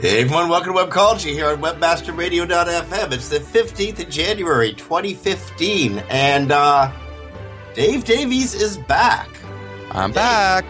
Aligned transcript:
Hey 0.00 0.20
everyone, 0.20 0.48
welcome 0.48 0.74
to 0.74 0.78
Webcology 0.78 1.32
here 1.32 1.48
on 1.48 1.60
WebmasterRadio.fm. 1.60 3.12
It's 3.12 3.28
the 3.28 3.40
15th 3.40 3.98
of 4.00 4.08
January 4.08 4.72
2015, 4.72 5.98
and 6.08 6.52
uh, 6.52 6.92
Dave 7.74 8.04
Davies 8.04 8.54
is 8.54 8.76
back. 8.78 9.28
I'm 9.90 10.12
back. 10.12 10.64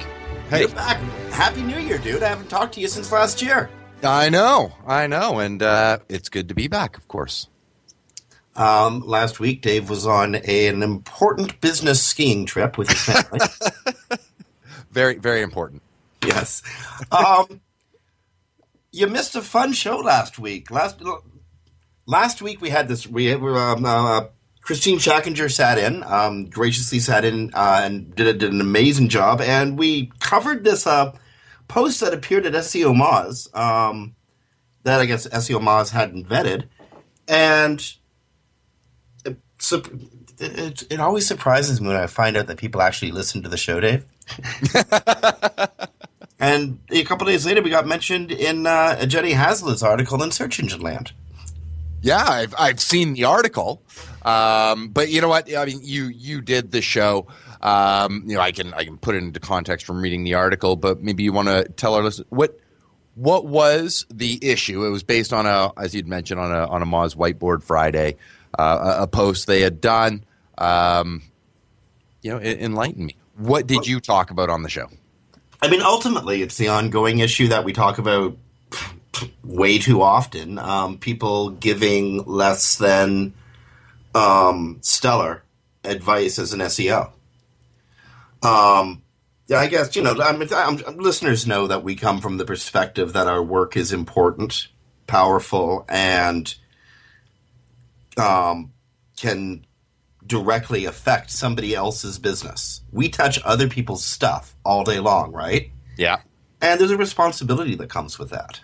Hey, 0.48 0.60
You're 0.60 0.70
back. 0.70 0.98
Happy 1.30 1.60
New 1.62 1.78
Year, 1.78 1.98
dude. 1.98 2.22
I 2.22 2.28
haven't 2.28 2.48
talked 2.48 2.72
to 2.74 2.80
you 2.80 2.88
since 2.88 3.12
last 3.12 3.42
year. 3.42 3.68
I 4.02 4.30
know, 4.30 4.72
I 4.86 5.06
know, 5.06 5.40
and 5.40 5.62
uh, 5.62 5.98
it's 6.08 6.30
good 6.30 6.48
to 6.48 6.54
be 6.54 6.66
back, 6.66 6.96
of 6.96 7.06
course. 7.06 7.48
Um, 8.56 9.00
last 9.06 9.40
week, 9.40 9.60
Dave 9.60 9.90
was 9.90 10.06
on 10.06 10.36
a, 10.36 10.68
an 10.68 10.82
important 10.82 11.60
business 11.60 12.02
skiing 12.02 12.46
trip 12.46 12.78
with 12.78 12.88
his 12.88 13.02
family. 13.04 13.40
Very, 14.90 15.16
very 15.18 15.42
important. 15.42 15.82
yes. 16.24 16.62
Um, 17.12 17.60
you 18.98 19.06
missed 19.06 19.36
a 19.36 19.42
fun 19.42 19.72
show 19.72 19.98
last 19.98 20.38
week. 20.38 20.70
Last 20.70 21.00
last 22.06 22.42
week 22.42 22.60
we 22.60 22.70
had 22.70 22.88
this. 22.88 23.06
We 23.06 23.32
um, 23.32 23.84
uh, 23.84 24.24
Kristine 24.62 24.96
Schachinger 24.96 25.50
sat 25.50 25.78
in, 25.78 26.02
um, 26.02 26.46
graciously 26.46 26.98
sat 26.98 27.24
in, 27.24 27.52
uh, 27.54 27.80
and 27.84 28.14
did, 28.14 28.38
did 28.38 28.52
an 28.52 28.60
amazing 28.60 29.08
job. 29.08 29.40
And 29.40 29.78
we 29.78 30.12
covered 30.18 30.64
this 30.64 30.86
uh, 30.86 31.16
post 31.68 32.00
that 32.00 32.12
appeared 32.12 32.44
at 32.44 32.52
SEO 32.52 32.94
Moz 32.94 33.54
um, 33.56 34.16
that 34.82 35.00
I 35.00 35.06
guess 35.06 35.28
SEO 35.28 35.60
Moz 35.60 35.90
hadn't 35.90 36.28
vetted, 36.28 36.64
and 37.28 37.94
it, 39.24 39.36
it, 40.40 40.82
it 40.90 41.00
always 41.00 41.26
surprises 41.26 41.80
me 41.80 41.88
when 41.88 41.96
I 41.96 42.06
find 42.08 42.36
out 42.36 42.48
that 42.48 42.58
people 42.58 42.82
actually 42.82 43.12
listen 43.12 43.42
to 43.44 43.48
the 43.48 43.56
show, 43.56 43.80
Dave. 43.80 44.04
And 46.40 46.78
a 46.90 47.02
couple 47.04 47.26
days 47.26 47.44
later, 47.44 47.62
we 47.62 47.70
got 47.70 47.86
mentioned 47.86 48.30
in 48.30 48.66
uh, 48.66 49.04
Jenny 49.06 49.32
Halasz's 49.32 49.82
article 49.82 50.22
in 50.22 50.30
Search 50.30 50.60
Engine 50.60 50.80
Land. 50.80 51.12
Yeah, 52.00 52.24
I've 52.24 52.54
I've 52.56 52.80
seen 52.80 53.14
the 53.14 53.24
article, 53.24 53.82
um, 54.22 54.88
but 54.88 55.08
you 55.08 55.20
know 55.20 55.28
what? 55.28 55.54
I 55.54 55.64
mean, 55.64 55.80
you 55.82 56.04
you 56.04 56.40
did 56.40 56.70
the 56.70 56.80
show. 56.80 57.26
Um, 57.60 58.22
you 58.26 58.36
know, 58.36 58.40
I 58.40 58.52
can 58.52 58.72
I 58.72 58.84
can 58.84 58.98
put 58.98 59.16
it 59.16 59.18
into 59.18 59.40
context 59.40 59.84
from 59.84 60.00
reading 60.00 60.22
the 60.22 60.34
article, 60.34 60.76
but 60.76 61.02
maybe 61.02 61.24
you 61.24 61.32
want 61.32 61.48
to 61.48 61.64
tell 61.64 61.94
our 61.94 62.04
listeners 62.04 62.28
what 62.30 62.56
what 63.16 63.46
was 63.46 64.06
the 64.14 64.38
issue? 64.40 64.84
It 64.86 64.90
was 64.90 65.02
based 65.02 65.32
on 65.32 65.44
a, 65.46 65.72
as 65.76 65.92
you'd 65.92 66.06
mentioned, 66.06 66.38
on 66.38 66.52
a 66.52 66.68
on 66.68 66.82
a 66.82 66.86
Moz 66.86 67.16
Whiteboard 67.16 67.64
Friday, 67.64 68.14
uh, 68.56 68.96
a, 69.00 69.02
a 69.02 69.06
post 69.08 69.48
they 69.48 69.60
had 69.60 69.80
done. 69.80 70.24
Um, 70.56 71.22
you 72.22 72.30
know, 72.30 72.38
en- 72.38 72.60
enlighten 72.60 73.06
me. 73.06 73.16
What 73.36 73.66
did 73.66 73.88
you 73.88 73.98
talk 73.98 74.30
about 74.30 74.50
on 74.50 74.62
the 74.62 74.68
show? 74.68 74.88
I 75.60 75.68
mean, 75.68 75.82
ultimately, 75.82 76.42
it's 76.42 76.56
the 76.56 76.68
ongoing 76.68 77.18
issue 77.18 77.48
that 77.48 77.64
we 77.64 77.72
talk 77.72 77.98
about 77.98 78.36
way 79.42 79.78
too 79.78 80.02
often. 80.02 80.58
Um, 80.58 80.98
people 80.98 81.50
giving 81.50 82.24
less 82.24 82.76
than 82.76 83.34
um, 84.14 84.78
stellar 84.82 85.42
advice 85.84 86.38
as 86.38 86.52
an 86.52 86.60
SEO. 86.60 87.10
Um, 88.42 89.02
yeah, 89.48 89.58
I 89.58 89.66
guess 89.66 89.96
you 89.96 90.02
know. 90.02 90.14
I 90.22 90.36
mean, 90.36 90.48
I'm, 90.54 90.76
listeners 90.98 91.46
know 91.46 91.66
that 91.66 91.82
we 91.82 91.96
come 91.96 92.20
from 92.20 92.36
the 92.36 92.44
perspective 92.44 93.14
that 93.14 93.26
our 93.26 93.42
work 93.42 93.76
is 93.76 93.92
important, 93.92 94.68
powerful, 95.06 95.86
and 95.88 96.54
um, 98.16 98.72
can 99.16 99.64
directly 100.28 100.84
affect 100.84 101.30
somebody 101.30 101.74
else's 101.74 102.18
business. 102.18 102.82
We 102.92 103.08
touch 103.08 103.40
other 103.44 103.68
people's 103.68 104.04
stuff 104.04 104.54
all 104.64 104.84
day 104.84 105.00
long, 105.00 105.32
right? 105.32 105.70
Yeah. 105.96 106.20
And 106.60 106.78
there's 106.78 106.90
a 106.90 106.96
responsibility 106.96 107.74
that 107.76 107.88
comes 107.88 108.18
with 108.18 108.30
that. 108.30 108.60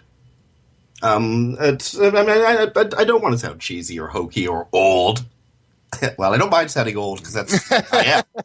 Um, 1.02 1.56
it's, 1.60 1.98
I 1.98 2.10
mean, 2.10 2.28
I, 2.28 2.68
I, 2.74 2.82
I 2.98 3.04
don't 3.04 3.22
want 3.22 3.32
to 3.34 3.38
sound 3.38 3.60
cheesy 3.60 3.98
or 3.98 4.08
hokey 4.08 4.46
or 4.46 4.68
old. 4.72 5.24
well, 6.18 6.32
I 6.32 6.38
don't 6.38 6.50
mind 6.50 6.70
sounding 6.70 6.96
old 6.96 7.18
because 7.18 7.34
that's 7.34 7.72
I 7.92 8.04
am. 8.04 8.24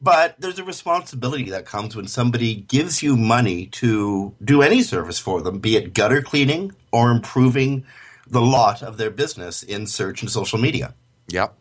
But 0.00 0.36
there's 0.38 0.58
a 0.58 0.64
responsibility 0.64 1.50
that 1.50 1.64
comes 1.64 1.96
when 1.96 2.06
somebody 2.06 2.54
gives 2.54 3.02
you 3.02 3.16
money 3.16 3.66
to 3.66 4.34
do 4.44 4.62
any 4.62 4.82
service 4.82 5.18
for 5.18 5.40
them, 5.40 5.58
be 5.58 5.76
it 5.76 5.94
gutter 5.94 6.20
cleaning 6.22 6.72
or 6.92 7.10
improving 7.10 7.84
the 8.28 8.42
lot 8.42 8.82
of 8.82 8.98
their 8.98 9.10
business 9.10 9.62
in 9.62 9.86
search 9.86 10.20
and 10.22 10.30
social 10.30 10.58
media 10.58 10.94
Yep. 11.28 11.56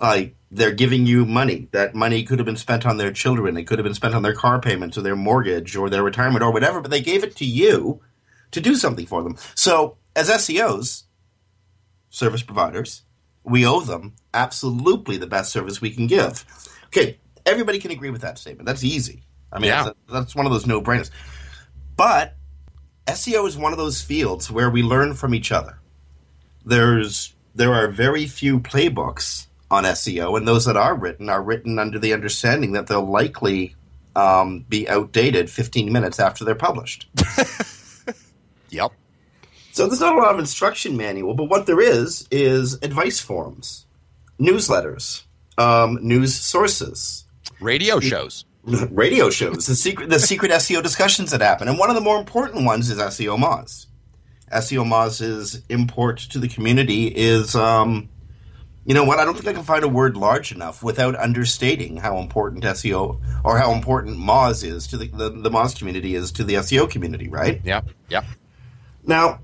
Like 0.00 0.34
they're 0.50 0.72
giving 0.72 1.06
you 1.06 1.24
money. 1.24 1.68
That 1.72 1.94
money 1.94 2.22
could 2.22 2.38
have 2.38 2.46
been 2.46 2.56
spent 2.56 2.86
on 2.86 2.96
their 2.96 3.12
children. 3.12 3.56
It 3.56 3.64
could 3.66 3.78
have 3.78 3.84
been 3.84 3.94
spent 3.94 4.14
on 4.14 4.22
their 4.22 4.34
car 4.34 4.60
payments 4.60 4.96
or 4.96 5.02
their 5.02 5.16
mortgage 5.16 5.76
or 5.76 5.88
their 5.90 6.02
retirement 6.02 6.42
or 6.42 6.52
whatever, 6.52 6.80
but 6.80 6.90
they 6.90 7.00
gave 7.00 7.24
it 7.24 7.36
to 7.36 7.44
you 7.44 8.00
to 8.52 8.60
do 8.60 8.74
something 8.76 9.06
for 9.06 9.22
them. 9.22 9.36
So, 9.54 9.96
as 10.14 10.28
SEOs, 10.30 11.04
service 12.10 12.42
providers, 12.42 13.02
we 13.44 13.66
owe 13.66 13.80
them 13.80 14.14
absolutely 14.32 15.16
the 15.16 15.26
best 15.26 15.52
service 15.52 15.80
we 15.80 15.90
can 15.90 16.06
give. 16.06 16.44
Okay, 16.86 17.18
everybody 17.44 17.78
can 17.78 17.90
agree 17.90 18.10
with 18.10 18.22
that 18.22 18.38
statement. 18.38 18.66
That's 18.66 18.84
easy. 18.84 19.22
I 19.52 19.58
mean, 19.58 19.68
Yeah. 19.68 19.84
that's, 19.84 19.98
that's 20.12 20.36
one 20.36 20.46
of 20.46 20.52
those 20.52 20.66
no 20.66 20.80
brainers. 20.80 21.10
But 21.96 22.34
SEO 23.06 23.46
is 23.46 23.56
one 23.56 23.72
of 23.72 23.78
those 23.78 24.02
fields 24.02 24.50
where 24.50 24.70
we 24.70 24.82
learn 24.82 25.14
from 25.14 25.34
each 25.34 25.52
other. 25.52 25.78
There's 26.64 27.32
there 27.54 27.72
are 27.72 27.88
very 27.88 28.26
few 28.26 28.60
playbooks 28.60 29.46
on 29.70 29.84
SEO, 29.84 30.36
and 30.36 30.46
those 30.46 30.64
that 30.64 30.76
are 30.76 30.94
written 30.94 31.28
are 31.28 31.42
written 31.42 31.78
under 31.78 31.98
the 31.98 32.12
understanding 32.12 32.72
that 32.72 32.86
they'll 32.86 33.04
likely 33.04 33.74
um, 34.14 34.64
be 34.68 34.88
outdated 34.88 35.50
15 35.50 35.92
minutes 35.92 36.20
after 36.20 36.44
they're 36.44 36.54
published. 36.54 37.08
Yep. 38.70 38.92
So 39.72 39.86
there's 39.86 40.00
not 40.00 40.16
a 40.16 40.18
lot 40.18 40.34
of 40.34 40.40
instruction 40.40 40.96
manual, 40.96 41.34
but 41.34 41.44
what 41.44 41.66
there 41.66 41.80
is 41.80 42.26
is 42.30 42.74
advice 42.82 43.20
forums, 43.20 43.86
newsletters, 44.40 45.24
um, 45.58 45.98
news 46.00 46.34
sources, 46.34 47.24
Radio 47.60 48.00
shows. 48.00 48.44
radio 48.90 49.30
shows, 49.30 49.66
the 49.66 49.74
secret 49.74 50.10
the 50.10 50.18
secret 50.18 50.50
SEO 50.62 50.82
discussions 50.82 51.30
that 51.30 51.40
happen, 51.40 51.68
and 51.68 51.78
one 51.78 51.90
of 51.90 51.94
the 51.94 52.00
more 52.00 52.18
important 52.18 52.64
ones 52.64 52.90
is 52.90 52.98
SEO 52.98 53.38
Moz. 53.38 53.86
SEO 54.52 54.86
Moz's 54.86 55.62
import 55.68 56.18
to 56.18 56.38
the 56.38 56.48
community 56.48 57.08
is, 57.08 57.54
um, 57.54 58.08
you 58.86 58.94
know 58.94 59.02
what? 59.02 59.18
I 59.18 59.24
don't 59.24 59.34
think 59.34 59.48
I 59.48 59.52
can 59.52 59.64
find 59.64 59.82
a 59.82 59.88
word 59.88 60.16
large 60.16 60.52
enough 60.52 60.80
without 60.80 61.16
understating 61.16 61.96
how 61.96 62.18
important 62.18 62.62
SEO 62.62 63.20
or 63.42 63.58
how 63.58 63.72
important 63.72 64.16
Moz 64.16 64.64
is 64.64 64.86
to 64.86 64.96
the, 64.96 65.08
the, 65.08 65.28
the 65.28 65.50
Moz 65.50 65.76
community 65.76 66.14
is 66.14 66.30
to 66.32 66.44
the 66.44 66.54
SEO 66.54 66.88
community, 66.88 67.28
right? 67.28 67.60
Yeah, 67.64 67.80
yeah. 68.08 68.22
Now, 69.04 69.40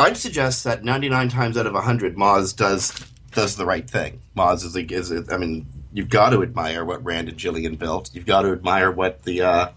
I'd 0.00 0.16
suggest 0.16 0.64
that 0.64 0.82
99 0.82 1.28
times 1.28 1.56
out 1.56 1.66
of 1.66 1.74
100, 1.74 2.16
Moz 2.16 2.56
does 2.56 2.92
does 3.30 3.54
the 3.54 3.64
right 3.64 3.88
thing. 3.88 4.20
Moz 4.36 4.64
is, 4.64 4.74
a, 4.74 4.80
is 4.80 5.12
a, 5.12 5.24
I 5.32 5.36
mean, 5.36 5.66
you've 5.92 6.08
got 6.08 6.30
to 6.30 6.42
admire 6.42 6.84
what 6.84 7.04
Rand 7.04 7.28
and 7.28 7.38
Gillian 7.38 7.76
built. 7.76 8.10
You've 8.12 8.26
got 8.26 8.42
to 8.42 8.50
admire 8.50 8.90
what 8.90 9.22
the 9.22 9.42
uh, 9.42 9.68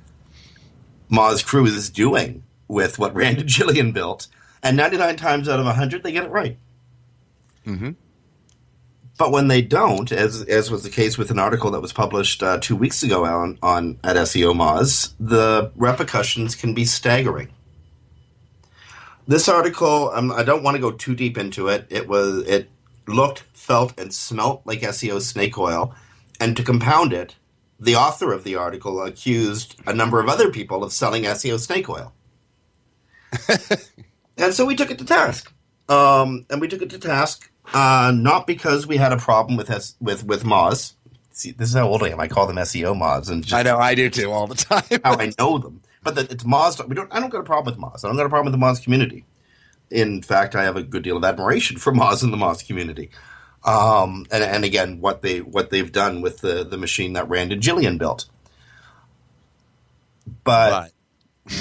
Moz 1.11 1.45
crew 1.45 1.67
is 1.67 1.91
doing 1.91 2.43
with 2.67 2.97
what 2.97 3.13
Rand 3.13 3.37
and 3.37 3.47
Gillian 3.49 3.91
built. 3.91 4.27
And 4.63 4.75
99 4.77 5.17
times 5.17 5.47
out 5.47 5.59
of 5.59 5.67
100, 5.67 6.01
they 6.01 6.11
get 6.11 6.23
it 6.23 6.31
right. 6.31 6.57
Mm-hmm. 7.65 7.91
But 9.17 9.31
when 9.31 9.47
they 9.47 9.61
don't, 9.61 10.11
as 10.11 10.41
as 10.43 10.71
was 10.71 10.83
the 10.83 10.89
case 10.89 11.17
with 11.17 11.29
an 11.29 11.39
article 11.39 11.71
that 11.71 11.81
was 11.81 11.93
published 11.93 12.41
uh, 12.41 12.57
two 12.59 12.75
weeks 12.75 13.03
ago 13.03 13.25
on, 13.25 13.59
on 13.61 13.99
at 14.03 14.15
SEO 14.15 14.55
Moz, 14.55 15.13
the 15.19 15.71
repercussions 15.75 16.55
can 16.55 16.73
be 16.73 16.83
staggering. 16.83 17.49
This 19.27 19.47
article, 19.47 20.09
um, 20.13 20.31
I 20.31 20.43
don't 20.43 20.63
want 20.63 20.75
to 20.75 20.81
go 20.81 20.91
too 20.91 21.15
deep 21.15 21.37
into 21.37 21.67
it. 21.67 21.85
It 21.89 22.07
was 22.07 22.45
it 22.47 22.69
looked, 23.07 23.43
felt, 23.53 23.97
and 23.99 24.13
smelt 24.13 24.63
like 24.65 24.81
SEO 24.81 25.21
snake 25.21 25.57
oil, 25.57 25.93
and 26.39 26.57
to 26.57 26.63
compound 26.63 27.13
it, 27.13 27.35
the 27.79 27.95
author 27.95 28.33
of 28.33 28.43
the 28.43 28.55
article 28.55 29.01
accused 29.03 29.75
a 29.85 29.93
number 29.93 30.19
of 30.19 30.27
other 30.27 30.49
people 30.49 30.83
of 30.83 30.91
selling 30.91 31.23
SEO 31.23 31.59
snake 31.59 31.87
oil. 31.87 32.13
and 34.37 34.53
so 34.53 34.65
we 34.65 34.75
took 34.75 34.89
it 34.89 34.97
to 34.99 35.05
task. 35.05 35.53
Um, 35.87 36.45
and 36.49 36.61
we 36.61 36.67
took 36.67 36.81
it 36.81 36.89
to 36.91 36.99
task 36.99 37.51
uh, 37.73 38.11
not 38.15 38.47
because 38.47 38.87
we 38.87 38.97
had 38.97 39.11
a 39.11 39.17
problem 39.17 39.57
with 39.57 39.69
S- 39.69 39.95
with 39.99 40.25
with 40.25 40.43
Moz. 40.43 40.93
See, 41.31 41.51
this 41.51 41.69
is 41.69 41.75
how 41.75 41.87
old 41.87 42.03
I 42.03 42.09
am. 42.09 42.19
I 42.19 42.27
call 42.27 42.45
them 42.45 42.57
SEO 42.57 42.95
Moz, 42.95 43.29
and 43.29 43.43
just 43.43 43.53
I 43.53 43.63
know 43.63 43.77
I 43.77 43.95
do 43.95 44.09
too 44.09 44.31
all 44.31 44.47
the 44.47 44.55
time. 44.55 44.83
how 45.03 45.17
I 45.17 45.31
know 45.39 45.57
them. 45.57 45.81
But 46.03 46.15
the, 46.15 46.21
it's 46.21 46.43
Moz. 46.43 46.85
We 46.87 46.95
don't. 46.95 47.13
I 47.13 47.19
don't 47.19 47.29
got 47.29 47.39
a 47.39 47.43
problem 47.43 47.75
with 47.75 47.83
Moz. 47.83 48.05
I 48.05 48.07
don't 48.07 48.17
got 48.17 48.25
a 48.25 48.29
problem 48.29 48.51
with 48.51 48.59
the 48.59 48.65
Moz 48.65 48.83
community. 48.83 49.25
In 49.89 50.21
fact, 50.21 50.55
I 50.55 50.63
have 50.63 50.75
a 50.75 50.83
good 50.83 51.03
deal 51.03 51.17
of 51.17 51.23
admiration 51.23 51.77
for 51.77 51.93
Moz 51.93 52.23
and 52.23 52.31
the 52.31 52.37
Moz 52.37 52.65
community. 52.65 53.09
Um, 53.63 54.25
and, 54.31 54.43
and 54.43 54.65
again, 54.65 54.99
what 54.99 55.21
they 55.21 55.41
what 55.41 55.69
they've 55.69 55.91
done 55.91 56.21
with 56.21 56.39
the 56.39 56.63
the 56.63 56.77
machine 56.77 57.13
that 57.13 57.29
Rand 57.29 57.51
and 57.51 57.61
Gillian 57.61 57.97
built. 57.97 58.25
But, 60.43 60.92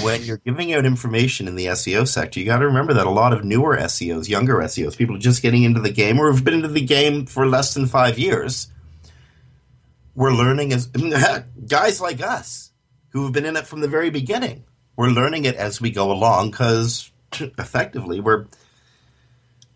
when 0.01 0.23
you're 0.23 0.37
giving 0.37 0.73
out 0.73 0.85
information 0.85 1.47
in 1.47 1.55
the 1.55 1.65
SEO 1.67 2.07
sector, 2.07 2.39
you 2.39 2.45
got 2.45 2.59
to 2.59 2.67
remember 2.67 2.93
that 2.93 3.05
a 3.05 3.11
lot 3.11 3.33
of 3.33 3.43
newer 3.43 3.75
SEOs, 3.77 4.29
younger 4.29 4.55
SEOs, 4.55 4.97
people 4.97 5.17
just 5.17 5.41
getting 5.41 5.63
into 5.63 5.81
the 5.81 5.91
game 5.91 6.19
or 6.19 6.31
have 6.31 6.43
been 6.43 6.53
into 6.53 6.69
the 6.69 6.85
game 6.85 7.25
for 7.25 7.45
less 7.45 7.73
than 7.73 7.85
five 7.85 8.17
years, 8.17 8.69
we're 10.15 10.31
learning 10.31 10.71
as 10.71 10.87
guys 11.67 11.99
like 11.99 12.21
us 12.21 12.71
who 13.09 13.23
have 13.23 13.33
been 13.33 13.45
in 13.45 13.57
it 13.57 13.67
from 13.67 13.81
the 13.81 13.87
very 13.87 14.09
beginning. 14.09 14.63
We're 14.95 15.09
learning 15.09 15.45
it 15.45 15.55
as 15.55 15.81
we 15.81 15.91
go 15.91 16.11
along 16.11 16.51
because 16.51 17.11
effectively 17.31 18.19
we're 18.19 18.45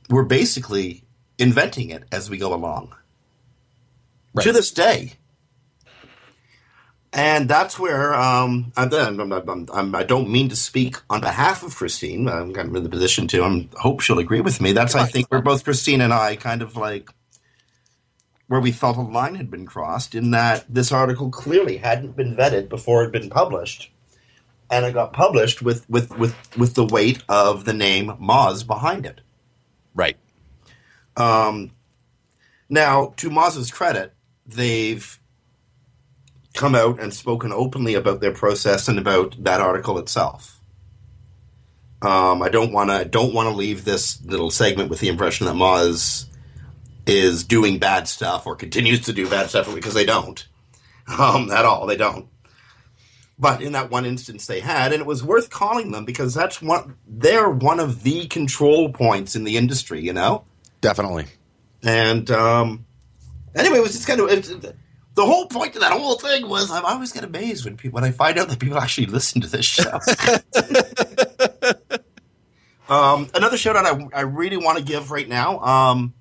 we're 0.09 0.24
basically 0.24 1.04
inventing 1.38 1.89
it 1.89 2.04
as 2.12 2.30
we 2.30 2.38
go 2.38 2.54
along. 2.54 2.95
Right. 4.33 4.44
To 4.44 4.54
this 4.54 4.71
day. 4.71 5.13
And 7.13 7.50
that's 7.50 7.80
where 7.80 8.13
um, 8.13 8.74
I'm, 8.75 8.94
I'm, 8.94 9.31
I'm, 9.31 9.68
I'm, 9.74 9.95
I 9.95 10.04
don't 10.04 10.30
mean 10.30 10.50
to 10.50 10.56
speak 10.56 10.98
on 11.09 11.21
behalf 11.21 11.63
of 11.63 11.75
Christine. 11.75 12.27
I'm 12.27 12.54
kind 12.54 12.69
of 12.69 12.75
in 12.75 12.83
the 12.83 12.89
position 12.89 13.27
to. 13.30 13.44
I 13.44 13.68
hope 13.80 14.01
she'll 14.01 14.19
agree 14.19 14.42
with 14.42 14.59
me. 14.59 14.74
That's 14.74 14.94
I 14.94 15.06
think 15.06 15.27
where 15.30 15.42
both 15.42 15.63
Christine 15.63 16.01
and 16.01 16.13
I 16.13 16.36
kind 16.36 16.62
of 16.62 16.75
like 16.75 17.09
where 18.48 18.59
we 18.59 18.71
felt 18.71 18.98
a 18.98 19.01
line 19.01 19.36
had 19.36 19.51
been 19.51 19.65
crossed 19.65 20.15
in 20.15 20.31
that 20.31 20.65
this 20.69 20.92
article 20.92 21.30
clearly 21.30 21.77
hadn't 21.77 22.15
been 22.15 22.36
vetted 22.36 22.69
before 22.69 23.01
it 23.01 23.06
had 23.06 23.21
been 23.21 23.30
published, 23.30 23.92
and 24.69 24.86
it 24.86 24.94
got 24.94 25.13
published 25.13 25.62
with 25.62 25.89
with 25.89 26.18
with 26.18 26.36
with 26.57 26.75
the 26.75 26.86
weight 26.86 27.24
of 27.30 27.65
the 27.65 27.74
name 27.74 28.07
Moz 28.21 28.68
behind 28.68 29.06
it. 29.06 29.21
Right. 29.95 30.18
Um, 31.15 31.71
now, 32.69 33.13
to 33.18 33.30
Moz's 33.30 33.71
credit, 33.71 34.13
they've 34.45 35.19
come 36.57 36.75
out 36.75 37.00
and 37.00 37.13
spoken 37.13 37.54
openly 37.54 37.94
about 37.94 38.19
their 38.19 38.33
process 38.33 38.88
and 38.88 39.00
about 39.00 39.42
that 39.44 39.62
article 39.62 39.98
itself. 39.98 40.59
Um, 42.01 42.42
I 42.42 42.50
don't 42.50 42.74
want 42.74 42.89
to 42.89 43.06
don't 43.06 43.33
want 43.33 43.50
to 43.50 43.56
leave 43.56 43.86
this 43.86 44.24
little 44.24 44.51
segment 44.51 44.89
with 44.89 45.00
the 45.00 45.07
impression 45.07 45.48
that 45.48 45.56
Moz 45.56 46.25
is 47.07 47.44
doing 47.44 47.80
bad 47.80 48.07
stuff 48.07 48.45
or 48.45 48.56
continues 48.56 49.01
to 49.01 49.13
do 49.13 49.30
bad 49.30 49.50
stuff 49.50 49.74
because 49.74 49.94
they 49.94 50.06
don't 50.06 50.45
um, 51.07 51.50
at 51.51 51.65
all. 51.65 51.88
They 51.88 51.98
don't. 51.98 52.27
But 53.39 53.62
in 53.62 53.74
that 53.74 53.92
one 53.92 54.06
instance, 54.06 54.48
they 54.48 54.59
had, 54.59 54.94
and 54.94 55.01
it 55.01 55.06
was 55.06 55.24
worth 55.24 55.50
calling 55.50 55.92
them 55.92 56.06
because 56.06 56.33
that's 56.33 56.62
one. 56.62 56.98
They're 57.07 57.50
one 57.50 57.80
of 57.80 58.04
the 58.04 58.27
control 58.27 58.92
points 58.92 59.36
in 59.36 59.44
the 59.44 59.57
industry, 59.57 60.01
you 60.01 60.13
know. 60.13 60.44
Definitely. 60.81 61.25
And 61.83 62.30
um, 62.31 62.86
anyway, 63.56 63.77
it 63.77 63.83
was 63.83 63.94
just 63.94 64.07
kind 64.07 64.21
of 64.21 64.30
it, 64.30 64.75
the 65.18 65.25
whole 65.25 65.48
point 65.48 65.74
of 65.74 65.81
that 65.81 65.94
whole 65.94 66.14
thing 66.14 66.48
was 66.48 66.69
I 66.69 66.80
always 66.80 67.12
get 67.12 67.24
amazed 67.24 67.66
when 67.66 67.75
people 67.75 67.96
when 67.96 68.04
I 68.04 68.12
find 68.12 68.38
out 68.38 68.50
that 68.50 68.60
people 68.60 68.78
actually 68.78 69.08
listen 69.08 69.42
to 69.42 69.48
this 69.48 69.66
show. 69.66 70.00
um, 72.94 73.28
another 73.34 73.58
shout 73.58 73.75
out 73.75 73.88
I, 73.88 74.19
I 74.19 74.22
really 74.22 74.58
want 74.58 74.78
to 74.78 74.84
give 74.84 75.10
right 75.10 75.28
now. 75.28 75.60
Um, 75.60 76.14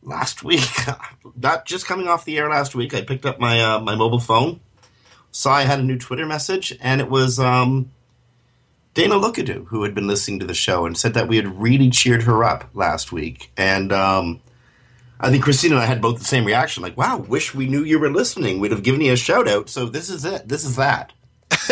last 0.00 0.44
week, 0.44 0.62
not 1.36 1.66
just 1.66 1.88
coming 1.88 2.06
off 2.06 2.24
the 2.24 2.38
air 2.38 2.48
last 2.48 2.76
week, 2.76 2.94
I 2.94 3.02
picked 3.02 3.26
up 3.26 3.40
my 3.40 3.60
uh, 3.60 3.80
my 3.80 3.96
mobile 3.96 4.20
phone, 4.20 4.60
saw 5.32 5.52
I 5.52 5.62
had 5.62 5.80
a 5.80 5.82
new 5.82 5.98
Twitter 5.98 6.24
message, 6.24 6.72
and 6.80 7.00
it 7.00 7.10
was 7.10 7.40
um, 7.40 7.90
Dana 8.94 9.16
Lookadoo 9.16 9.66
who 9.66 9.82
had 9.82 9.92
been 9.92 10.06
listening 10.06 10.38
to 10.38 10.46
the 10.46 10.54
show 10.54 10.86
and 10.86 10.96
said 10.96 11.14
that 11.14 11.26
we 11.26 11.34
had 11.34 11.60
really 11.60 11.90
cheered 11.90 12.22
her 12.22 12.44
up 12.44 12.70
last 12.74 13.10
week. 13.10 13.50
And 13.56 13.92
um, 13.92 14.40
I 15.20 15.30
think 15.30 15.44
Christine 15.44 15.72
and 15.72 15.80
I 15.80 15.86
had 15.86 16.00
both 16.00 16.18
the 16.18 16.24
same 16.24 16.44
reaction 16.44 16.82
like, 16.82 16.96
wow, 16.96 17.16
wish 17.18 17.54
we 17.54 17.66
knew 17.66 17.82
you 17.84 17.98
were 17.98 18.10
listening. 18.10 18.60
We'd 18.60 18.70
have 18.72 18.82
given 18.82 19.00
you 19.00 19.12
a 19.12 19.16
shout 19.16 19.48
out. 19.48 19.68
So 19.68 19.86
this 19.86 20.10
is 20.10 20.24
it. 20.24 20.46
This 20.48 20.64
is 20.64 20.76
that. 20.76 21.12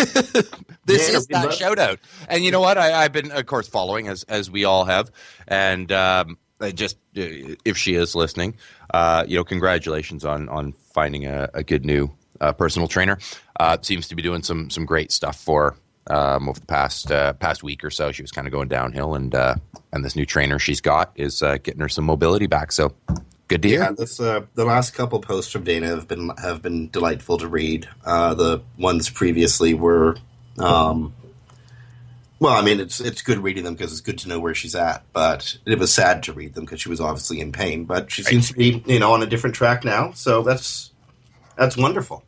This 0.87 1.11
Yeah, 1.11 1.17
is 1.17 1.27
that 1.29 1.45
love- 1.47 1.55
shout 1.55 1.79
out. 1.79 1.99
And 2.29 2.45
you 2.45 2.51
know 2.51 2.61
what? 2.61 2.77
I, 2.77 3.05
I've 3.05 3.13
been, 3.13 3.31
of 3.33 3.47
course, 3.47 3.67
following 3.67 4.07
as 4.09 4.23
as 4.25 4.51
we 4.51 4.65
all 4.65 4.85
have. 4.85 5.11
And 5.49 5.91
um, 5.91 6.37
I 6.61 6.73
just, 6.73 6.97
uh, 7.17 7.57
if 7.65 7.79
she 7.79 7.95
is 7.95 8.15
listening, 8.15 8.57
uh, 8.93 9.25
you 9.27 9.37
know, 9.37 9.45
congratulations 9.45 10.27
on 10.27 10.49
on 10.51 10.73
finding 10.93 11.25
a, 11.27 11.49
a 11.55 11.63
good 11.65 11.87
new 11.87 12.11
uh, 12.43 12.53
personal 12.53 12.87
trainer. 12.87 13.19
Uh, 13.59 13.79
seems 13.81 14.09
to 14.09 14.15
be 14.15 14.21
doing 14.21 14.43
some 14.43 14.69
some 14.69 14.85
great 14.85 15.11
stuff 15.11 15.41
for 15.41 15.75
um, 16.11 16.51
over 16.51 16.61
the 16.61 16.67
past 16.67 17.11
uh, 17.11 17.33
past 17.33 17.63
week 17.63 17.83
or 17.83 17.91
so. 17.91 18.13
She 18.13 18.21
was 18.23 18.31
kind 18.31 18.47
of 18.47 18.53
going 18.53 18.69
downhill, 18.69 19.15
and 19.15 19.35
uh, 19.35 19.55
and 19.93 20.05
this 20.05 20.17
new 20.17 20.27
trainer 20.27 20.59
she's 20.59 20.83
got 20.83 21.13
is 21.15 21.43
uh, 21.43 21.57
getting 21.63 21.81
her 21.81 21.89
some 21.89 22.05
mobility 22.05 22.47
back. 22.47 22.73
So 22.73 22.93
good 23.49 23.63
to 23.63 23.69
hear. 23.69 23.81
Yeah, 23.81 23.93
this 23.93 24.21
uh, 24.21 24.43
the 24.55 24.65
last 24.65 24.95
couple 24.95 25.21
posts 25.21 25.53
from 25.53 25.65
Dana 25.65 25.89
have 25.89 26.09
been 26.09 26.31
have 26.43 26.63
been 26.63 26.91
delightful 26.91 27.39
to 27.39 27.49
read. 27.49 27.89
Uh, 28.05 28.35
the 28.35 28.63
ones 28.79 29.11
previously 29.11 29.75
were, 29.75 30.17
um, 30.59 31.15
well, 32.39 32.55
I 32.55 32.63
mean, 32.63 32.81
it's 32.81 33.01
it's 33.01 33.23
good 33.23 33.39
reading 33.39 33.65
them 33.65 33.75
because 33.75 33.93
it's 33.93 34.01
good 34.01 34.19
to 34.19 34.29
know 34.29 34.41
where 34.41 34.55
she's 34.55 34.75
at. 34.75 35.05
But 35.13 35.59
it 35.67 35.79
was 35.79 35.93
sad 35.93 36.23
to 36.25 36.33
read 36.33 36.55
them 36.55 36.65
because 36.65 36.81
she 36.81 36.89
was 36.89 37.01
obviously 37.01 37.41
in 37.41 37.53
pain. 37.53 37.85
But 37.85 38.11
she 38.11 38.23
seems 38.23 38.49
to 38.49 38.55
be, 38.55 38.83
you 38.87 38.99
know, 38.99 39.13
on 39.13 39.23
a 39.23 39.27
different 39.27 39.57
track 39.57 39.85
now. 39.85 40.13
So 40.13 40.43
that's 40.43 40.93
that's 41.57 41.77
wonderful. 41.77 42.25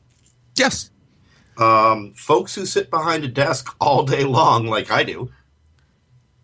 Yes. 0.56 0.90
Um, 1.58 2.12
folks 2.14 2.54
who 2.54 2.66
sit 2.66 2.90
behind 2.90 3.24
a 3.24 3.28
desk 3.28 3.74
all 3.80 4.04
day 4.04 4.24
long, 4.24 4.66
like 4.66 4.90
I 4.90 5.04
do, 5.04 5.30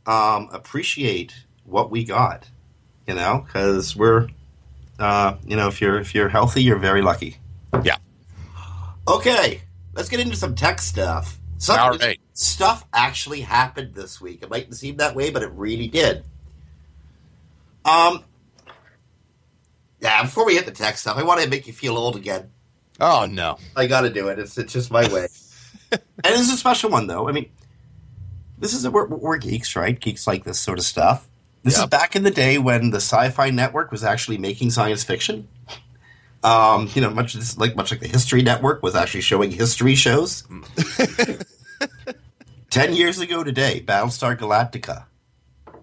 um, 0.07 0.49
appreciate 0.53 1.35
what 1.65 1.91
we 1.91 2.05
got. 2.05 2.49
You 3.07 3.15
know, 3.15 3.43
because 3.45 3.97
we're, 3.97 4.29
uh, 5.03 5.37
you 5.45 5.57
know, 5.57 5.67
if 5.67 5.81
you're 5.81 5.99
if 5.99 6.15
you're 6.15 6.29
healthy, 6.29 6.63
you're 6.63 6.79
very 6.79 7.03
lucky. 7.03 7.39
Yeah. 7.83 7.97
Okay, 9.09 9.63
let's 9.95 10.09
get 10.09 10.21
into 10.21 10.37
some 10.37 10.55
tech 10.55 10.81
stuff. 10.81 11.39
Some 11.59 11.79
All 11.79 11.99
right. 11.99 12.21
stuff 12.35 12.85
actually 12.93 13.41
happened 13.41 13.95
this 13.95 14.21
week. 14.21 14.43
It 14.43 14.51
mightn't 14.51 14.77
seem 14.77 14.99
that 14.99 15.15
way, 15.15 15.31
but 15.31 15.43
it 15.43 15.51
really 15.53 15.89
did. 15.89 16.25
Um, 17.85 18.25
yeah. 20.01 20.23
Before 20.23 20.47
we 20.47 20.55
hit 20.55 20.67
the 20.67 20.73
tech 20.73 20.97
stuff, 20.99 21.17
I 21.17 21.25
want 21.25 21.41
to 21.41 21.49
make 21.49 21.67
you 21.67 21.73
feel 21.73 21.97
old 21.97 22.15
again. 22.17 22.51
Oh 23.01 23.27
no. 23.29 23.59
I 23.75 23.87
got 23.87 24.03
to 24.03 24.11
do 24.11 24.29
it. 24.29 24.39
It's, 24.39 24.57
it's 24.57 24.73
just 24.73 24.91
my 24.93 25.13
way. 25.13 25.27
and 25.93 26.01
this 26.23 26.43
is 26.43 26.53
a 26.53 26.57
special 26.57 26.91
one, 26.91 27.09
though. 27.09 27.29
I 27.29 27.33
mean, 27.33 27.51
this 28.59 28.73
is 28.73 28.85
a, 28.85 28.91
we're, 28.91 29.07
we're 29.07 29.39
geeks, 29.39 29.75
right? 29.75 29.99
Geeks 29.99 30.27
like 30.29 30.45
this 30.45 30.61
sort 30.61 30.79
of 30.79 30.85
stuff. 30.85 31.29
This 31.63 31.79
is 31.79 31.87
back 31.87 32.17
in 32.17 32.25
the 32.25 32.31
day 32.31 32.59
when 32.59 32.91
the 32.91 32.97
Sci-Fi 32.97 33.51
Network 33.51 33.93
was 33.93 34.03
actually 34.03 34.39
making 34.39 34.71
science 34.71 35.05
fiction. 35.05 35.47
Um, 36.43 36.91
you 36.95 37.01
know, 37.01 37.11
much 37.11 37.37
like 37.57 37.77
much 37.77 37.93
like 37.93 38.01
the 38.01 38.09
History 38.09 38.43
Network 38.43 38.83
was 38.83 38.97
actually 38.97 39.21
showing 39.21 39.53
history 39.53 39.95
shows. 39.95 40.43
Ten 42.71 42.95
years 42.95 43.21
ago 43.21 43.45
today, 43.45 43.85
Battlestar 43.87 44.37
Galactica, 44.37 45.05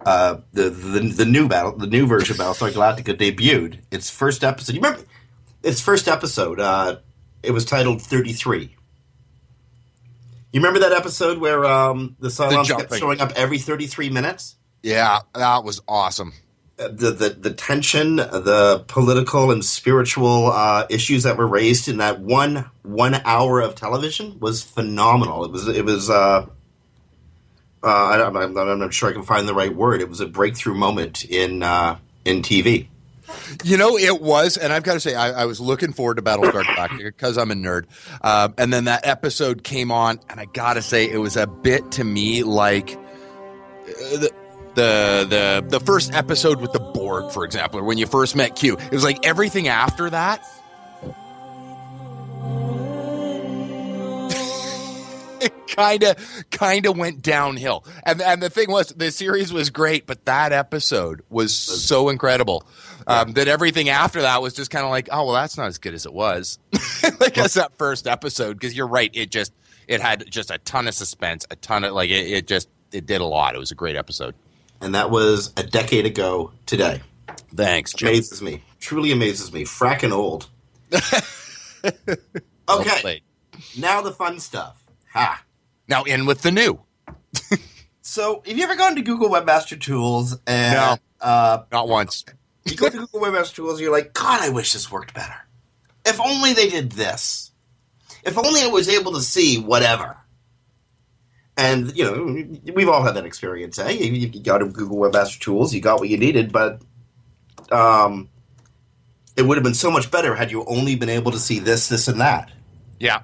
uh, 0.05 0.39
the, 0.51 0.69
the 0.69 0.99
the 0.99 1.25
new 1.25 1.47
battle, 1.47 1.77
the 1.77 1.87
new 1.87 2.05
version 2.05 2.33
of 2.33 2.41
Battlestar 2.41 2.71
Galactica 2.71 3.15
debuted. 3.17 3.79
Its 3.89 4.09
first 4.09 4.43
episode. 4.43 4.75
You 4.75 4.81
remember 4.81 5.05
its 5.63 5.79
first 5.79 6.09
episode? 6.09 6.59
Uh, 6.59 6.97
it 7.41 7.51
was 7.51 7.63
titled 7.63 8.01
Thirty 8.01 8.33
Three. 8.33 8.75
You 10.51 10.59
remember 10.59 10.79
that 10.79 10.91
episode 10.91 11.37
where 11.37 11.63
um, 11.63 12.17
the 12.19 12.27
Cylons 12.27 12.67
kept 12.67 12.93
showing 12.95 13.21
up 13.21 13.31
every 13.37 13.59
thirty 13.59 13.87
three 13.87 14.09
minutes? 14.09 14.55
Yeah, 14.81 15.19
that 15.35 15.63
was 15.63 15.81
awesome. 15.87 16.33
the, 16.77 17.11
the 17.11 17.29
the 17.29 17.51
tension, 17.51 18.15
the 18.15 18.83
political 18.87 19.51
and 19.51 19.63
spiritual 19.65 20.47
uh, 20.51 20.85
issues 20.89 21.23
that 21.23 21.37
were 21.37 21.47
raised 21.47 21.89
in 21.89 21.97
that 21.97 22.21
one 22.21 22.69
one 22.83 23.15
hour 23.25 23.59
of 23.59 23.75
television 23.75 24.39
was 24.39 24.63
phenomenal. 24.63 25.43
It 25.43 25.51
was 25.51 25.67
it 25.67 25.83
was. 25.83 26.09
Uh, 26.09 26.45
uh, 27.81 27.87
I, 27.87 28.25
I'm, 28.25 28.35
I'm 28.35 28.57
I'm 28.57 28.79
not 28.79 28.93
sure 28.93 29.09
I 29.09 29.13
can 29.13 29.23
find 29.23 29.47
the 29.47 29.53
right 29.53 29.73
word. 29.73 30.01
It 30.01 30.09
was 30.09 30.19
a 30.21 30.25
breakthrough 30.27 30.73
moment 30.73 31.25
in 31.25 31.63
uh, 31.63 31.97
in 32.23 32.41
TV. 32.41 32.87
You 33.63 33.77
know, 33.77 33.97
it 33.97 34.21
was, 34.21 34.57
and 34.57 34.73
I've 34.73 34.83
got 34.83 34.93
to 34.95 34.99
say, 34.99 35.13
I, 35.13 35.43
I 35.43 35.45
was 35.45 35.59
looking 35.59 35.93
forward 35.93 36.15
to 36.15 36.23
Battlestar 36.23 36.63
Galactica 36.63 37.03
because 37.03 37.37
I'm 37.37 37.51
a 37.51 37.53
nerd. 37.53 37.83
Um, 38.21 38.55
and 38.57 38.73
then 38.73 38.85
that 38.85 39.05
episode 39.05 39.63
came 39.63 39.91
on, 39.91 40.19
and 40.29 40.39
I 40.39 40.45
got 40.45 40.73
to 40.73 40.81
say, 40.81 41.09
it 41.09 41.17
was 41.17 41.37
a 41.37 41.45
bit 41.45 41.91
to 41.91 42.03
me 42.03 42.41
like 42.41 42.95
uh, 42.95 44.17
the, 44.17 44.31
the 44.79 45.25
the 45.29 45.79
the 45.79 45.85
first 45.85 46.13
episode 46.13 46.61
with 46.61 46.71
the 46.71 46.79
Borg, 46.79 47.31
for 47.31 47.43
example, 47.43 47.81
or 47.81 47.83
when 47.83 47.97
you 47.97 48.07
first 48.07 48.35
met 48.35 48.55
Q. 48.55 48.77
It 48.77 48.91
was 48.91 49.03
like 49.03 49.25
everything 49.25 49.67
after 49.67 50.09
that. 50.09 50.43
It 55.41 55.53
kind 55.67 56.03
of 56.03 56.17
kind 56.51 56.85
of 56.85 56.97
went 56.97 57.21
downhill, 57.21 57.85
and 58.03 58.21
and 58.21 58.43
the 58.43 58.49
thing 58.49 58.69
was, 58.69 58.89
the 58.89 59.09
series 59.09 59.53
was 59.53 59.69
great, 59.69 60.05
but 60.05 60.25
that 60.25 60.51
episode 60.51 61.21
was 61.29 61.57
so 61.57 62.09
incredible 62.09 62.67
um, 63.07 63.31
that 63.33 63.47
everything 63.47 63.87
after 63.87 64.23
that 64.23 64.41
was 64.41 64.53
just 64.53 64.69
kind 64.69 64.83
of 64.83 64.91
like, 64.91 65.07
oh 65.13 65.23
well, 65.23 65.35
that's 65.35 65.57
not 65.57 65.67
as 65.67 65.77
good 65.77 65.93
as 65.93 66.05
it 66.05 66.11
was. 66.11 66.59
like 67.21 67.37
as 67.37 67.53
that 67.53 67.77
first 67.77 68.05
episode, 68.05 68.59
because 68.59 68.75
you're 68.75 68.87
right, 68.87 69.11
it 69.13 69.31
just 69.31 69.53
it 69.87 70.01
had 70.01 70.29
just 70.29 70.51
a 70.51 70.57
ton 70.57 70.89
of 70.89 70.93
suspense, 70.93 71.45
a 71.49 71.55
ton 71.55 71.85
of 71.85 71.93
like 71.93 72.09
it, 72.09 72.29
it 72.29 72.45
just 72.45 72.67
it 72.91 73.05
did 73.05 73.21
a 73.21 73.25
lot. 73.25 73.55
It 73.55 73.59
was 73.59 73.71
a 73.71 73.75
great 73.75 73.95
episode. 73.95 74.35
And 74.81 74.95
that 74.95 75.09
was 75.11 75.51
a 75.57 75.63
decade 75.63 76.05
ago 76.05 76.51
today. 76.65 77.01
Thanks, 77.55 77.93
Jim. 77.93 78.09
Amazes 78.09 78.41
me. 78.41 78.63
Truly 78.79 79.11
amazes 79.11 79.51
me. 79.51 79.63
Fracking 79.65 80.11
old. 80.11 80.49
Okay, 82.69 83.23
now 83.79 84.01
the 84.01 84.11
fun 84.11 84.39
stuff. 84.39 84.83
Ha. 85.13 85.43
Now 85.87 86.03
in 86.03 86.25
with 86.25 86.41
the 86.41 86.51
new. 86.51 86.79
So, 88.01 88.41
have 88.47 88.57
you 88.57 88.63
ever 88.63 88.75
gone 88.75 88.95
to 88.95 89.03
Google 89.03 89.29
Webmaster 89.29 89.79
Tools 89.79 90.35
and 90.47 90.73
No. 90.73 90.97
uh, 91.21 91.59
Not 91.71 91.87
once. 91.87 92.25
you 92.65 92.75
go 92.75 92.89
to 92.89 92.97
Google 93.05 93.19
Webmaster 93.21 93.53
Tools 93.53 93.73
and 93.73 93.81
you're 93.81 93.91
like, 93.91 94.13
God, 94.13 94.41
I 94.41 94.49
wish 94.49 94.73
this 94.73 94.91
worked 94.91 95.13
better. 95.13 95.35
If 96.07 96.19
only 96.19 96.53
they 96.53 96.69
did 96.69 96.93
this. 96.93 97.51
If 98.23 98.35
only 98.39 98.61
I 98.61 98.67
was 98.67 98.89
able 98.89 99.11
to 99.11 99.21
see 99.21 99.59
whatever. 99.59 100.17
And, 101.59 101.93
you 101.97 102.05
know, 102.05 102.71
we've 102.73 102.87
all 102.87 103.03
had 103.03 103.15
that 103.15 103.25
experience, 103.25 103.77
eh? 103.79 103.89
You, 103.89 104.13
you 104.13 104.39
got 104.39 104.59
to 104.59 104.65
Google 104.67 104.95
Webmaster 104.95 105.37
Tools, 105.41 105.73
you 105.73 105.81
got 105.81 105.99
what 105.99 106.07
you 106.07 106.17
needed, 106.17 106.53
but 106.53 106.81
um, 107.69 108.29
it 109.35 109.41
would 109.41 109.57
have 109.57 109.63
been 109.65 109.73
so 109.73 109.91
much 109.91 110.09
better 110.09 110.35
had 110.35 110.51
you 110.51 110.63
only 110.63 110.95
been 110.95 111.09
able 111.09 111.33
to 111.33 111.37
see 111.37 111.59
this, 111.59 111.89
this, 111.89 112.07
and 112.07 112.21
that. 112.21 112.49
Yeah. 112.97 113.23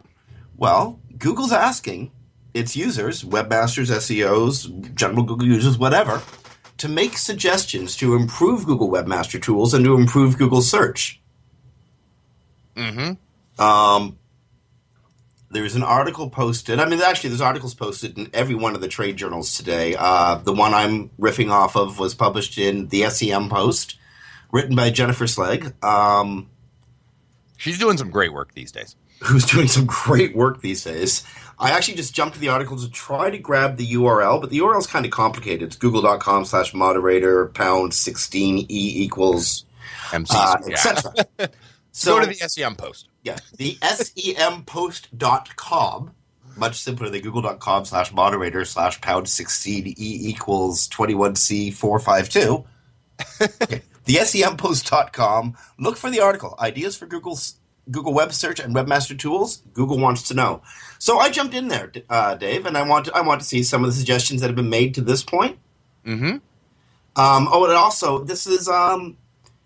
Well, 0.57 0.99
Google's 1.17 1.53
asking 1.53 2.11
its 2.53 2.75
users, 2.75 3.23
webmasters, 3.23 3.89
SEOs, 3.89 4.93
general 4.95 5.23
Google 5.23 5.47
users, 5.47 5.77
whatever, 5.77 6.21
to 6.79 6.89
make 6.89 7.17
suggestions 7.17 7.95
to 7.95 8.15
improve 8.15 8.65
Google 8.65 8.89
Webmaster 8.89 9.41
Tools 9.41 9.73
and 9.73 9.85
to 9.85 9.95
improve 9.95 10.37
Google 10.37 10.61
search. 10.61 11.21
Mm-hmm. 12.75 13.63
Um, 13.63 14.17
there's 15.55 15.75
an 15.75 15.83
article 15.83 16.29
posted. 16.29 16.79
I 16.79 16.85
mean, 16.85 17.01
actually, 17.01 17.29
there's 17.29 17.39
articles 17.41 17.73
posted 17.73 18.17
in 18.17 18.29
every 18.33 18.55
one 18.55 18.75
of 18.75 18.81
the 18.81 18.89
trade 18.89 19.15
journals 19.15 19.55
today. 19.55 19.95
Uh, 19.97 20.35
the 20.35 20.51
one 20.51 20.73
I'm 20.73 21.09
riffing 21.19 21.49
off 21.49 21.77
of 21.77 21.97
was 21.97 22.13
published 22.13 22.57
in 22.57 22.89
the 22.89 23.09
SEM 23.09 23.47
Post, 23.49 23.97
written 24.51 24.75
by 24.75 24.89
Jennifer 24.89 25.25
Slegg. 25.25 25.73
Um, 25.81 26.49
She's 27.57 27.79
doing 27.79 27.97
some 27.97 28.09
great 28.11 28.33
work 28.33 28.53
these 28.53 28.71
days. 28.73 28.97
who's 29.21 29.45
doing 29.45 29.67
some 29.67 29.85
great 29.85 30.35
work 30.35 30.59
these 30.61 30.83
days. 30.83 31.23
I 31.57 31.71
actually 31.71 31.95
just 31.95 32.13
jumped 32.13 32.33
to 32.35 32.41
the 32.41 32.49
article 32.49 32.75
to 32.77 32.89
try 32.89 33.29
to 33.29 33.37
grab 33.37 33.77
the 33.77 33.87
URL, 33.93 34.41
but 34.41 34.49
the 34.49 34.59
URL 34.59 34.77
is 34.77 34.87
kind 34.87 35.05
of 35.05 35.11
complicated. 35.11 35.63
It's 35.69 35.77
google.com 35.77 36.43
slash 36.43 36.73
moderator 36.73 37.45
pound 37.47 37.93
16 37.93 38.57
e 38.57 38.65
equals, 38.69 39.63
MCs. 40.09 40.25
uh, 40.31 40.57
yeah. 40.67 40.73
etc. 40.73 41.49
Go 42.03 42.19
So, 42.19 42.19
to 42.19 42.25
the 42.27 42.35
SEM 42.35 42.75
post. 42.75 43.07
yeah, 43.23 43.37
the 43.57 43.75
sempost.com, 44.95 46.11
much 46.57 46.77
simpler 46.77 47.09
than 47.09 47.21
google.com 47.21 47.85
slash 47.85 48.11
moderator 48.13 48.65
slash 48.65 48.99
pound 49.01 49.29
16 49.29 49.87
e 49.87 49.93
equals 49.97 50.87
21c452. 50.89 52.65
Okay. 53.41 53.81
The 54.05 54.17
sempost.com, 54.17 55.55
look 55.79 55.97
for 55.97 56.11
the 56.11 56.19
article, 56.19 56.55
Ideas 56.59 56.95
for 56.95 57.07
Google's 57.07 57.55
Google 57.89 58.13
Web 58.13 58.33
Search 58.33 58.59
and 58.59 58.75
Webmaster 58.75 59.17
Tools. 59.17 59.63
Google 59.73 59.97
wants 59.97 60.21
to 60.27 60.35
know. 60.35 60.61
So 60.99 61.17
I 61.17 61.31
jumped 61.31 61.55
in 61.55 61.69
there, 61.69 61.91
uh, 62.07 62.35
Dave, 62.35 62.67
and 62.67 62.77
I 62.77 62.83
want 62.83 63.05
to, 63.05 63.15
I 63.15 63.21
want 63.21 63.41
to 63.41 63.47
see 63.47 63.63
some 63.63 63.83
of 63.83 63.89
the 63.89 63.95
suggestions 63.95 64.41
that 64.41 64.47
have 64.47 64.55
been 64.55 64.69
made 64.69 64.93
to 64.93 65.01
this 65.01 65.23
point. 65.23 65.57
Mm-hmm. 66.05 66.37
Um, 67.19 67.47
oh, 67.51 67.63
and 67.65 67.73
also, 67.73 68.23
this 68.23 68.45
is 68.45 68.67
um, 68.69 69.17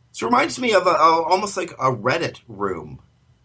this 0.09 0.21
reminds 0.21 0.59
me 0.59 0.73
of 0.73 0.87
a, 0.87 0.91
a, 0.91 1.23
almost 1.23 1.55
like 1.57 1.71
a 1.71 1.91
Reddit 1.91 2.41
room 2.47 3.01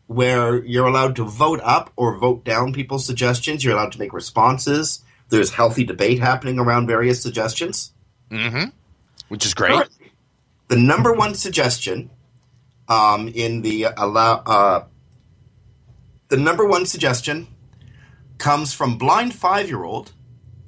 where 0.06 0.62
you're 0.64 0.86
allowed 0.86 1.16
to 1.16 1.24
vote 1.24 1.60
up 1.62 1.92
or 1.96 2.18
vote 2.18 2.44
down 2.44 2.72
people's 2.72 3.06
suggestions. 3.06 3.64
You're 3.64 3.74
allowed 3.74 3.92
to 3.92 3.98
make 3.98 4.12
responses. 4.12 5.02
There's 5.28 5.52
healthy 5.52 5.84
debate 5.84 6.20
happening 6.20 6.58
around 6.58 6.86
various 6.86 7.22
suggestions. 7.22 7.92
Mm-hmm. 8.30 8.70
Which 9.28 9.44
is 9.46 9.54
great. 9.54 9.88
The 10.68 10.76
number 10.76 11.12
one 11.12 11.34
suggestion 11.34 12.10
um, 12.88 13.28
in 13.28 13.62
the 13.62 13.86
allow 13.96 14.42
uh, 14.46 14.84
the 16.28 16.36
number 16.36 16.66
one 16.66 16.86
suggestion 16.86 17.46
comes 18.38 18.74
from 18.74 18.98
blind 18.98 19.34
five 19.34 19.68
year 19.68 19.84
old. 19.84 20.12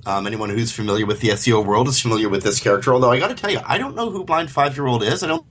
Um, 0.04 0.26
anyone 0.26 0.50
who's 0.50 0.70
familiar 0.70 1.04
with 1.04 1.20
the 1.20 1.30
SEO 1.30 1.64
world 1.66 1.88
is 1.88 2.00
familiar 2.00 2.28
with 2.28 2.44
this 2.44 2.60
character. 2.60 2.92
Although 2.92 3.10
I 3.10 3.18
got 3.18 3.28
to 3.28 3.34
tell 3.34 3.50
you, 3.50 3.60
I 3.64 3.76
don't 3.76 3.96
know 3.96 4.10
who 4.10 4.24
blind 4.24 4.50
five 4.50 4.76
year 4.76 4.86
old 4.86 5.02
is. 5.02 5.22
I 5.22 5.26
don't 5.26 5.46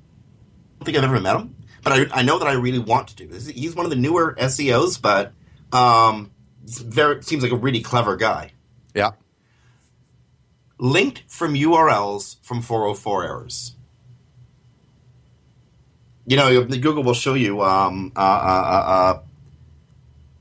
think 0.84 0.98
I've 0.98 1.04
ever 1.04 1.20
met 1.22 1.36
him, 1.36 1.56
but 1.84 1.94
I, 1.94 2.20
I 2.20 2.22
know 2.24 2.38
that 2.40 2.48
I 2.48 2.54
really 2.54 2.80
want 2.80 3.08
to 3.10 3.16
do. 3.16 3.28
This. 3.28 3.48
He's 3.48 3.76
one 3.76 3.86
of 3.86 3.90
the 3.90 3.96
newer 3.96 4.36
SEOs, 4.40 5.02
but 5.02 5.34
um, 5.72 6.32
very 6.66 7.22
seems 7.24 7.44
like 7.44 7.52
a 7.52 7.58
really 7.58 7.82
clever 7.82 8.16
guy. 8.18 8.52
Yeah. 8.94 9.12
linked 10.78 11.24
from 11.28 11.54
URLs 11.54 12.38
from 12.42 12.62
404 12.62 13.26
errors. 13.26 13.76
You 16.26 16.38
know, 16.38 16.64
Google 16.64 17.04
will 17.04 17.14
show 17.14 17.34
you 17.36 17.62
um, 17.62 18.12
uh, 18.16 18.20
uh, 18.20 18.24
uh, 18.24 18.90
uh, 18.90 19.20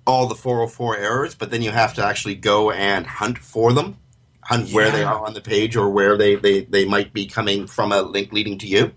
all 0.06 0.26
the 0.26 0.34
404 0.34 0.96
errors, 0.96 1.34
but 1.34 1.50
then 1.50 1.62
you 1.62 1.70
have 1.70 1.94
to 1.94 2.04
actually 2.04 2.36
go 2.36 2.70
and 2.70 3.06
hunt 3.06 3.38
for 3.38 3.72
them, 3.72 3.98
hunt 4.40 4.70
where 4.70 4.90
they 4.90 5.02
are 5.02 5.24
on 5.24 5.34
the 5.34 5.40
page 5.40 5.76
or 5.76 5.90
where 5.90 6.16
they, 6.16 6.36
they, 6.36 6.62
they 6.62 6.84
might 6.86 7.12
be 7.12 7.26
coming 7.26 7.66
from 7.66 7.92
a 7.92 8.02
link 8.02 8.32
leading 8.32 8.56
to 8.58 8.66
you. 8.66 8.92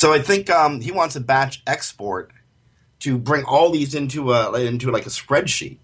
So 0.00 0.14
I 0.14 0.22
think 0.22 0.48
um, 0.48 0.80
he 0.80 0.92
wants 0.92 1.14
a 1.14 1.20
batch 1.20 1.62
export 1.66 2.30
to 3.00 3.18
bring 3.18 3.44
all 3.44 3.68
these 3.68 3.94
into 3.94 4.32
a 4.32 4.58
into 4.58 4.90
like 4.90 5.04
a 5.04 5.10
spreadsheet, 5.10 5.76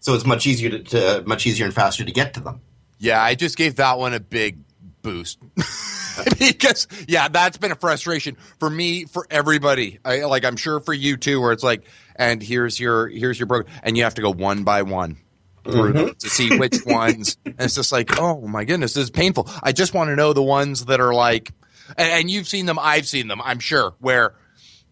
so 0.00 0.14
it's 0.14 0.26
much 0.26 0.44
easier 0.44 0.70
to, 0.70 0.82
to 0.82 1.22
much 1.24 1.46
easier 1.46 1.66
and 1.66 1.72
faster 1.72 2.04
to 2.04 2.10
get 2.10 2.34
to 2.34 2.40
them. 2.40 2.60
Yeah, 2.98 3.22
I 3.22 3.36
just 3.36 3.56
gave 3.56 3.76
that 3.76 3.98
one 3.98 4.12
a 4.12 4.18
big 4.18 4.58
boost. 5.02 5.38
because 6.40 6.88
yeah, 7.06 7.28
that's 7.28 7.58
been 7.58 7.70
a 7.70 7.76
frustration 7.76 8.36
for 8.58 8.68
me, 8.68 9.04
for 9.04 9.24
everybody. 9.30 10.00
I, 10.04 10.24
like 10.24 10.44
I'm 10.44 10.56
sure 10.56 10.80
for 10.80 10.92
you 10.92 11.16
too, 11.16 11.40
where 11.40 11.52
it's 11.52 11.62
like, 11.62 11.84
and 12.16 12.42
here's 12.42 12.80
your 12.80 13.06
here's 13.06 13.38
your 13.38 13.46
program, 13.46 13.72
and 13.84 13.96
you 13.96 14.02
have 14.02 14.14
to 14.14 14.22
go 14.22 14.32
one 14.32 14.64
by 14.64 14.82
one 14.82 15.18
through 15.62 15.92
them 15.92 16.14
to 16.18 16.28
see 16.28 16.58
which 16.58 16.78
ones. 16.86 17.36
And 17.44 17.54
it's 17.60 17.76
just 17.76 17.92
like, 17.92 18.18
oh 18.18 18.40
my 18.48 18.64
goodness, 18.64 18.94
this 18.94 19.04
is 19.04 19.10
painful. 19.10 19.48
I 19.62 19.70
just 19.70 19.94
want 19.94 20.08
to 20.08 20.16
know 20.16 20.32
the 20.32 20.42
ones 20.42 20.86
that 20.86 21.00
are 21.00 21.14
like, 21.14 21.52
and, 21.96 22.30
you've 22.30 22.48
seen 22.48 22.66
them, 22.66 22.78
I've 22.78 23.06
seen 23.06 23.28
them, 23.28 23.40
I'm 23.42 23.58
sure, 23.58 23.94
where 24.00 24.34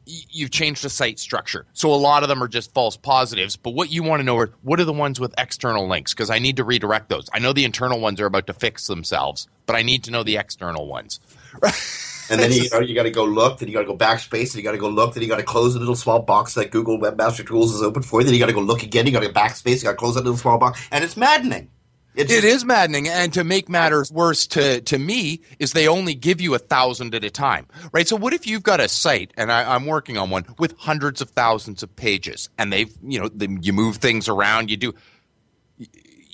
you've 0.07 0.51
changed 0.51 0.83
the 0.85 0.91
site 0.91 1.19
structure. 1.19 1.67
So 1.73 1.93
a 1.93 1.97
lot 1.97 2.23
of 2.23 2.29
them 2.29 2.43
are 2.43 2.49
just 2.49 2.75
false 2.75 2.97
positives. 2.97 3.57
But 3.57 3.71
what 3.71 3.91
you 3.91 4.03
want 4.03 4.21
to 4.21 4.25
know 4.25 4.37
are 4.39 4.51
what 4.63 4.81
are 4.81 4.85
the 4.85 4.93
ones 4.93 5.19
with 5.19 5.35
external 5.39 5.89
links? 5.89 6.13
Because 6.13 6.31
I 6.31 6.39
need 6.39 6.57
to 6.59 6.65
redirect 6.65 7.09
those. 7.09 7.29
I 7.33 7.39
know 7.39 7.53
the 7.53 7.65
internal 7.65 8.01
ones 8.01 8.21
are 8.21 8.27
about 8.27 8.47
to 8.49 8.53
fix 8.53 8.87
themselves, 8.87 9.49
but 9.67 9.77
I 9.77 9.83
need 9.83 10.05
to 10.05 10.11
know 10.11 10.23
the 10.23 10.37
external 10.37 10.87
ones. 10.87 11.21
And 12.31 12.41
then 12.41 12.53
you 12.53 12.69
know 12.71 12.81
you 12.81 12.95
got 12.95 13.03
to 13.03 13.11
go 13.11 13.25
look, 13.25 13.59
then 13.59 13.69
you 13.69 13.75
got 13.75 13.81
to 13.81 13.87
go 13.87 13.97
backspace, 13.97 14.53
and 14.53 14.55
you 14.55 14.63
got 14.63 14.73
to 14.73 14.79
go 14.79 14.89
look, 14.89 15.15
then 15.15 15.23
you 15.23 15.29
got 15.29 15.37
to 15.37 15.43
close 15.43 15.75
the 15.75 15.81
little 15.81 15.95
small 15.95 16.21
box 16.21 16.55
that 16.55 16.71
Google 16.71 16.99
Webmaster 16.99 17.47
Tools 17.47 17.75
is 17.75 17.83
open 17.83 18.03
for. 18.03 18.25
Then 18.25 18.33
you 18.33 18.41
got 18.41 18.47
to 18.47 18.55
go 18.55 18.61
look 18.61 18.83
again. 18.83 19.07
You 19.07 19.13
got 19.13 19.23
to 19.23 19.29
backspace. 19.29 19.79
You 19.79 19.83
got 19.85 19.91
to 19.91 19.97
close 19.97 20.15
that 20.15 20.25
little 20.25 20.39
small 20.39 20.59
box, 20.59 20.81
and 20.91 21.05
it's 21.05 21.17
maddening. 21.17 21.69
It's 22.15 22.33
It 22.33 22.45
is 22.45 22.65
maddening, 22.65 23.09
and 23.09 23.33
to 23.33 23.43
make 23.43 23.69
matters 23.69 24.13
worse, 24.13 24.47
to 24.49 24.81
to 24.83 24.99
me, 24.99 25.41
is 25.59 25.73
they 25.73 25.89
only 25.89 26.15
give 26.15 26.41
you 26.41 26.55
a 26.55 26.59
thousand 26.59 27.15
at 27.15 27.25
a 27.25 27.31
time, 27.31 27.67
right? 27.93 28.07
So 28.07 28.15
what 28.15 28.33
if 28.33 28.47
you've 28.47 28.63
got 28.63 28.79
a 28.79 28.89
site, 28.89 29.33
and 29.37 29.51
I, 29.51 29.75
I'm 29.75 29.87
working 29.87 30.17
on 30.17 30.31
one 30.31 30.45
with 30.59 30.75
hundreds 30.79 31.21
of 31.21 31.31
thousands 31.31 31.83
of 31.83 31.95
pages, 31.97 32.49
and 32.57 32.73
they've, 32.73 32.93
you 33.03 33.19
know, 33.19 33.29
they, 33.29 33.49
you 33.61 33.73
move 33.73 33.97
things 33.97 34.29
around, 34.29 34.71
you 34.71 34.77
do, 34.77 34.95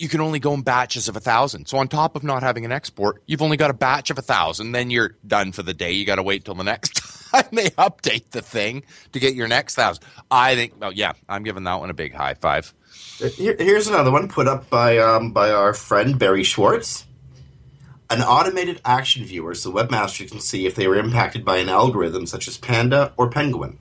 you 0.00 0.08
can 0.08 0.22
only 0.22 0.38
go 0.38 0.54
in 0.54 0.62
batches 0.62 1.08
of 1.08 1.16
a 1.16 1.20
thousand. 1.20 1.66
So 1.66 1.76
on 1.76 1.86
top 1.86 2.16
of 2.16 2.24
not 2.24 2.42
having 2.42 2.64
an 2.64 2.72
export, 2.72 3.22
you've 3.26 3.42
only 3.42 3.58
got 3.58 3.68
a 3.68 3.74
batch 3.74 4.10
of 4.10 4.16
a 4.16 4.22
thousand. 4.22 4.72
Then 4.72 4.90
you're 4.90 5.16
done 5.26 5.52
for 5.52 5.62
the 5.62 5.74
day. 5.74 5.92
You 5.92 6.06
got 6.06 6.16
to 6.16 6.22
wait 6.22 6.46
till 6.46 6.54
the 6.54 6.64
next 6.64 6.96
time 7.30 7.44
they 7.52 7.68
update 7.70 8.30
the 8.30 8.40
thing 8.40 8.82
to 9.12 9.20
get 9.20 9.34
your 9.34 9.46
next 9.46 9.74
thousand. 9.74 10.02
I 10.30 10.54
think, 10.54 10.72
oh 10.80 10.88
yeah, 10.88 11.12
I'm 11.28 11.42
giving 11.42 11.64
that 11.64 11.80
one 11.80 11.90
a 11.90 11.94
big 11.94 12.14
high 12.14 12.32
five. 12.32 12.72
Here, 13.18 13.54
here's 13.58 13.88
another 13.88 14.10
one 14.10 14.28
put 14.28 14.48
up 14.48 14.70
by 14.70 14.96
um, 14.96 15.32
by 15.32 15.50
our 15.50 15.74
friend 15.74 16.18
Barry 16.18 16.44
Schwartz. 16.44 17.04
An 18.08 18.22
automated 18.22 18.80
action 18.84 19.24
viewer 19.24 19.54
so 19.54 19.70
webmasters 19.70 20.30
can 20.30 20.40
see 20.40 20.66
if 20.66 20.74
they 20.74 20.88
were 20.88 20.96
impacted 20.96 21.44
by 21.44 21.58
an 21.58 21.68
algorithm 21.68 22.26
such 22.26 22.48
as 22.48 22.56
Panda 22.56 23.12
or 23.16 23.30
Penguin. 23.30 23.78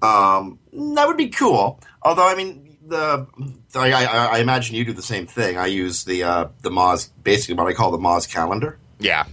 Um, 0.00 0.58
that 0.72 1.06
would 1.06 1.18
be 1.18 1.28
cool. 1.28 1.78
Although, 2.02 2.26
I 2.26 2.34
mean, 2.34 2.69
the 2.90 3.26
I, 3.74 3.92
I, 3.92 4.26
I 4.26 4.38
imagine 4.38 4.76
you 4.76 4.84
do 4.84 4.92
the 4.92 5.02
same 5.02 5.26
thing. 5.26 5.56
I 5.56 5.66
use 5.66 6.04
the 6.04 6.22
uh, 6.22 6.48
the 6.62 6.70
Moz, 6.70 7.10
basically 7.22 7.54
what 7.54 7.66
I 7.66 7.72
call 7.72 7.90
the 7.90 7.98
Moz 7.98 8.28
calendar. 8.28 8.78
Yeah, 8.98 9.24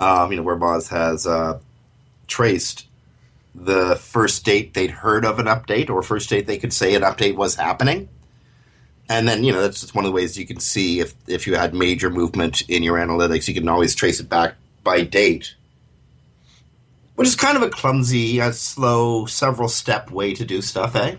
Um, 0.00 0.32
you 0.32 0.36
know, 0.36 0.42
where 0.42 0.56
Moz 0.56 0.88
has 0.88 1.26
uh, 1.26 1.60
traced 2.26 2.88
the 3.54 3.96
first 3.96 4.44
date 4.44 4.74
they'd 4.74 4.90
heard 4.90 5.24
of 5.24 5.38
an 5.38 5.46
update 5.46 5.88
or 5.88 6.02
first 6.02 6.28
date 6.28 6.46
they 6.46 6.58
could 6.58 6.72
say 6.72 6.94
an 6.94 7.02
update 7.02 7.36
was 7.36 7.54
happening. 7.54 8.08
And 9.08 9.28
then, 9.28 9.44
you 9.44 9.52
know, 9.52 9.62
that's 9.62 9.80
just 9.80 9.94
one 9.94 10.04
of 10.04 10.10
the 10.10 10.14
ways 10.14 10.36
you 10.36 10.46
can 10.46 10.58
see 10.58 10.98
if, 10.98 11.14
if 11.28 11.46
you 11.46 11.54
had 11.54 11.72
major 11.72 12.10
movement 12.10 12.62
in 12.68 12.82
your 12.82 12.98
analytics, 12.98 13.46
you 13.46 13.54
can 13.54 13.68
always 13.68 13.94
trace 13.94 14.18
it 14.18 14.28
back 14.28 14.56
by 14.82 15.02
date. 15.02 15.54
Which 17.14 17.28
is 17.28 17.36
kind 17.36 17.56
of 17.56 17.62
a 17.62 17.70
clumsy, 17.70 18.40
a 18.40 18.52
slow, 18.52 19.24
several 19.26 19.68
step 19.68 20.10
way 20.10 20.34
to 20.34 20.44
do 20.44 20.60
stuff, 20.60 20.96
eh? 20.96 21.16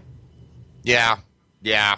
yeah, 0.84 1.18
yeah. 1.68 1.98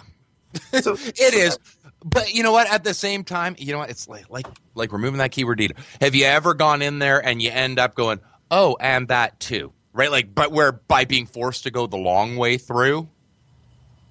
So, 0.82 0.94
It 0.94 1.34
is. 1.34 1.58
But 2.04 2.34
you 2.34 2.42
know 2.42 2.52
what? 2.52 2.68
At 2.70 2.82
the 2.82 2.94
same 2.94 3.24
time, 3.24 3.54
you 3.58 3.72
know 3.72 3.78
what? 3.78 3.90
It's 3.90 4.08
like 4.08 4.28
like 4.30 4.46
like 4.74 4.92
removing 4.92 5.18
that 5.18 5.30
keyword 5.32 5.58
data. 5.58 5.74
Have 6.00 6.14
you 6.14 6.24
ever 6.24 6.54
gone 6.54 6.82
in 6.82 6.98
there 6.98 7.24
and 7.24 7.40
you 7.42 7.50
end 7.50 7.78
up 7.78 7.94
going, 7.94 8.20
"Oh, 8.50 8.76
and 8.80 9.06
that 9.08 9.38
too." 9.38 9.72
Right? 9.92 10.10
Like 10.10 10.34
but 10.34 10.50
where 10.50 10.72
by 10.72 11.04
being 11.04 11.26
forced 11.26 11.64
to 11.64 11.70
go 11.70 11.86
the 11.86 11.98
long 11.98 12.36
way 12.36 12.56
through, 12.56 13.08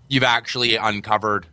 you've 0.07 0.23
actually 0.23 0.75
uncovered 0.75 1.47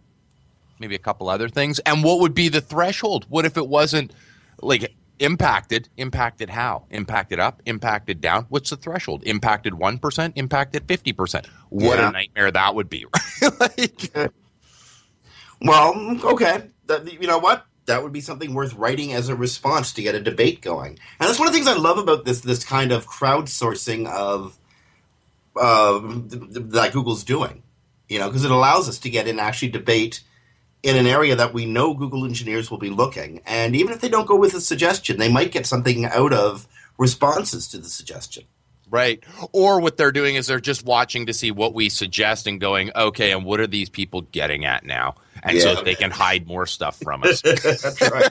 maybe 0.78 0.94
a 0.94 1.00
couple 1.00 1.28
other 1.28 1.48
things. 1.48 1.78
And 1.80 2.04
what 2.04 2.20
would 2.20 2.34
be 2.34 2.48
the 2.48 2.60
threshold? 2.60 3.26
What 3.28 3.44
if 3.46 3.56
it 3.56 3.66
wasn't 3.66 4.12
like 4.60 4.94
impacted? 5.18 5.88
Impacted 5.96 6.50
how? 6.50 6.84
Impacted 6.90 7.38
up? 7.40 7.62
Impacted 7.66 8.20
down? 8.20 8.46
What's 8.48 8.70
the 8.70 8.76
threshold? 8.76 9.22
Impacted 9.24 9.74
1%? 9.74 10.32
Impacted 10.36 10.86
50%? 10.86 11.46
What 11.70 11.98
Yeah. 11.98 12.08
a 12.08 12.12
nightmare 12.12 12.50
that 12.50 12.74
would 12.74 12.88
be. 12.88 13.06
like, 13.60 14.12
Well, 15.60 16.18
okay. 16.24 16.64
You 17.20 17.26
know 17.26 17.38
what? 17.38 17.64
That 17.86 18.02
would 18.02 18.12
be 18.12 18.20
something 18.20 18.52
worth 18.52 18.74
writing 18.74 19.12
as 19.12 19.28
a 19.28 19.36
response 19.36 19.92
to 19.94 20.02
get 20.02 20.14
a 20.14 20.20
debate 20.20 20.60
going. 20.60 20.98
And 21.20 21.28
that's 21.28 21.38
one 21.38 21.46
of 21.48 21.54
the 21.54 21.58
things 21.58 21.68
I 21.68 21.76
love 21.78 21.98
about 21.98 22.24
this 22.24 22.40
this 22.40 22.64
kind 22.64 22.90
of 22.92 23.06
crowdsourcing 23.06 24.08
of 24.08 24.58
uh, 25.54 26.00
th- 26.00 26.30
th- 26.52 26.66
that 26.70 26.92
Google's 26.92 27.22
doing. 27.24 27.62
You 28.08 28.18
know, 28.18 28.28
because 28.28 28.44
it 28.44 28.50
allows 28.50 28.88
us 28.88 28.98
to 29.00 29.10
get 29.10 29.26
in 29.28 29.38
actually 29.38 29.68
debate 29.68 30.22
in 30.82 30.96
an 30.96 31.06
area 31.06 31.34
that 31.36 31.52
we 31.52 31.66
know 31.66 31.94
Google 31.94 32.24
engineers 32.24 32.70
will 32.70 32.78
be 32.78 32.90
looking. 32.90 33.40
And 33.46 33.74
even 33.74 33.92
if 33.92 34.00
they 34.00 34.08
don't 34.08 34.26
go 34.26 34.36
with 34.36 34.54
a 34.54 34.60
suggestion, 34.60 35.18
they 35.18 35.30
might 35.30 35.52
get 35.52 35.66
something 35.66 36.04
out 36.04 36.32
of 36.32 36.68
responses 36.98 37.66
to 37.68 37.78
the 37.78 37.88
suggestion. 37.88 38.44
Right. 38.88 39.24
Or 39.50 39.80
what 39.80 39.96
they're 39.96 40.12
doing 40.12 40.36
is 40.36 40.46
they're 40.46 40.60
just 40.60 40.84
watching 40.84 41.26
to 41.26 41.32
see 41.32 41.50
what 41.50 41.74
we 41.74 41.88
suggest 41.88 42.46
and 42.46 42.60
going, 42.60 42.92
okay, 42.94 43.32
and 43.32 43.44
what 43.44 43.58
are 43.58 43.66
these 43.66 43.88
people 43.88 44.20
getting 44.22 44.64
at 44.64 44.84
now? 44.84 45.16
And 45.42 45.60
so 45.60 45.70
Yeah. 45.70 45.74
that 45.74 45.84
they 45.84 45.96
can 45.96 46.12
hide 46.12 46.46
more 46.46 46.66
stuff 46.66 46.96
from 47.02 47.24
us. 47.24 47.40
That's 47.42 48.00
right. 48.00 48.30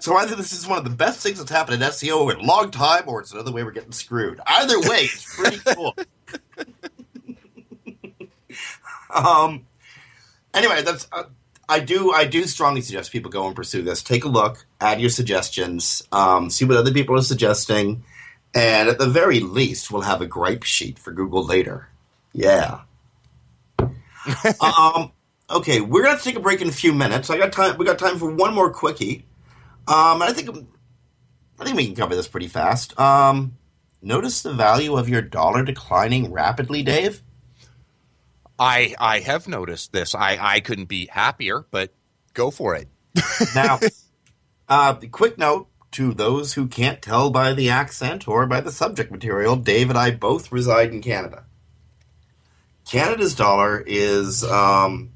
so 0.00 0.16
either 0.16 0.34
this 0.36 0.52
is 0.52 0.66
one 0.66 0.76
of 0.76 0.84
the 0.84 0.90
best 0.90 1.20
things 1.22 1.38
that's 1.38 1.50
happened 1.50 1.82
in 1.82 1.88
SEO 1.88 2.30
in 2.30 2.40
a 2.40 2.42
long 2.42 2.70
time, 2.70 3.04
or 3.06 3.20
it's 3.22 3.32
another 3.32 3.50
way 3.50 3.64
we're 3.64 3.70
getting 3.70 3.92
screwed. 3.92 4.38
Either 4.46 4.78
way, 4.80 5.04
it's 5.04 5.34
pretty 5.34 5.58
cool. 5.74 5.96
um. 9.14 9.66
Anyway, 10.54 10.82
that's. 10.82 11.08
Uh, 11.12 11.24
I 11.68 11.80
do. 11.80 12.12
I 12.12 12.24
do 12.24 12.44
strongly 12.44 12.80
suggest 12.80 13.12
people 13.12 13.30
go 13.30 13.46
and 13.46 13.54
pursue 13.54 13.82
this. 13.82 14.02
Take 14.02 14.24
a 14.24 14.28
look, 14.28 14.64
add 14.80 15.00
your 15.00 15.10
suggestions, 15.10 16.02
um, 16.12 16.48
see 16.50 16.64
what 16.64 16.78
other 16.78 16.92
people 16.92 17.18
are 17.18 17.22
suggesting, 17.22 18.04
and 18.54 18.88
at 18.88 18.98
the 18.98 19.08
very 19.08 19.40
least, 19.40 19.90
we'll 19.90 20.02
have 20.02 20.22
a 20.22 20.26
gripe 20.26 20.62
sheet 20.62 20.98
for 20.98 21.12
Google 21.12 21.44
later. 21.44 21.88
Yeah. 22.32 22.80
um. 24.60 25.12
Okay, 25.50 25.80
we're 25.80 26.04
gonna 26.04 26.18
take 26.18 26.36
a 26.36 26.40
break 26.40 26.60
in 26.60 26.68
a 26.68 26.72
few 26.72 26.92
minutes. 26.92 27.30
I 27.30 27.38
got 27.38 27.52
time. 27.52 27.78
We 27.78 27.86
got 27.86 27.98
time 27.98 28.18
for 28.18 28.30
one 28.30 28.54
more 28.54 28.70
quickie. 28.70 29.24
Um, 29.86 30.20
I 30.20 30.32
think 30.32 30.50
I 31.58 31.64
think 31.64 31.76
we 31.76 31.86
can 31.86 31.94
cover 31.94 32.14
this 32.14 32.28
pretty 32.28 32.48
fast. 32.48 32.98
Um, 33.00 33.56
notice 34.02 34.42
the 34.42 34.52
value 34.52 34.96
of 34.96 35.08
your 35.08 35.22
dollar 35.22 35.64
declining 35.64 36.30
rapidly, 36.30 36.82
Dave. 36.82 37.22
I 38.58 38.94
I 38.98 39.20
have 39.20 39.46
noticed 39.48 39.92
this. 39.92 40.14
I, 40.14 40.38
I 40.40 40.60
couldn't 40.60 40.86
be 40.86 41.06
happier, 41.06 41.66
but 41.70 41.92
go 42.34 42.50
for 42.50 42.74
it. 42.74 42.88
Now, 43.54 43.80
uh, 44.68 44.94
quick 45.10 45.38
note 45.38 45.68
to 45.92 46.12
those 46.12 46.54
who 46.54 46.66
can't 46.66 47.00
tell 47.00 47.30
by 47.30 47.52
the 47.52 47.70
accent 47.70 48.26
or 48.28 48.46
by 48.46 48.60
the 48.60 48.72
subject 48.72 49.10
material: 49.10 49.56
Dave 49.56 49.90
and 49.90 49.98
I 49.98 50.10
both 50.10 50.50
reside 50.50 50.92
in 50.92 51.00
Canada. 51.00 51.44
Canada's 52.84 53.34
dollar 53.34 53.84
is, 53.86 54.42
um, 54.44 55.10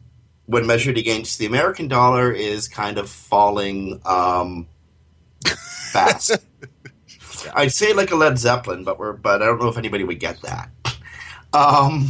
when 0.44 0.66
measured 0.66 0.98
against 0.98 1.38
the 1.38 1.46
American 1.46 1.88
dollar, 1.88 2.31
is 2.31 2.68
kind 2.68 2.98
of 2.98 3.09
falling 3.09 4.00
um, 4.05 4.68
fast. 5.46 6.37
I'd 7.55 7.72
say 7.72 7.92
like 7.92 8.11
a 8.11 8.16
Led 8.16 8.38
Zeppelin, 8.38 8.85
but 8.85 8.98
we're 8.98 9.14
but 9.14 9.42
I 9.42 9.46
don't 9.46 9.61
know 9.61 9.68
if 9.68 9.78
anybody 9.78 10.05
would 10.05 10.20
get 10.20 10.42
that. 10.42 10.70
Um, 11.52 12.09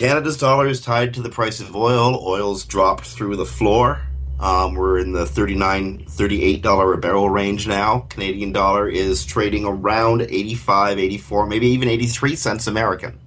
Canada's 0.00 0.38
dollar 0.38 0.66
is 0.66 0.80
tied 0.80 1.12
to 1.12 1.20
the 1.20 1.28
price 1.28 1.60
of 1.60 1.76
oil. 1.76 2.26
Oil's 2.26 2.64
dropped 2.64 3.04
through 3.04 3.36
the 3.36 3.44
floor. 3.44 4.00
Um, 4.40 4.74
we're 4.74 4.98
in 4.98 5.12
the 5.12 5.26
39 5.26 6.06
$38 6.06 6.94
a 6.94 6.96
barrel 6.96 7.28
range 7.28 7.68
now. 7.68 8.06
Canadian 8.08 8.50
dollar 8.50 8.88
is 8.88 9.26
trading 9.26 9.66
around 9.66 10.22
85 10.22 10.98
84 10.98 11.44
maybe 11.44 11.66
even 11.66 11.90
83 11.90 12.34
cents 12.34 12.66
American. 12.66 13.20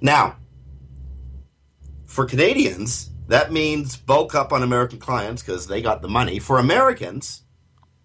Now, 0.00 0.36
for 2.06 2.24
Canadians, 2.24 3.10
that 3.28 3.52
means 3.52 3.98
bulk 3.98 4.34
up 4.34 4.54
on 4.54 4.62
American 4.62 4.98
clients 4.98 5.42
because 5.42 5.66
they 5.66 5.82
got 5.82 6.00
the 6.00 6.08
money. 6.08 6.38
For 6.38 6.58
Americans, 6.58 7.42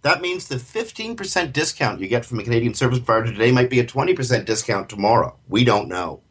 that 0.02 0.20
means 0.20 0.50
the 0.50 0.58
15% 0.58 1.54
discount 1.54 2.02
you 2.02 2.10
get 2.10 2.26
from 2.26 2.39
a 2.39 2.44
Canadian 2.44 2.74
service 2.74 3.00
provider 3.00 3.32
today 3.32 3.54
might 3.54 3.70
be 3.70 3.80
a 3.80 3.86
20% 3.86 4.44
discount 4.44 4.89
tomorrow. 4.89 5.39
We 5.48 5.63
don't 5.63 5.88
know. 5.88 6.25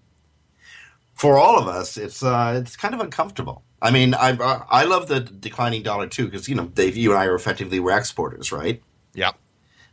For 1.14 1.38
all 1.38 1.59
of 1.59 1.68
us, 1.68 1.96
it's 1.96 2.22
uh, 2.22 2.61
it's 2.61 2.77
kind 2.77 2.94
of 2.94 3.00
uncomfortable. 3.00 3.62
I 3.81 3.90
mean, 3.90 4.14
I 4.14 4.31
I 4.31 4.85
love 4.85 5.09
the 5.09 5.20
declining 5.20 5.83
dollar 5.83 6.07
too 6.09 6.24
because 6.24 6.48
you 6.48 6.55
know 6.55 6.66
Dave, 6.66 6.96
you 6.96 7.11
and 7.11 7.18
I 7.18 7.27
are 7.27 7.35
effectively 7.35 7.81
we're 7.81 7.96
exporters, 7.96 8.50
right? 8.50 8.83
Yep. 9.14 9.37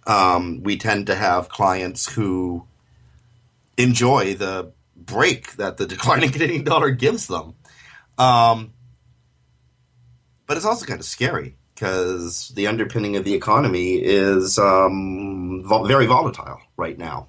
um, 0.08 0.64
we 0.64 0.78
tend 0.78 1.08
to 1.08 1.16
have 1.16 1.48
clients 1.50 2.12
who 2.12 2.66
enjoy 3.78 4.34
the 4.34 4.72
break 4.96 5.54
that 5.58 5.78
the 5.78 5.86
declining 5.96 6.32
Canadian 6.32 6.64
dollar 6.64 6.92
gives 6.92 7.28
them. 7.28 7.56
Um, 8.18 8.74
but 10.48 10.58
it's 10.58 10.66
also 10.66 10.86
kind 10.86 11.00
of 11.00 11.06
scary 11.06 11.56
because 11.74 12.50
the 12.50 12.68
underpinning 12.68 13.16
of 13.16 13.24
the 13.24 13.34
economy 13.34 13.96
is 13.96 14.60
um, 14.60 15.64
vol- 15.66 15.88
very 15.88 16.06
volatile 16.06 16.60
right 16.78 16.98
now. 16.98 17.28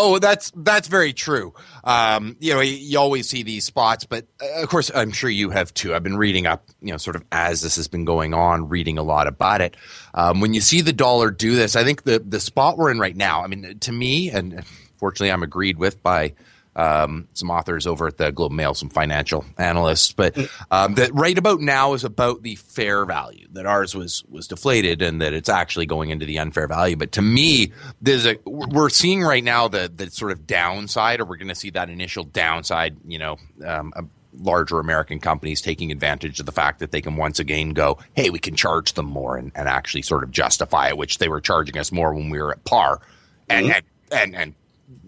Oh, 0.00 0.20
that's 0.20 0.52
that's 0.54 0.86
very 0.86 1.12
true. 1.12 1.52
Um, 1.82 2.36
you 2.38 2.54
know, 2.54 2.60
you, 2.60 2.74
you 2.74 2.98
always 3.00 3.28
see 3.28 3.42
these 3.42 3.64
spots, 3.64 4.04
but 4.04 4.28
uh, 4.40 4.62
of 4.62 4.68
course, 4.68 4.92
I'm 4.94 5.10
sure 5.10 5.28
you 5.28 5.50
have 5.50 5.74
too. 5.74 5.92
I've 5.92 6.04
been 6.04 6.16
reading 6.16 6.46
up, 6.46 6.64
you 6.80 6.92
know, 6.92 6.98
sort 6.98 7.16
of 7.16 7.24
as 7.32 7.62
this 7.62 7.74
has 7.74 7.88
been 7.88 8.04
going 8.04 8.32
on, 8.32 8.68
reading 8.68 8.96
a 8.96 9.02
lot 9.02 9.26
about 9.26 9.60
it. 9.60 9.76
Um, 10.14 10.40
when 10.40 10.54
you 10.54 10.60
see 10.60 10.82
the 10.82 10.92
dollar 10.92 11.32
do 11.32 11.56
this, 11.56 11.74
I 11.74 11.82
think 11.82 12.04
the 12.04 12.20
the 12.20 12.38
spot 12.38 12.78
we're 12.78 12.92
in 12.92 13.00
right 13.00 13.16
now. 13.16 13.42
I 13.42 13.48
mean, 13.48 13.80
to 13.80 13.90
me, 13.92 14.30
and 14.30 14.64
fortunately, 14.98 15.32
I'm 15.32 15.42
agreed 15.42 15.78
with 15.78 16.00
by 16.00 16.34
um, 16.78 17.26
some 17.34 17.50
authors 17.50 17.88
over 17.88 18.06
at 18.06 18.18
the 18.18 18.30
Globe 18.30 18.52
Mail, 18.52 18.72
some 18.72 18.88
financial 18.88 19.44
analysts, 19.58 20.12
but 20.12 20.38
um, 20.70 20.94
that 20.94 21.12
right 21.12 21.36
about 21.36 21.60
now 21.60 21.92
is 21.92 22.04
about 22.04 22.42
the 22.44 22.54
fair 22.54 23.04
value 23.04 23.48
that 23.52 23.66
ours 23.66 23.96
was 23.96 24.24
was 24.30 24.46
deflated 24.46 25.02
and 25.02 25.20
that 25.20 25.32
it's 25.32 25.48
actually 25.48 25.86
going 25.86 26.10
into 26.10 26.24
the 26.24 26.38
unfair 26.38 26.68
value. 26.68 26.94
But 26.94 27.12
to 27.12 27.22
me, 27.22 27.72
there's 28.00 28.26
a 28.26 28.38
we're 28.44 28.90
seeing 28.90 29.22
right 29.22 29.42
now 29.42 29.66
the 29.66 29.90
the 29.94 30.08
sort 30.08 30.30
of 30.30 30.46
downside, 30.46 31.20
or 31.20 31.24
we're 31.24 31.36
going 31.36 31.48
to 31.48 31.56
see 31.56 31.70
that 31.70 31.90
initial 31.90 32.22
downside. 32.22 32.96
You 33.04 33.18
know, 33.18 33.36
um, 33.66 33.92
a, 33.96 34.04
larger 34.40 34.78
American 34.78 35.18
companies 35.18 35.60
taking 35.60 35.90
advantage 35.90 36.38
of 36.38 36.46
the 36.46 36.52
fact 36.52 36.78
that 36.78 36.92
they 36.92 37.00
can 37.00 37.16
once 37.16 37.40
again 37.40 37.70
go, 37.70 37.98
hey, 38.14 38.30
we 38.30 38.38
can 38.38 38.54
charge 38.54 38.92
them 38.92 39.06
more 39.06 39.36
and, 39.36 39.50
and 39.56 39.68
actually 39.68 40.02
sort 40.02 40.22
of 40.22 40.30
justify 40.30 40.86
it, 40.86 40.96
which 40.96 41.18
they 41.18 41.28
were 41.28 41.40
charging 41.40 41.76
us 41.76 41.90
more 41.90 42.14
when 42.14 42.30
we 42.30 42.40
were 42.40 42.52
at 42.52 42.62
par. 42.64 43.00
And, 43.48 43.66
and, 43.66 43.84
and, 44.12 44.36
and 44.36 44.54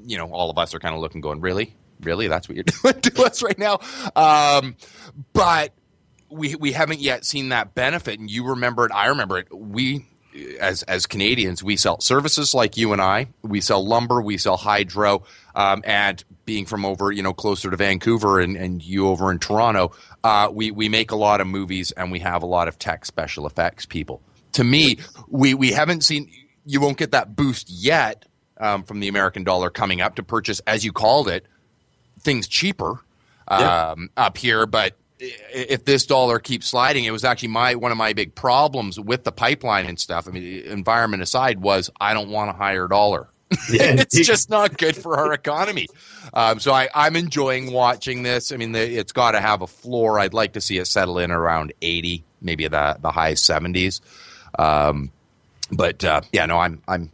you 0.05 0.19
know, 0.19 0.31
all 0.33 0.51
of 0.51 0.59
us 0.59 0.75
are 0.75 0.79
kind 0.79 0.95
of 0.95 1.01
looking, 1.01 1.21
going, 1.21 1.41
really, 1.41 1.75
really, 2.01 2.29
that's 2.29 2.49
what 2.49 2.57
you're 2.57 2.65
doing 2.83 3.01
to 3.01 3.23
us 3.23 3.43
right 3.43 3.59
now. 3.59 3.79
Um, 4.17 4.77
but 5.33 5.73
we 6.31 6.55
we 6.55 6.73
haven't 6.73 7.01
yet 7.01 7.25
seen 7.25 7.51
that 7.51 7.75
benefit. 7.75 8.19
And 8.19 8.31
you 8.31 8.47
remember 8.49 8.87
it, 8.87 8.93
I 8.93 9.07
remember 9.07 9.39
it. 9.39 9.49
We 9.55 10.07
as 10.61 10.83
as 10.85 11.07
Canadians, 11.07 11.63
we 11.63 11.77
sell 11.77 12.01
services 12.01 12.55
like 12.55 12.77
you 12.77 12.93
and 12.93 13.03
I. 13.03 13.29
We 13.43 13.61
sell 13.61 13.85
lumber, 13.85 14.23
we 14.23 14.39
sell 14.39 14.57
hydro, 14.57 15.25
um, 15.55 15.83
and 15.85 16.23
being 16.45 16.67
from 16.67 16.85
over 16.85 17.11
you 17.13 17.23
know 17.23 17.33
closer 17.33 17.71
to 17.71 17.77
Vancouver 17.77 18.41
and, 18.41 18.57
and 18.57 18.83
you 18.83 19.09
over 19.09 19.31
in 19.31 19.39
Toronto, 19.39 19.93
uh, 20.25 20.49
we 20.53 20.71
we 20.71 20.89
make 20.89 21.11
a 21.11 21.17
lot 21.17 21.41
of 21.41 21.47
movies 21.47 21.93
and 21.93 22.11
we 22.11 22.21
have 22.21 22.43
a 22.43 22.47
lot 22.47 22.69
of 22.69 22.79
tech 22.79 23.05
special 23.05 23.47
effects 23.47 23.87
people. 23.87 24.23
To 24.53 24.65
me, 24.65 24.99
we 25.29 25.55
we 25.55 25.73
haven't 25.73 26.03
seen. 26.03 26.31
You 26.65 26.81
won't 26.81 26.99
get 26.99 27.13
that 27.13 27.35
boost 27.35 27.69
yet 27.71 28.27
um, 28.61 28.83
from 28.85 29.01
the 29.01 29.09
American 29.09 29.43
dollar 29.45 29.71
coming 29.71 30.01
up 30.01 30.15
to 30.17 30.23
purchase, 30.23 30.61
as 30.67 30.85
you 30.85 30.93
called 30.93 31.29
it, 31.29 31.47
things 32.21 32.47
cheaper 32.47 33.01
um, 33.49 33.61
Yeah. 33.61 33.95
up 34.17 34.37
here. 34.39 34.67
But 34.67 34.97
if 35.19 35.85
this 35.85 36.07
dollar 36.07 36.39
keeps 36.39 36.67
sliding, 36.67 37.05
it 37.05 37.11
was 37.11 37.25
actually 37.25 37.49
my 37.49 37.75
one 37.75 37.91
of 37.93 37.99
my 37.99 38.13
big 38.13 38.35
problems 38.35 38.99
with 38.99 39.25
the 39.25 39.33
pipeline 39.33 39.87
and 39.87 39.99
stuff. 39.99 40.29
I 40.29 40.31
mean, 40.31 40.63
environment 40.65 41.23
aside, 41.23 41.61
was 41.61 41.91
I 42.01 42.15
don't 42.15 42.31
want 42.31 42.51
a 42.51 42.55
higher 42.55 42.87
dollar. 42.89 43.29
Yeah. 43.69 43.95
it's 43.99 44.15
just 44.27 44.49
not 44.49 44.79
good 44.79 44.95
for 44.97 45.19
our 45.19 45.33
economy. 45.33 45.89
Um, 46.33 46.61
so 46.61 46.73
I, 46.73 46.89
I'm 46.95 47.17
enjoying 47.17 47.73
watching 47.73 48.23
this. 48.23 48.53
I 48.53 48.57
mean, 48.57 48.71
the, 48.71 48.81
it's 48.81 49.11
got 49.11 49.33
to 49.33 49.41
have 49.41 49.61
a 49.63 49.67
floor. 49.67 50.21
I'd 50.21 50.33
like 50.35 50.53
to 50.53 50.61
see 50.61 50.79
it 50.79 50.87
settle 50.87 51.19
in 51.19 51.33
around 51.33 51.73
80, 51.83 52.23
maybe 52.41 52.69
the 52.69 52.97
the 53.01 53.11
high 53.11 53.33
70s. 53.33 54.01
Um, 54.57 55.11
but 55.73 56.05
uh, 56.05 56.21
yeah, 56.33 56.47
no, 56.47 56.59
I'm 56.59 56.81
I'm 56.87 57.11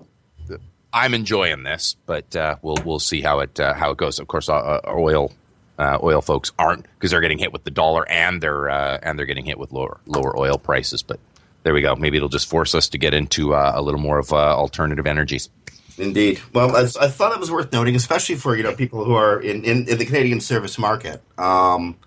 I'm 0.97 1.13
enjoying 1.13 1.63
this, 1.63 1.95
but 2.07 2.35
uh, 2.35 2.57
we'll 2.63 2.79
we'll 2.83 2.99
see 2.99 3.21
how 3.21 3.41
it 3.41 3.61
uh, 3.61 3.75
how 3.75 3.91
it 3.91 3.99
goes. 3.99 4.19
Of 4.19 4.29
course, 4.29 4.49
uh, 4.49 4.55
uh, 4.55 4.81
oil 4.89 5.31
uh, 5.79 5.99
oil 6.03 6.23
folks 6.23 6.53
aren't 6.59 6.85
because 6.95 7.11
they're 7.11 7.21
getting 7.21 7.39
hit 7.39 7.53
with 7.53 7.65
the 7.65 7.71
dollar 7.71 8.11
and 8.11 8.43
they're 8.43 8.71
uh, 8.71 8.99
and 9.03 9.19
they're 9.19 9.27
getting 9.27 9.45
hit 9.45 9.59
with 9.59 9.73
lower 9.73 10.01
lower 10.07 10.35
oil 10.39 10.57
prices. 10.57 11.03
But 11.03 11.21
there 11.65 11.75
we 11.75 11.83
go. 11.83 11.97
Maybe 11.97 12.17
it'll 12.17 12.31
just 12.31 12.49
force 12.49 12.75
us 12.75 12.89
to 12.89 12.99
get 12.99 13.13
into 13.13 13.55
uh, 13.55 13.73
a 13.75 13.83
little 13.83 14.01
more 14.01 14.19
of 14.19 14.33
uh, 14.33 14.37
alternative 14.37 15.07
energies. 15.07 15.51
Indeed. 15.99 16.41
Well, 16.55 16.75
I, 16.75 16.85
I 16.99 17.09
thought 17.09 17.33
it 17.33 17.41
was 17.41 17.51
worth 17.51 17.73
noting, 17.75 17.95
especially 17.95 18.37
for 18.37 18.57
you 18.57 18.63
know 18.63 18.75
people 18.75 19.05
who 19.05 19.15
are 19.15 19.39
in, 19.39 19.67
in, 19.67 19.87
in 19.87 19.99
the 19.99 20.07
Canadian 20.07 20.41
service 20.41 20.79
market. 20.79 21.23
Um, 21.37 21.99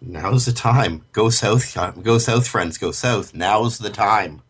now's 0.00 0.46
the 0.46 0.52
time. 0.52 1.04
Go 1.12 1.28
south, 1.28 1.76
go 2.02 2.16
south, 2.16 2.48
friends. 2.48 2.78
Go 2.78 2.92
south. 2.92 3.34
Now's 3.34 3.76
the 3.76 3.90
time. 3.90 4.40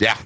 Yeah. 0.00 0.18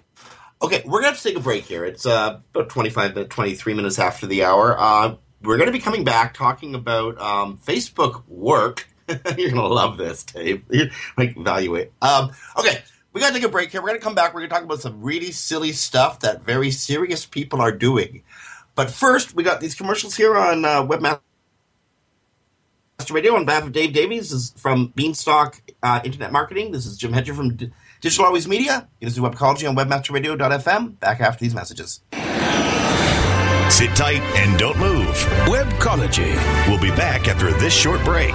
Okay, 0.63 0.81
we're 0.87 1.01
gonna 1.01 1.09
have 1.09 1.17
to 1.17 1.23
take 1.25 1.37
a 1.37 1.41
break 1.41 1.65
here. 1.65 1.85
It's 1.85 2.07
uh, 2.07 2.39
about 2.55 2.69
25, 2.69 3.17
minutes, 3.17 3.35
23 3.35 3.75
minutes 3.75 3.99
after 3.99 4.29
the 4.29 4.45
hour. 4.45 4.79
Uh, 4.79 5.17
we're 5.43 5.59
gonna 5.59 5.73
be 5.73 5.81
coming 5.81 6.05
back 6.05 6.35
talking 6.35 6.77
about 6.77 7.21
um, 7.21 7.59
Facebook 7.59 8.23
work. 8.29 8.89
You're 9.37 9.51
gonna 9.51 9.67
love 9.67 9.97
this, 9.97 10.23
Dave. 10.23 10.63
You're, 10.71 10.87
like 11.19 11.37
evaluate. 11.37 11.91
Um, 12.01 12.31
okay, 12.57 12.81
we 13.13 13.21
gotta 13.21 13.35
take 13.35 13.43
a 13.43 13.49
break 13.49 13.73
here. 13.73 13.83
We're 13.83 13.89
gonna 13.89 13.99
come 13.99 14.15
back. 14.15 14.35
We're 14.35 14.43
gonna 14.43 14.51
talk 14.51 14.63
about 14.63 14.81
some 14.81 15.03
really 15.03 15.33
silly 15.33 15.73
stuff 15.73 16.21
that 16.21 16.45
very 16.45 16.71
serious 16.71 17.27
people 17.27 17.61
are 17.61 17.73
doing. 17.73 18.23
But 18.77 18.89
first, 18.89 19.35
we 19.35 19.43
got 19.43 19.61
these 19.61 19.75
commercials 19.75 20.17
here 20.17 20.37
on 20.37 20.65
uh, 20.65 20.87
Webmaster 20.87 21.21
Radio 23.11 23.35
on 23.35 23.47
behalf 23.47 23.65
of 23.65 23.73
Dave 23.73 23.93
Davies 23.93 24.31
is 24.31 24.55
from 24.57 24.93
Beanstalk 24.95 25.61
uh, 25.83 26.01
Internet 26.05 26.31
Marketing. 26.31 26.71
This 26.71 26.87
is 26.87 26.97
Jim 26.97 27.13
Hedger 27.13 27.35
from 27.35 27.59
Digital 28.03 28.27
Always 28.27 28.49
Media. 28.49 28.89
You 29.01 29.07
listen 29.07 29.23
to 29.23 29.31
Webcology 29.31 29.69
on 29.69 29.77
webmasterradio.fm. 29.77 30.99
Back 30.99 31.21
after 31.21 31.45
these 31.45 31.55
messages. 31.55 32.01
Sit 33.71 33.95
tight 33.95 34.21
and 34.37 34.59
don't 34.59 34.77
move. 34.77 35.15
Webcology. 35.47 36.35
We'll 36.67 36.81
be 36.81 36.91
back 36.91 37.29
after 37.29 37.53
this 37.53 37.73
short 37.73 38.05
break. 38.05 38.35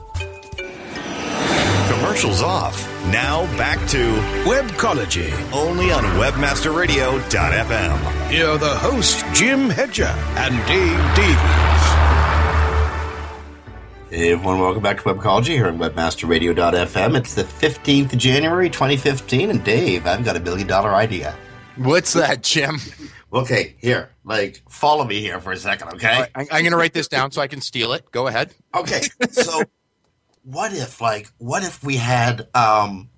Commercials 2.11 2.41
off. 2.41 2.85
Now 3.05 3.45
back 3.55 3.79
to 3.87 3.97
Webcology. 4.43 5.31
only 5.53 5.93
on 5.93 6.03
WebmasterRadio.fm. 6.19 8.29
Here 8.29 8.49
are 8.49 8.57
the 8.57 8.75
hosts, 8.75 9.23
Jim 9.33 9.69
Hedger 9.69 10.13
and 10.35 10.53
Dave 10.67 10.99
Davies. 11.15 11.37
Hey 14.09 14.33
everyone, 14.33 14.59
welcome 14.59 14.83
back 14.83 14.97
to 14.97 15.03
Webcology 15.03 15.53
here 15.53 15.67
on 15.67 15.79
webmasterradio.fm. 15.79 17.17
It's 17.17 17.33
the 17.33 17.45
15th 17.45 18.11
of 18.11 18.19
January 18.19 18.69
2015, 18.69 19.49
and 19.49 19.63
Dave, 19.63 20.05
I've 20.05 20.25
got 20.25 20.35
a 20.35 20.41
billion 20.41 20.67
dollar 20.67 20.93
idea. 20.93 21.33
What's 21.77 22.11
that, 22.11 22.43
Jim? 22.43 22.79
Okay, 23.31 23.77
here, 23.79 24.09
like, 24.25 24.61
follow 24.67 25.05
me 25.05 25.21
here 25.21 25.39
for 25.39 25.53
a 25.53 25.57
second, 25.57 25.93
okay? 25.93 26.25
I, 26.35 26.41
I'm 26.41 26.63
going 26.63 26.71
to 26.71 26.77
write 26.77 26.91
this 26.91 27.07
down 27.07 27.31
so 27.31 27.41
I 27.41 27.47
can 27.47 27.61
steal 27.61 27.93
it. 27.93 28.11
Go 28.11 28.27
ahead. 28.27 28.53
Okay, 28.75 29.03
so 29.31 29.63
what 30.43 30.73
if, 30.73 31.01
like, 31.01 31.31
what 31.37 31.63
if 31.63 31.83
we 31.83 31.97
had 31.97 32.47
um, 32.55 33.09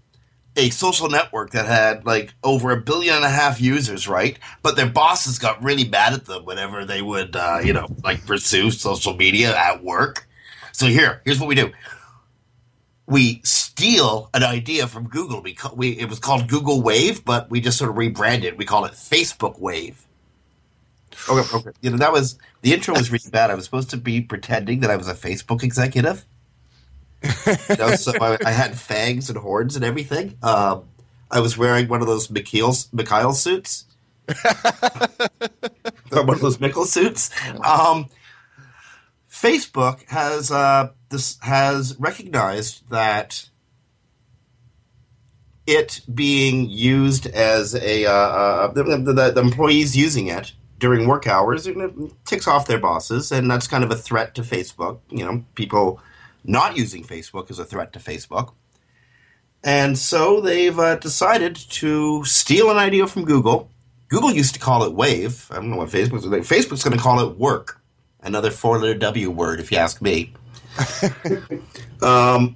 a 0.55 0.69
social 0.69 1.09
network 1.09 1.51
that 1.51 1.65
had 1.65 2.05
like 2.05 2.33
over 2.43 2.71
a 2.71 2.77
billion 2.77 3.15
and 3.15 3.25
a 3.25 3.29
half 3.29 3.59
users, 3.59 4.07
right? 4.07 4.37
But 4.61 4.75
their 4.75 4.89
bosses 4.89 5.39
got 5.39 5.63
really 5.63 5.87
mad 5.87 6.13
at 6.13 6.25
them 6.25 6.45
whenever 6.45 6.85
they 6.85 7.01
would, 7.01 7.35
uh, 7.35 7.59
you 7.63 7.73
know, 7.73 7.87
like 8.03 8.25
pursue 8.25 8.71
social 8.71 9.15
media 9.15 9.55
at 9.55 9.83
work. 9.83 10.27
So 10.71 10.87
here, 10.87 11.21
here's 11.25 11.39
what 11.39 11.49
we 11.49 11.55
do. 11.55 11.71
We 13.05 13.41
steal 13.43 14.29
an 14.33 14.43
idea 14.43 14.87
from 14.87 15.07
Google. 15.09 15.41
We, 15.41 15.57
we 15.75 15.89
it 15.99 16.09
was 16.09 16.19
called 16.19 16.47
Google 16.47 16.81
Wave, 16.81 17.25
but 17.25 17.49
we 17.49 17.59
just 17.59 17.77
sort 17.77 17.89
of 17.89 17.97
rebranded. 17.97 18.57
We 18.57 18.65
call 18.65 18.85
it 18.85 18.93
Facebook 18.93 19.59
Wave. 19.59 20.05
Okay, 21.29 21.57
okay. 21.57 21.71
You 21.81 21.91
know 21.91 21.97
that 21.97 22.11
was 22.11 22.37
the 22.61 22.73
intro 22.73 22.95
was 22.95 23.11
really 23.11 23.29
bad. 23.29 23.51
I 23.51 23.55
was 23.55 23.65
supposed 23.65 23.89
to 23.91 23.97
be 23.97 24.21
pretending 24.21 24.79
that 24.81 24.89
I 24.89 24.95
was 24.95 25.07
a 25.07 25.13
Facebook 25.13 25.63
executive. 25.63 26.25
You 27.69 27.75
know, 27.77 27.95
so 27.95 28.13
I, 28.19 28.37
I 28.45 28.51
had 28.51 28.77
fangs 28.77 29.29
and 29.29 29.37
horns 29.37 29.75
and 29.75 29.85
everything. 29.85 30.37
Um, 30.43 30.83
I 31.31 31.39
was 31.39 31.57
wearing 31.57 31.87
one 31.87 32.01
of 32.01 32.07
those 32.07 32.29
Mikhail 32.29 32.75
Mikhail 32.91 33.33
suits, 33.33 33.85
one 36.09 36.29
of 36.29 36.41
those 36.41 36.59
Mickle 36.59 36.85
suits. 36.85 37.29
Um, 37.65 38.09
Facebook 39.31 40.07
has 40.09 40.51
uh, 40.51 40.89
this 41.09 41.37
has 41.41 41.95
recognized 41.99 42.89
that 42.89 43.49
it 45.65 46.01
being 46.13 46.69
used 46.69 47.25
as 47.27 47.73
a 47.75 48.05
uh, 48.05 48.11
uh, 48.11 48.67
the, 48.73 48.83
the, 48.83 49.31
the 49.31 49.41
employees 49.41 49.95
using 49.95 50.27
it 50.27 50.53
during 50.77 51.07
work 51.07 51.27
hours 51.27 51.65
it 51.65 51.77
ticks 52.25 52.47
off 52.47 52.67
their 52.67 52.79
bosses, 52.79 53.31
and 53.31 53.49
that's 53.49 53.67
kind 53.67 53.83
of 53.83 53.91
a 53.91 53.95
threat 53.95 54.35
to 54.35 54.41
Facebook. 54.41 54.99
You 55.09 55.25
know, 55.25 55.45
people 55.55 55.99
not 56.43 56.77
using 56.77 57.03
Facebook 57.03 57.49
is 57.49 57.59
a 57.59 57.65
threat 57.65 57.93
to 57.93 57.99
Facebook. 57.99 58.53
And 59.63 59.97
so 59.97 60.41
they've 60.41 60.77
uh, 60.77 60.95
decided 60.95 61.55
to 61.55 62.25
steal 62.25 62.69
an 62.69 62.77
idea 62.77 63.07
from 63.07 63.23
Google. 63.23 63.69
Google 64.09 64.31
used 64.31 64.53
to 64.55 64.59
call 64.59 64.83
it 64.83 64.93
Wave. 64.93 65.47
I 65.49 65.55
don't 65.55 65.69
know 65.69 65.77
what 65.77 65.89
Facebook's 65.89 66.25
Facebook's 66.47 66.83
going 66.83 66.97
to 66.97 67.01
call 67.01 67.19
it 67.21 67.37
Work. 67.37 67.79
Another 68.21 68.51
four-letter 68.51 68.99
W 68.99 69.29
word, 69.29 69.59
if 69.59 69.71
you 69.71 69.77
ask 69.77 70.01
me. 70.01 70.33
um, 72.01 72.55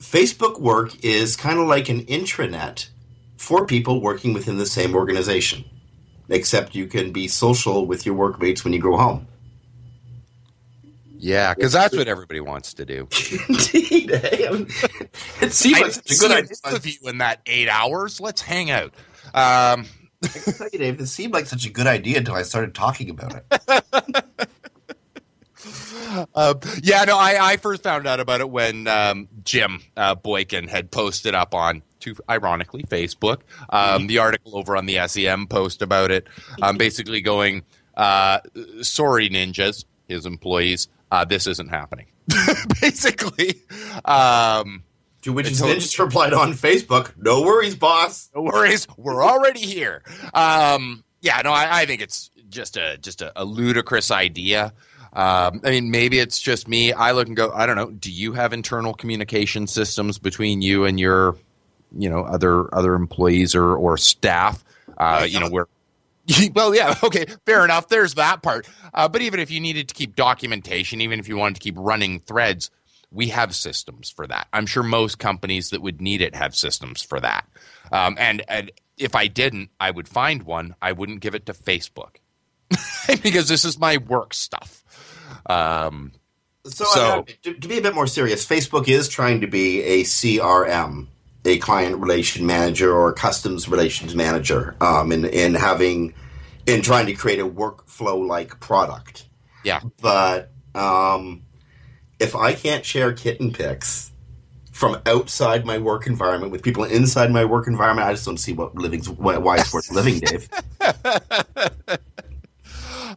Facebook 0.00 0.60
Work 0.60 1.04
is 1.04 1.36
kind 1.36 1.58
of 1.58 1.66
like 1.66 1.88
an 1.88 2.04
intranet 2.06 2.88
for 3.36 3.66
people 3.66 4.00
working 4.00 4.32
within 4.32 4.58
the 4.58 4.66
same 4.66 4.94
organization, 4.94 5.64
except 6.28 6.74
you 6.74 6.86
can 6.86 7.12
be 7.12 7.28
social 7.28 7.86
with 7.86 8.06
your 8.06 8.14
workmates 8.14 8.62
when 8.62 8.72
you 8.72 8.80
go 8.80 8.96
home. 8.96 9.26
Yeah, 11.22 11.54
because 11.54 11.72
that's 11.72 11.96
what 11.96 12.08
everybody 12.08 12.40
wants 12.40 12.74
to 12.74 12.84
do. 12.84 13.06
Indeed, 13.48 14.10
eh? 14.10 14.48
I 14.48 14.50
mean, 14.50 14.66
it 15.40 15.52
seems 15.52 15.80
like 15.80 15.92
such 15.92 16.10
a 16.10 16.16
good 16.16 16.32
idea. 16.32 16.56
of 16.64 16.84
you 16.84 16.98
in 17.04 17.18
that 17.18 17.40
eight 17.46 17.68
hours. 17.68 18.20
Let's 18.20 18.42
hang 18.42 18.72
out. 18.72 18.92
Um, 19.32 19.86
I 20.24 20.26
can 20.26 20.52
tell 20.52 20.68
you, 20.72 20.80
Dave, 20.80 21.00
it 21.00 21.06
seemed 21.06 21.32
like 21.32 21.46
such 21.46 21.64
a 21.64 21.70
good 21.70 21.86
idea 21.86 22.18
until 22.18 22.34
I 22.34 22.42
started 22.42 22.74
talking 22.74 23.08
about 23.08 23.36
it. 23.36 23.44
uh, 26.34 26.54
yeah, 26.82 27.04
no, 27.04 27.16
I, 27.16 27.52
I 27.52 27.56
first 27.56 27.84
found 27.84 28.08
out 28.08 28.18
about 28.18 28.40
it 28.40 28.50
when 28.50 28.88
um, 28.88 29.28
Jim 29.44 29.80
uh, 29.96 30.16
Boykin 30.16 30.66
had 30.66 30.90
posted 30.90 31.36
up 31.36 31.54
on, 31.54 31.82
to 32.00 32.16
ironically, 32.28 32.82
Facebook, 32.82 33.42
um, 33.70 34.08
the 34.08 34.18
article 34.18 34.58
over 34.58 34.76
on 34.76 34.86
the 34.86 35.06
SEM 35.06 35.46
post 35.46 35.82
about 35.82 36.10
it, 36.10 36.26
um, 36.62 36.76
basically 36.76 37.20
going, 37.20 37.62
uh, 37.96 38.40
sorry, 38.80 39.30
ninjas, 39.30 39.84
his 40.08 40.26
employees, 40.26 40.88
uh, 41.12 41.26
this 41.26 41.46
isn't 41.46 41.68
happening. 41.68 42.06
basically. 42.80 43.60
Um, 44.04 44.82
to 45.20 45.32
which 45.32 45.46
his 45.46 45.60
ninjas 45.60 45.98
replied 45.98 46.32
on 46.32 46.54
Facebook, 46.54 47.12
no 47.18 47.42
worries, 47.42 47.76
boss. 47.76 48.30
No 48.34 48.42
worries, 48.42 48.88
we're 48.96 49.22
already 49.22 49.60
here. 49.60 50.02
Um, 50.32 51.04
yeah, 51.20 51.42
no, 51.44 51.52
I, 51.52 51.82
I, 51.82 51.86
think 51.86 52.00
it's 52.00 52.30
just 52.48 52.76
a 52.78 52.96
just 52.96 53.20
a, 53.20 53.30
a 53.36 53.44
ludicrous 53.44 54.10
idea. 54.10 54.72
Um, 55.12 55.60
I 55.62 55.70
mean, 55.70 55.90
maybe 55.90 56.18
it's 56.18 56.40
just 56.40 56.66
me. 56.66 56.92
I 56.92 57.12
look 57.12 57.28
and 57.28 57.36
go, 57.36 57.52
I 57.52 57.66
don't 57.66 57.76
know. 57.76 57.90
Do 57.90 58.10
you 58.10 58.32
have 58.32 58.54
internal 58.54 58.94
communication 58.94 59.66
systems 59.66 60.18
between 60.18 60.62
you 60.62 60.86
and 60.86 60.98
your, 60.98 61.36
you 61.96 62.08
know, 62.08 62.24
other 62.24 62.74
other 62.74 62.94
employees 62.94 63.54
or 63.54 63.76
or 63.76 63.98
staff? 63.98 64.64
Uh, 64.96 65.26
you 65.28 65.38
know, 65.38 65.50
where 65.50 65.66
well, 66.54 66.74
yeah, 66.74 66.94
okay, 67.02 67.26
fair 67.46 67.64
enough. 67.64 67.88
There's 67.88 68.14
that 68.14 68.42
part. 68.42 68.68
Uh, 68.92 69.08
but 69.08 69.22
even 69.22 69.40
if 69.40 69.50
you 69.50 69.60
needed 69.60 69.88
to 69.88 69.94
keep 69.94 70.16
documentation, 70.16 71.00
even 71.00 71.18
if 71.18 71.28
you 71.28 71.36
wanted 71.36 71.54
to 71.54 71.60
keep 71.60 71.74
running 71.78 72.20
threads, 72.20 72.70
we 73.10 73.28
have 73.28 73.54
systems 73.54 74.10
for 74.10 74.26
that. 74.26 74.48
I'm 74.52 74.66
sure 74.66 74.82
most 74.82 75.18
companies 75.18 75.70
that 75.70 75.82
would 75.82 76.00
need 76.00 76.22
it 76.22 76.34
have 76.34 76.54
systems 76.54 77.02
for 77.02 77.20
that. 77.20 77.46
Um, 77.90 78.16
and, 78.18 78.42
and 78.48 78.70
if 78.96 79.14
I 79.14 79.26
didn't, 79.26 79.70
I 79.78 79.90
would 79.90 80.08
find 80.08 80.42
one. 80.44 80.74
I 80.80 80.92
wouldn't 80.92 81.20
give 81.20 81.34
it 81.34 81.46
to 81.46 81.52
Facebook 81.52 82.16
because 83.22 83.48
this 83.48 83.64
is 83.64 83.78
my 83.78 83.98
work 83.98 84.32
stuff. 84.32 84.82
Um, 85.46 86.12
so, 86.64 86.84
so 86.84 87.00
uh, 87.00 87.22
to, 87.42 87.54
to, 87.54 87.68
be 87.68 87.78
a 87.78 87.82
bit 87.82 87.94
more 87.94 88.06
serious, 88.06 88.46
Facebook 88.46 88.88
is 88.88 89.08
trying 89.08 89.40
to 89.40 89.46
be 89.46 89.82
a 89.82 90.04
CRM, 90.04 91.08
a 91.44 91.58
client 91.58 91.96
relation 91.96 92.46
manager 92.46 92.92
or 92.92 93.10
a 93.10 93.12
customs 93.12 93.68
relations 93.68 94.14
manager, 94.14 94.76
um, 94.80 95.12
in 95.12 95.24
in 95.24 95.54
having 95.54 96.14
in 96.66 96.82
trying 96.82 97.06
to 97.06 97.14
create 97.14 97.40
a 97.40 97.46
workflow 97.46 98.26
like 98.26 98.60
product. 98.60 99.28
Yeah, 99.64 99.80
but 100.00 100.50
um, 100.74 101.42
if 102.18 102.36
I 102.36 102.54
can't 102.54 102.84
share 102.84 103.12
kitten 103.12 103.52
pics 103.52 104.10
from 104.70 105.00
outside 105.06 105.66
my 105.66 105.78
work 105.78 106.06
environment 106.06 106.50
with 106.50 106.62
people 106.62 106.84
inside 106.84 107.30
my 107.30 107.44
work 107.44 107.66
environment, 107.66 108.08
I 108.08 108.12
just 108.12 108.24
don't 108.24 108.38
see 108.38 108.52
what 108.52 108.74
living's 108.74 109.08
why 109.08 109.58
it's 109.58 109.72
worth 109.72 109.90
living, 109.90 110.20
Dave. 110.20 110.48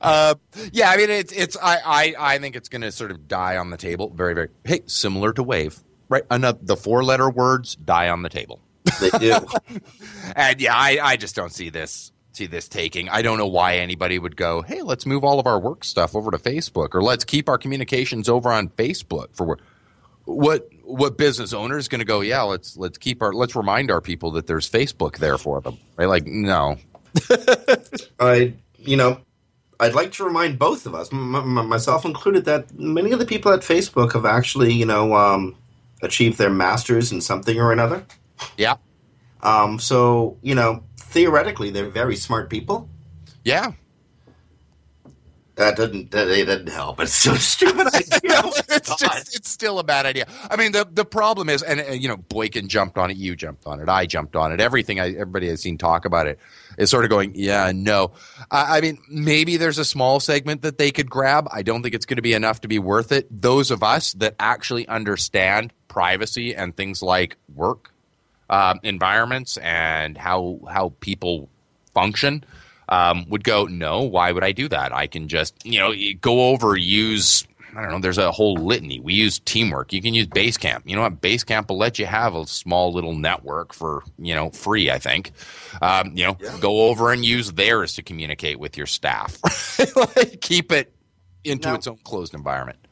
Uh, 0.01 0.35
yeah, 0.71 0.89
I 0.89 0.97
mean 0.97 1.09
it's 1.09 1.31
it's 1.31 1.57
I 1.57 1.77
I, 1.83 2.33
I 2.35 2.38
think 2.38 2.55
it's 2.55 2.69
going 2.69 2.81
to 2.81 2.91
sort 2.91 3.11
of 3.11 3.27
die 3.27 3.57
on 3.57 3.69
the 3.69 3.77
table. 3.77 4.11
Very 4.13 4.35
very 4.35 4.49
hey, 4.63 4.81
similar 4.85 5.33
to 5.33 5.41
Wave, 5.41 5.79
right? 6.09 6.23
Another 6.29 6.59
the 6.61 6.75
four 6.75 7.03
letter 7.03 7.29
words 7.29 7.75
die 7.75 8.09
on 8.09 8.21
the 8.21 8.29
table. 8.29 8.59
They 8.99 9.09
do, 9.11 9.35
and 10.35 10.61
yeah, 10.61 10.75
I 10.75 10.99
I 11.01 11.17
just 11.17 11.35
don't 11.35 11.51
see 11.51 11.69
this 11.69 12.11
see 12.33 12.45
this 12.45 12.67
taking. 12.67 13.09
I 13.09 13.21
don't 13.21 13.37
know 13.37 13.47
why 13.47 13.77
anybody 13.77 14.19
would 14.19 14.35
go, 14.35 14.61
hey, 14.61 14.81
let's 14.81 15.05
move 15.05 15.23
all 15.23 15.39
of 15.39 15.47
our 15.47 15.59
work 15.59 15.83
stuff 15.83 16.15
over 16.15 16.31
to 16.31 16.37
Facebook, 16.37 16.93
or 16.93 17.01
let's 17.01 17.23
keep 17.23 17.49
our 17.49 17.57
communications 17.57 18.29
over 18.29 18.51
on 18.51 18.69
Facebook 18.69 19.33
for 19.33 19.57
what 20.25 20.67
what 20.83 21.17
business 21.17 21.53
owner 21.53 21.77
is 21.77 21.87
going 21.87 21.99
to 21.99 22.05
go 22.05 22.21
yeah 22.21 22.41
let's 22.41 22.75
let's 22.77 22.97
keep 22.97 23.21
our 23.21 23.31
let's 23.31 23.55
remind 23.55 23.91
our 23.91 24.01
people 24.01 24.31
that 24.31 24.47
there's 24.47 24.67
facebook 24.67 25.17
there 25.17 25.37
for 25.37 25.61
them 25.61 25.77
right 25.97 26.09
like 26.09 26.25
no 26.25 26.77
i 28.19 28.51
you 28.79 28.97
know 28.97 29.19
I'd 29.79 29.93
like 29.93 30.13
to 30.13 30.23
remind 30.23 30.57
both 30.57 30.85
of 30.85 30.95
us, 30.95 31.11
m- 31.11 31.35
m- 31.35 31.67
myself 31.67 32.05
included, 32.05 32.45
that 32.45 32.77
many 32.79 33.11
of 33.11 33.19
the 33.19 33.25
people 33.25 33.51
at 33.51 33.59
Facebook 33.59 34.13
have 34.13 34.25
actually, 34.25 34.73
you 34.73 34.85
know, 34.85 35.13
um, 35.15 35.55
achieved 36.01 36.38
their 36.38 36.49
masters 36.49 37.12
in 37.12 37.21
something 37.21 37.60
or 37.60 37.71
another. 37.71 38.05
Yeah. 38.58 38.75
Um, 39.41 39.79
so, 39.79 40.38
you 40.41 40.55
know, 40.55 40.84
theoretically, 40.97 41.69
they're 41.69 41.89
very 41.89 42.15
smart 42.15 42.49
people. 42.49 42.89
Yeah. 43.43 43.73
That 45.55 45.77
didn't 45.77 46.11
that 46.11 46.25
didn't 46.25 46.67
help. 46.67 46.99
It's 46.99 47.13
so 47.13 47.33
stupid 47.35 47.87
idea. 47.87 48.19
no, 48.25 48.51
it's 48.67 48.93
just 48.95 49.35
it's 49.35 49.49
still 49.49 49.79
a 49.79 49.85
bad 49.85 50.05
idea. 50.05 50.27
I 50.49 50.57
mean, 50.57 50.73
the 50.73 50.85
the 50.89 51.05
problem 51.05 51.47
is, 51.47 51.63
and, 51.63 51.79
and, 51.79 52.01
you 52.01 52.09
know, 52.09 52.17
Boykin 52.17 52.67
jumped 52.67 52.97
on 52.97 53.09
it, 53.09 53.15
you 53.15 53.37
jumped 53.37 53.65
on 53.65 53.79
it, 53.79 53.87
I 53.87 54.05
jumped 54.05 54.35
on 54.35 54.51
it. 54.51 54.59
Everything 54.59 54.99
I, 54.99 55.11
everybody 55.11 55.47
has 55.47 55.61
seen 55.61 55.77
talk 55.77 56.03
about 56.03 56.27
it 56.27 56.39
is 56.77 56.89
sort 56.89 57.05
of 57.05 57.09
going, 57.09 57.31
yeah, 57.35 57.71
no. 57.73 58.11
I, 58.51 58.77
I 58.77 58.81
mean, 58.81 58.97
maybe 59.09 59.55
there's 59.55 59.77
a 59.77 59.85
small 59.85 60.19
segment 60.19 60.61
that 60.63 60.77
they 60.77 60.91
could 60.91 61.09
grab. 61.09 61.47
I 61.49 61.63
don't 61.63 61.83
think 61.83 61.95
it's 61.95 62.05
going 62.05 62.17
to 62.17 62.21
be 62.21 62.33
enough 62.33 62.59
to 62.61 62.67
be 62.67 62.79
worth 62.79 63.13
it. 63.13 63.27
Those 63.31 63.71
of 63.71 63.81
us 63.81 64.11
that 64.13 64.35
actually 64.37 64.85
understand 64.89 65.71
privacy 65.87 66.53
and 66.53 66.75
things 66.75 67.01
like 67.01 67.37
work 67.53 67.91
um, 68.49 68.81
environments 68.83 69.55
and 69.55 70.17
how 70.17 70.59
how 70.69 70.93
people 70.99 71.47
function 71.93 72.43
um, 72.89 73.26
would 73.30 73.43
go, 73.43 73.65
no, 73.65 74.02
why 74.02 74.32
would 74.32 74.43
I 74.43 74.52
do 74.52 74.67
that? 74.69 74.93
I 74.93 75.08
can 75.08 75.28
just, 75.28 75.65
you 75.65 75.80
know, 75.80 75.93
go 76.21 76.50
over, 76.50 76.76
use, 76.76 77.45
I 77.76 77.82
don't 77.82 77.91
know, 77.91 78.00
there's 78.00 78.17
a 78.17 78.32
whole 78.32 78.56
litany. 78.56 79.00
We 79.00 79.13
use 79.13 79.39
teamwork. 79.39 79.93
You 79.93 80.02
can 80.02 80.13
use 80.13 80.28
Basecamp. 80.28 80.82
You 80.86 80.95
know 80.95 81.02
what? 81.02 81.21
Basecamp 81.21 81.69
will 81.69 81.78
let 81.78 82.00
you 82.00 82.06
have 82.06 82.36
a 82.36 82.45
small 82.48 82.93
little 82.93 83.15
network 83.15 83.74
for, 83.74 84.04
you 84.17 84.36
know, 84.36 84.50
free, 84.52 84.91
I 84.91 85.00
think. 85.00 85.32
Um, 85.82 86.12
you 86.15 86.26
know, 86.26 86.38
yeah. 86.39 86.58
go 86.60 86.89
over 86.89 87.12
and 87.12 87.26
use 87.26 87.52
theirs 87.54 87.95
to 87.95 88.04
communicate 88.04 88.60
with 88.60 88.78
your 88.78 88.88
staff. 88.88 89.39
Keep 90.41 90.71
it 90.71 90.93
into 91.43 91.69
now, 91.69 91.76
its 91.76 91.88
own 91.88 91.98
closed 92.04 92.34
environment. 92.34 92.85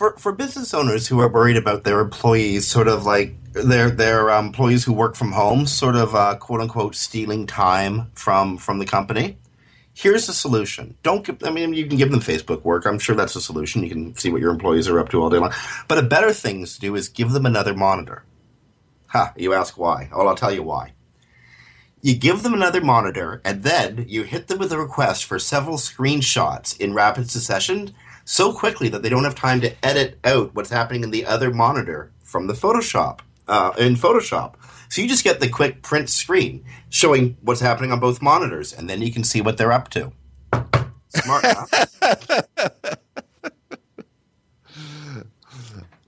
For, 0.00 0.16
for 0.16 0.32
business 0.32 0.72
owners 0.72 1.08
who 1.08 1.20
are 1.20 1.28
worried 1.28 1.58
about 1.58 1.84
their 1.84 2.00
employees, 2.00 2.66
sort 2.66 2.88
of 2.88 3.04
like 3.04 3.34
their 3.52 3.90
their 3.90 4.30
um, 4.30 4.46
employees 4.46 4.82
who 4.82 4.94
work 4.94 5.14
from 5.14 5.32
home, 5.32 5.66
sort 5.66 5.94
of 5.94 6.14
uh, 6.14 6.36
quote 6.36 6.62
unquote 6.62 6.94
stealing 6.94 7.46
time 7.46 8.10
from 8.14 8.56
from 8.56 8.78
the 8.78 8.86
company 8.86 9.36
here's 10.00 10.26
the 10.26 10.32
solution. 10.32 10.96
Don't 11.02 11.24
give, 11.26 11.42
I 11.44 11.50
mean, 11.50 11.74
you 11.74 11.86
can 11.86 11.98
give 11.98 12.10
them 12.10 12.20
Facebook 12.20 12.62
work. 12.62 12.86
I'm 12.86 12.98
sure 12.98 13.14
that's 13.14 13.36
a 13.36 13.40
solution. 13.40 13.82
You 13.82 13.90
can 13.90 14.16
see 14.16 14.30
what 14.30 14.40
your 14.40 14.50
employees 14.50 14.88
are 14.88 14.98
up 14.98 15.10
to 15.10 15.22
all 15.22 15.28
day 15.28 15.38
long. 15.38 15.52
But 15.88 15.98
a 15.98 16.02
better 16.02 16.32
thing 16.32 16.64
to 16.64 16.80
do 16.80 16.94
is 16.94 17.08
give 17.08 17.32
them 17.32 17.44
another 17.44 17.74
monitor. 17.74 18.24
Ha, 19.08 19.34
you 19.36 19.52
ask 19.52 19.76
why. 19.76 20.08
Well, 20.14 20.28
I'll 20.28 20.36
tell 20.36 20.54
you 20.54 20.62
why. 20.62 20.94
You 22.00 22.16
give 22.16 22.42
them 22.42 22.54
another 22.54 22.80
monitor, 22.80 23.42
and 23.44 23.62
then 23.62 24.06
you 24.08 24.22
hit 24.22 24.48
them 24.48 24.58
with 24.58 24.72
a 24.72 24.78
request 24.78 25.26
for 25.26 25.38
several 25.38 25.76
screenshots 25.76 26.78
in 26.80 26.94
rapid 26.94 27.30
succession 27.30 27.92
so 28.30 28.52
quickly 28.52 28.88
that 28.88 29.02
they 29.02 29.08
don't 29.08 29.24
have 29.24 29.34
time 29.34 29.60
to 29.60 29.74
edit 29.84 30.16
out 30.22 30.54
what's 30.54 30.70
happening 30.70 31.02
in 31.02 31.10
the 31.10 31.26
other 31.26 31.50
monitor 31.52 32.12
from 32.22 32.46
the 32.46 32.52
Photoshop 32.52 33.18
uh, 33.48 33.72
in 33.76 33.96
Photoshop. 33.96 34.54
So 34.88 35.02
you 35.02 35.08
just 35.08 35.24
get 35.24 35.40
the 35.40 35.48
quick 35.48 35.82
print 35.82 36.08
screen 36.08 36.64
showing 36.90 37.36
what's 37.42 37.60
happening 37.60 37.90
on 37.90 37.98
both 37.98 38.22
monitors, 38.22 38.72
and 38.72 38.88
then 38.88 39.02
you 39.02 39.12
can 39.12 39.24
see 39.24 39.40
what 39.40 39.58
they're 39.58 39.72
up 39.72 39.88
to. 39.90 40.12
Smart, 41.08 41.44
huh? 41.44 42.70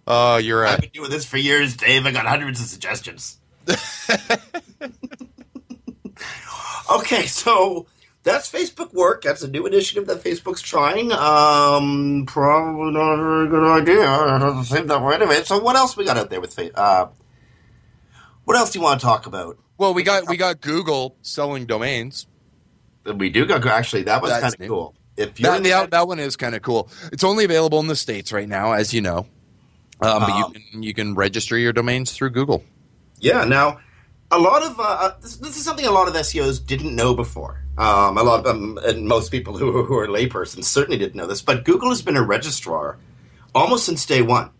Oh, 0.04 0.36
you're 0.36 0.62
right. 0.62 0.72
I've 0.72 0.80
been 0.80 0.90
doing 0.90 1.10
this 1.10 1.24
for 1.24 1.36
years, 1.38 1.76
Dave. 1.76 2.06
I 2.06 2.10
got 2.10 2.26
hundreds 2.26 2.60
of 2.60 2.66
suggestions. 2.66 3.38
okay, 6.92 7.26
so 7.26 7.86
that's 8.24 8.50
Facebook 8.50 8.92
work. 8.92 9.22
That's 9.22 9.42
a 9.42 9.48
new 9.48 9.66
initiative 9.66 10.06
that 10.06 10.22
Facebook's 10.22 10.60
trying. 10.62 11.10
Um, 11.12 12.24
probably 12.26 12.92
not 12.92 13.14
a 13.14 13.16
very 13.16 13.48
good 13.48 13.64
idea. 13.82 14.02
It 14.36 14.38
doesn't 14.38 14.64
seem 14.64 14.86
that 14.86 15.02
way 15.02 15.14
anyway. 15.16 15.42
So 15.44 15.58
what 15.58 15.76
else 15.76 15.96
we 15.96 16.04
got 16.04 16.16
out 16.16 16.30
there 16.30 16.40
with 16.40 16.54
Facebook? 16.54 16.72
Uh, 16.76 17.06
what 18.44 18.56
else 18.56 18.70
do 18.70 18.78
you 18.78 18.82
want 18.84 19.00
to 19.00 19.06
talk 19.06 19.26
about? 19.26 19.58
Well, 19.78 19.94
we 19.94 20.02
got 20.02 20.28
we 20.28 20.36
got 20.36 20.60
Google 20.60 21.16
selling 21.22 21.66
domains. 21.66 22.26
We 23.04 23.30
do 23.30 23.46
got 23.46 23.66
actually. 23.66 24.04
That 24.04 24.22
was 24.22 24.30
kind 24.32 24.54
of 24.54 24.68
cool. 24.68 24.94
If 25.16 25.38
you're 25.40 25.50
That, 25.58 25.62
the- 25.62 25.88
that, 25.90 26.08
one 26.08 26.18
is 26.18 26.36
kind 26.36 26.54
of 26.54 26.62
cool. 26.62 26.88
It's 27.12 27.24
only 27.24 27.44
available 27.44 27.80
in 27.80 27.86
the 27.86 27.96
states 27.96 28.32
right 28.32 28.48
now, 28.48 28.72
as 28.72 28.94
you 28.94 29.00
know. 29.02 29.26
Um, 30.00 30.20
but 30.20 30.28
you 30.38 30.44
Um, 30.44 30.52
can 30.52 30.82
you 30.82 30.94
can 30.94 31.14
register 31.14 31.56
your 31.58 31.72
domains 31.72 32.12
through 32.12 32.30
Google. 32.30 32.64
Yeah. 33.20 33.44
Now, 33.44 33.80
a 34.30 34.38
lot 34.38 34.62
of 34.62 34.78
uh, 34.80 34.82
uh, 34.82 35.14
this, 35.20 35.36
this 35.36 35.56
is 35.56 35.64
something 35.64 35.84
a 35.86 35.90
lot 35.90 36.08
of 36.08 36.14
SEOs 36.14 36.64
didn't 36.64 36.94
know 36.96 37.14
before. 37.14 37.61
Um, 37.78 38.18
a 38.18 38.22
lot 38.22 38.40
of 38.40 38.44
them, 38.44 38.78
and 38.84 39.06
most 39.06 39.30
people 39.30 39.56
who, 39.56 39.82
who 39.84 39.96
are 39.98 40.06
laypersons 40.06 40.64
certainly 40.64 40.98
didn't 40.98 41.14
know 41.14 41.26
this. 41.26 41.40
But 41.42 41.64
Google 41.64 41.88
has 41.88 42.02
been 42.02 42.16
a 42.18 42.22
registrar 42.22 42.98
almost 43.54 43.86
since 43.86 44.04
day 44.04 44.20
one. 44.22 44.50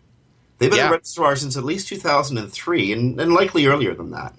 They've 0.57 0.69
been 0.69 0.79
Yeah. 0.79 0.89
a 0.89 0.91
registrar 0.91 1.35
since 1.35 1.55
at 1.55 1.63
least 1.63 1.87
2003, 1.89 2.91
and, 2.91 3.19
and 3.19 3.33
likely 3.33 3.65
earlier 3.67 3.93
than 3.93 4.11
that. 4.11 4.33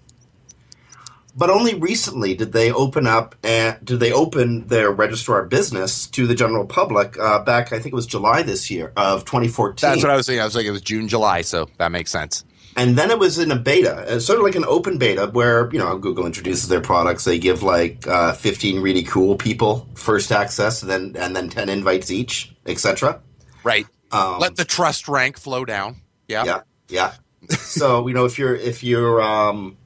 But 1.37 1.51
only 1.51 1.75
recently 1.75 2.35
did 2.35 2.53
they 2.53 2.71
open 2.71 3.07
up 3.09 3.35
and 3.43 3.77
did 3.85 3.99
they 3.99 4.13
open 4.13 4.69
their 4.69 4.91
registrar 4.93 5.45
business 5.45 6.07
to 6.09 6.29
the 6.29 6.35
general 6.35 6.65
public. 6.65 7.19
Uh, 7.19 7.41
back, 7.41 7.73
I 7.73 7.81
think 7.81 7.93
it 7.93 7.95
was 7.95 8.07
July 8.07 8.43
this 8.43 8.71
year 8.71 8.93
of 8.97 9.25
2014 9.25 9.89
That's 9.91 10.03
what 10.05 10.13
I 10.13 10.17
was 10.17 10.27
saying. 10.27 10.41
I 10.41 10.45
was 10.45 10.55
like, 10.55 10.67
it 10.67 10.71
was 10.71 10.81
June, 10.81 11.09
July, 11.09 11.43
so 11.43 11.69
that 11.79 11.91
makes 11.91 12.13
sense. 12.13 12.45
And 12.77 12.97
then 12.97 13.11
it 13.11 13.19
was 13.19 13.39
in 13.39 13.51
a 13.51 13.57
beta, 13.57 14.17
uh, 14.17 14.21
sort 14.21 14.39
of 14.39 14.45
like 14.45 14.57
an 14.57 14.65
open 14.65 14.99
beta, 14.99 15.27
where 15.29 15.71
you 15.73 15.79
know 15.79 15.97
Google 15.99 16.27
introduces 16.27 16.69
their 16.69 16.81
products. 16.81 17.25
They 17.25 17.39
give 17.39 17.63
like 17.63 18.07
uh, 18.07 18.33
fifteen 18.33 18.81
really 18.81 19.03
cool 19.03 19.37
people 19.37 19.89
first 19.95 20.33
access, 20.33 20.83
and 20.83 20.91
then 20.91 21.17
and 21.17 21.37
then 21.37 21.49
ten 21.49 21.69
invites 21.69 22.11
each, 22.11 22.55
etc. 22.67 23.21
Right. 23.63 23.87
Um, 24.11 24.39
Let 24.39 24.57
the 24.57 24.65
trust 24.65 25.09
rank 25.09 25.39
flow 25.39 25.65
down. 25.65 25.97
Yeah. 26.29 26.45
yeah, 26.45 26.61
yeah. 26.89 27.13
so 27.57 28.07
you 28.07 28.15
know 28.15 28.25
if 28.25 28.39
you're 28.39 28.55
if 28.55 28.83
you're 28.83 29.23
um, 29.23 29.77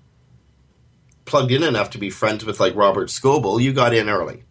plugged 1.24 1.52
in 1.52 1.62
enough 1.62 1.90
to 1.90 1.98
be 1.98 2.10
friends 2.10 2.44
with 2.44 2.60
like 2.60 2.74
Robert 2.74 3.08
Scoble, 3.08 3.60
you 3.60 3.72
got 3.72 3.94
in 3.94 4.08
early. 4.08 4.44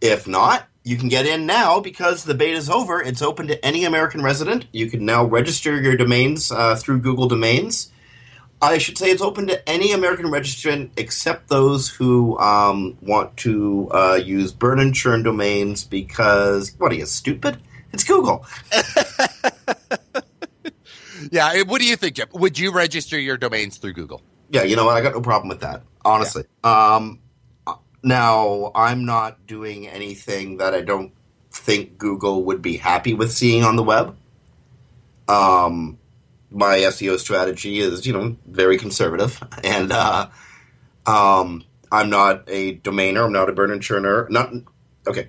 If 0.00 0.26
not, 0.26 0.66
you 0.84 0.96
can 0.96 1.08
get 1.08 1.26
in 1.26 1.46
now 1.46 1.80
because 1.80 2.24
the 2.24 2.34
beta 2.34 2.56
is 2.56 2.68
over. 2.70 3.00
It's 3.02 3.22
open 3.22 3.46
to 3.48 3.64
any 3.64 3.84
American 3.84 4.22
resident. 4.22 4.66
You 4.72 4.90
can 4.90 5.04
now 5.04 5.24
register 5.24 5.80
your 5.80 5.96
domains 5.96 6.52
uh, 6.52 6.76
through 6.76 7.00
Google 7.00 7.26
Domains. 7.26 7.90
I 8.62 8.78
should 8.78 8.96
say 8.96 9.10
it's 9.10 9.20
open 9.22 9.46
to 9.48 9.68
any 9.68 9.92
American 9.92 10.26
registrant 10.26 10.90
except 10.96 11.48
those 11.48 11.88
who 11.88 12.38
um, 12.38 12.96
want 13.02 13.36
to 13.38 13.90
uh, 13.92 14.14
use 14.22 14.52
burn 14.52 14.78
and 14.78 14.94
churn 14.94 15.22
domains 15.22 15.84
because, 15.84 16.72
what 16.78 16.92
are 16.92 16.94
you, 16.94 17.06
stupid? 17.06 17.58
It's 17.92 18.04
Google. 18.04 18.44
Yeah. 21.30 21.52
eh, 21.54 21.62
What 21.66 21.80
do 21.80 21.86
you 21.86 21.96
think, 21.96 22.16
Jim? 22.16 22.28
Would 22.32 22.58
you 22.58 22.70
register 22.72 23.18
your 23.18 23.36
domains 23.36 23.78
through 23.78 23.94
Google? 23.94 24.20
Yeah, 24.50 24.62
you 24.62 24.76
know 24.76 24.84
what? 24.84 24.96
I 24.96 25.00
got 25.00 25.14
no 25.14 25.20
problem 25.20 25.48
with 25.48 25.60
that, 25.60 25.82
honestly. 26.04 26.44
Um, 26.62 27.18
now, 28.04 28.72
I'm 28.74 29.04
not 29.04 29.46
doing 29.46 29.88
anything 29.88 30.58
that 30.58 30.74
I 30.74 30.80
don't 30.80 31.12
think 31.50 31.98
Google 31.98 32.44
would 32.44 32.62
be 32.62 32.76
happy 32.76 33.14
with 33.14 33.32
seeing 33.32 33.62
on 33.62 33.76
the 33.76 33.82
web. 33.82 34.16
Um, 35.28 35.98
my 36.50 36.78
SEO 36.78 37.18
strategy 37.18 37.80
is, 37.80 38.06
you 38.06 38.12
know, 38.12 38.36
very 38.46 38.78
conservative, 38.78 39.42
and 39.64 39.90
uh, 39.92 40.28
um, 41.06 41.64
I'm 41.90 42.10
not 42.10 42.44
a 42.48 42.76
domainer. 42.76 43.24
I'm 43.24 43.32
not 43.32 43.48
a 43.48 43.52
burn 43.52 43.70
and 43.70 43.80
churner. 43.80 44.28
Not 44.30 44.52
okay. 45.06 45.26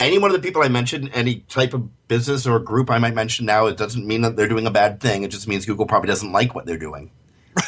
Any 0.00 0.18
one 0.18 0.30
of 0.30 0.36
the 0.40 0.46
people 0.46 0.62
I 0.62 0.68
mentioned, 0.68 1.10
any 1.12 1.40
type 1.48 1.74
of 1.74 2.06
business 2.06 2.46
or 2.46 2.60
group 2.60 2.88
I 2.88 2.98
might 2.98 3.14
mention 3.14 3.46
now, 3.46 3.66
it 3.66 3.76
doesn't 3.76 4.06
mean 4.06 4.20
that 4.22 4.36
they're 4.36 4.48
doing 4.48 4.66
a 4.66 4.70
bad 4.70 5.00
thing. 5.00 5.24
It 5.24 5.32
just 5.32 5.48
means 5.48 5.66
Google 5.66 5.86
probably 5.86 6.06
doesn't 6.06 6.30
like 6.30 6.54
what 6.54 6.66
they're 6.66 6.78
doing. 6.78 7.10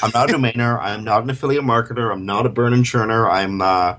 I'm 0.03 0.11
not 0.12 0.31
a 0.31 0.35
domainer. 0.35 0.79
I'm 0.81 1.05
not 1.05 1.22
an 1.22 1.31
affiliate 1.31 1.64
marketer. 1.64 2.12
I'm 2.12 2.26
not 2.26 2.46
a 2.46 2.48
burn 2.48 2.72
and 2.72 2.85
churner. 2.85 3.31
I'm, 3.31 3.61
uh, 3.61 3.96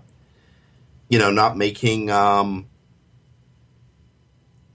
you 1.10 1.20
know, 1.20 1.32
not 1.32 1.58
making 1.58 2.10
um, 2.10 2.68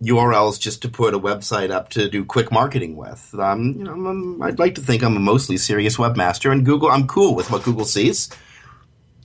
URLs 0.02 0.60
just 0.60 0.82
to 0.82 0.88
put 0.88 1.14
a 1.14 1.18
website 1.18 1.70
up 1.70 1.88
to 1.90 2.08
do 2.08 2.24
quick 2.24 2.52
marketing 2.52 2.96
with. 2.96 3.34
Um, 3.38 3.74
you 3.78 3.84
know, 3.84 3.92
I'm, 3.92 4.42
I'd 4.42 4.58
like 4.58 4.74
to 4.76 4.80
think 4.80 5.02
I'm 5.02 5.16
a 5.16 5.20
mostly 5.20 5.56
serious 5.56 5.96
webmaster, 5.96 6.52
and 6.52 6.64
Google. 6.64 6.90
I'm 6.90 7.06
cool 7.06 7.34
with 7.34 7.50
what 7.50 7.62
Google 7.62 7.84
sees. 7.84 8.28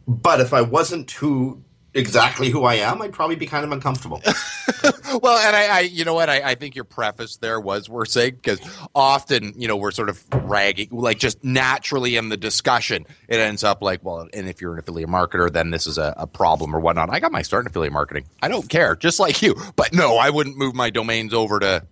But 0.08 0.42
if 0.42 0.54
I 0.54 0.62
wasn't 0.62 1.12
who 1.12 1.62
exactly 1.94 2.50
who 2.50 2.64
I 2.64 2.76
am, 2.76 3.02
I'd 3.02 3.14
probably 3.14 3.36
be 3.36 3.46
kind 3.46 3.66
of 3.66 3.72
uncomfortable. 3.72 4.22
well, 5.22 5.38
and 5.46 5.56
I, 5.56 5.78
I, 5.78 5.80
you 5.82 6.06
know 6.06 6.14
what? 6.14 6.30
I, 6.30 6.52
I 6.52 6.56
think 6.56 6.76
your 6.76 6.86
preface 6.86 7.38
there 7.38 7.60
was 7.60 7.90
worth 7.90 8.10
saying 8.10 8.36
because 8.36 8.60
often, 8.96 9.54
you 9.58 9.68
know, 9.68 9.76
we're 9.76 9.92
sort 9.92 10.10
of 10.10 10.24
ragging, 10.34 10.90
like 10.92 11.20
just 11.20 11.44
naturally 11.44 12.16
in 12.16 12.30
the 12.30 12.38
discussion, 12.38 13.06
it 13.28 13.40
ends 13.40 13.64
up 13.64 13.82
like, 13.82 14.04
well, 14.04 14.28
and 14.34 14.48
if 14.48 14.62
you're 14.62 14.74
an 14.74 14.80
affiliate 14.80 15.10
marketer, 15.10 15.52
then 15.52 15.72
this 15.72 15.88
is 15.88 15.98
a, 15.98 16.14
a 16.18 16.28
problem 16.28 16.76
or 16.76 16.80
whatnot. 16.80 17.10
I 17.10 17.20
got 17.20 17.32
my 17.32 17.42
start 17.42 17.66
in 17.66 17.68
affiliate 17.68 17.94
marketing. 17.94 18.26
I 18.42 18.48
don't 18.48 18.70
care, 18.70 18.96
just 18.96 19.20
like 19.20 19.42
you. 19.42 19.56
But 19.76 19.94
no, 19.94 20.18
I 20.18 20.30
wouldn't 20.30 20.58
move 20.58 20.76
my 20.76 20.90
domains 20.90 21.34
over 21.34 21.60
to, 21.60 21.86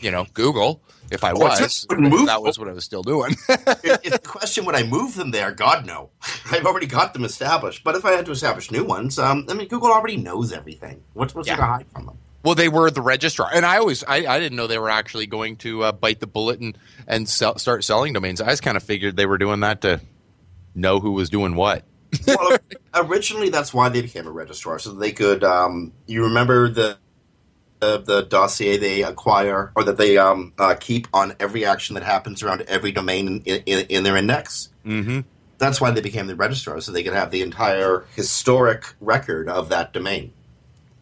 you 0.00 0.10
know, 0.10 0.26
Google 0.34 0.80
if 1.14 1.24
I 1.24 1.30
Oh, 1.32 1.38
was. 1.38 1.86
move- 1.96 2.26
that 2.26 2.42
was 2.42 2.58
what 2.58 2.68
I 2.68 2.72
was 2.72 2.84
still 2.84 3.02
doing. 3.02 3.32
if, 3.48 4.00
if 4.04 4.12
the 4.12 4.20
question 4.22 4.64
would 4.66 4.74
I 4.74 4.82
move 4.82 5.14
them 5.14 5.30
there, 5.30 5.50
God 5.52 5.86
no. 5.86 6.10
I've 6.50 6.66
already 6.66 6.86
got 6.86 7.14
them 7.14 7.24
established. 7.24 7.82
But 7.84 7.94
if 7.96 8.04
I 8.04 8.12
had 8.12 8.26
to 8.26 8.32
establish 8.32 8.70
new 8.70 8.84
ones, 8.84 9.18
um, 9.18 9.46
I 9.48 9.54
mean, 9.54 9.68
Google 9.68 9.90
already 9.92 10.16
knows 10.18 10.52
everything. 10.52 11.02
What's 11.14 11.34
what's 11.34 11.48
Yeah. 11.48 11.56
to 11.56 11.62
hide 11.62 11.86
from 11.92 12.06
them? 12.06 12.18
Well, 12.42 12.54
they 12.54 12.68
were 12.68 12.90
the 12.90 13.00
registrar, 13.00 13.48
and 13.54 13.64
I 13.64 13.78
always 13.78 14.04
I, 14.04 14.16
I 14.26 14.38
didn't 14.38 14.56
know 14.56 14.66
they 14.66 14.78
were 14.78 14.90
actually 14.90 15.26
going 15.26 15.56
to 15.58 15.84
uh, 15.84 15.92
bite 15.92 16.20
the 16.20 16.26
bullet 16.26 16.60
and 16.60 16.76
and 17.06 17.26
sell, 17.26 17.56
start 17.56 17.84
selling 17.84 18.12
domains. 18.12 18.42
I 18.42 18.50
just 18.50 18.62
kind 18.62 18.76
of 18.76 18.82
figured 18.82 19.16
they 19.16 19.24
were 19.24 19.38
doing 19.38 19.60
that 19.60 19.80
to 19.80 20.02
know 20.74 21.00
who 21.00 21.12
was 21.12 21.30
doing 21.30 21.54
what. 21.54 21.84
well, 22.26 22.58
originally 22.94 23.48
that's 23.48 23.72
why 23.72 23.88
they 23.88 24.02
became 24.02 24.26
a 24.26 24.30
registrar, 24.30 24.78
so 24.78 24.92
they 24.92 25.10
could. 25.12 25.42
Um, 25.42 25.92
you 26.06 26.24
remember 26.24 26.68
the, 26.68 26.98
the 27.84 28.02
the 28.04 28.22
dossier 28.22 28.76
they 28.76 29.02
acquire 29.02 29.72
or 29.76 29.84
that 29.84 29.98
they 29.98 30.16
um, 30.18 30.52
uh, 30.58 30.74
keep 30.78 31.06
on 31.12 31.34
every 31.40 31.64
action 31.64 31.94
that 31.94 32.04
happens 32.04 32.42
around 32.42 32.62
every 32.62 32.92
domain 32.92 33.42
in, 33.44 33.62
in, 33.66 33.86
in 33.88 34.02
their 34.04 34.16
index. 34.16 34.70
Mm-hmm. 34.84 35.20
That's 35.58 35.80
why 35.80 35.90
they 35.90 36.00
became 36.00 36.26
the 36.26 36.36
registrar, 36.36 36.80
so 36.80 36.92
they 36.92 37.02
could 37.02 37.14
have 37.14 37.30
the 37.30 37.42
entire 37.42 38.04
historic 38.16 38.94
record 39.00 39.48
of 39.48 39.68
that 39.68 39.92
domain. 39.92 40.32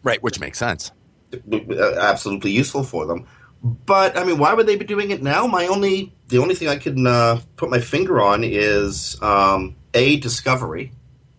Right, 0.03 0.21
which 0.21 0.39
makes 0.39 0.57
sense. 0.59 0.91
uh, 1.33 1.95
absolutely 1.99 2.51
useful 2.51 2.83
for 2.83 3.05
them. 3.05 3.25
But 3.63 4.17
I 4.17 4.25
mean, 4.25 4.37
why 4.37 4.53
would 4.53 4.67
they 4.67 4.75
be 4.75 4.85
doing 4.85 5.11
it 5.11 5.23
now? 5.23 5.47
My 5.47 5.67
only 5.67 6.13
the 6.27 6.37
only 6.39 6.55
thing 6.55 6.67
I 6.67 6.75
can 6.75 7.07
uh, 7.07 7.39
put 7.55 7.69
my 7.69 7.79
finger 7.79 8.21
on 8.21 8.43
is 8.43 9.21
um, 9.21 9.75
a 9.93 10.17
discovery, 10.17 10.91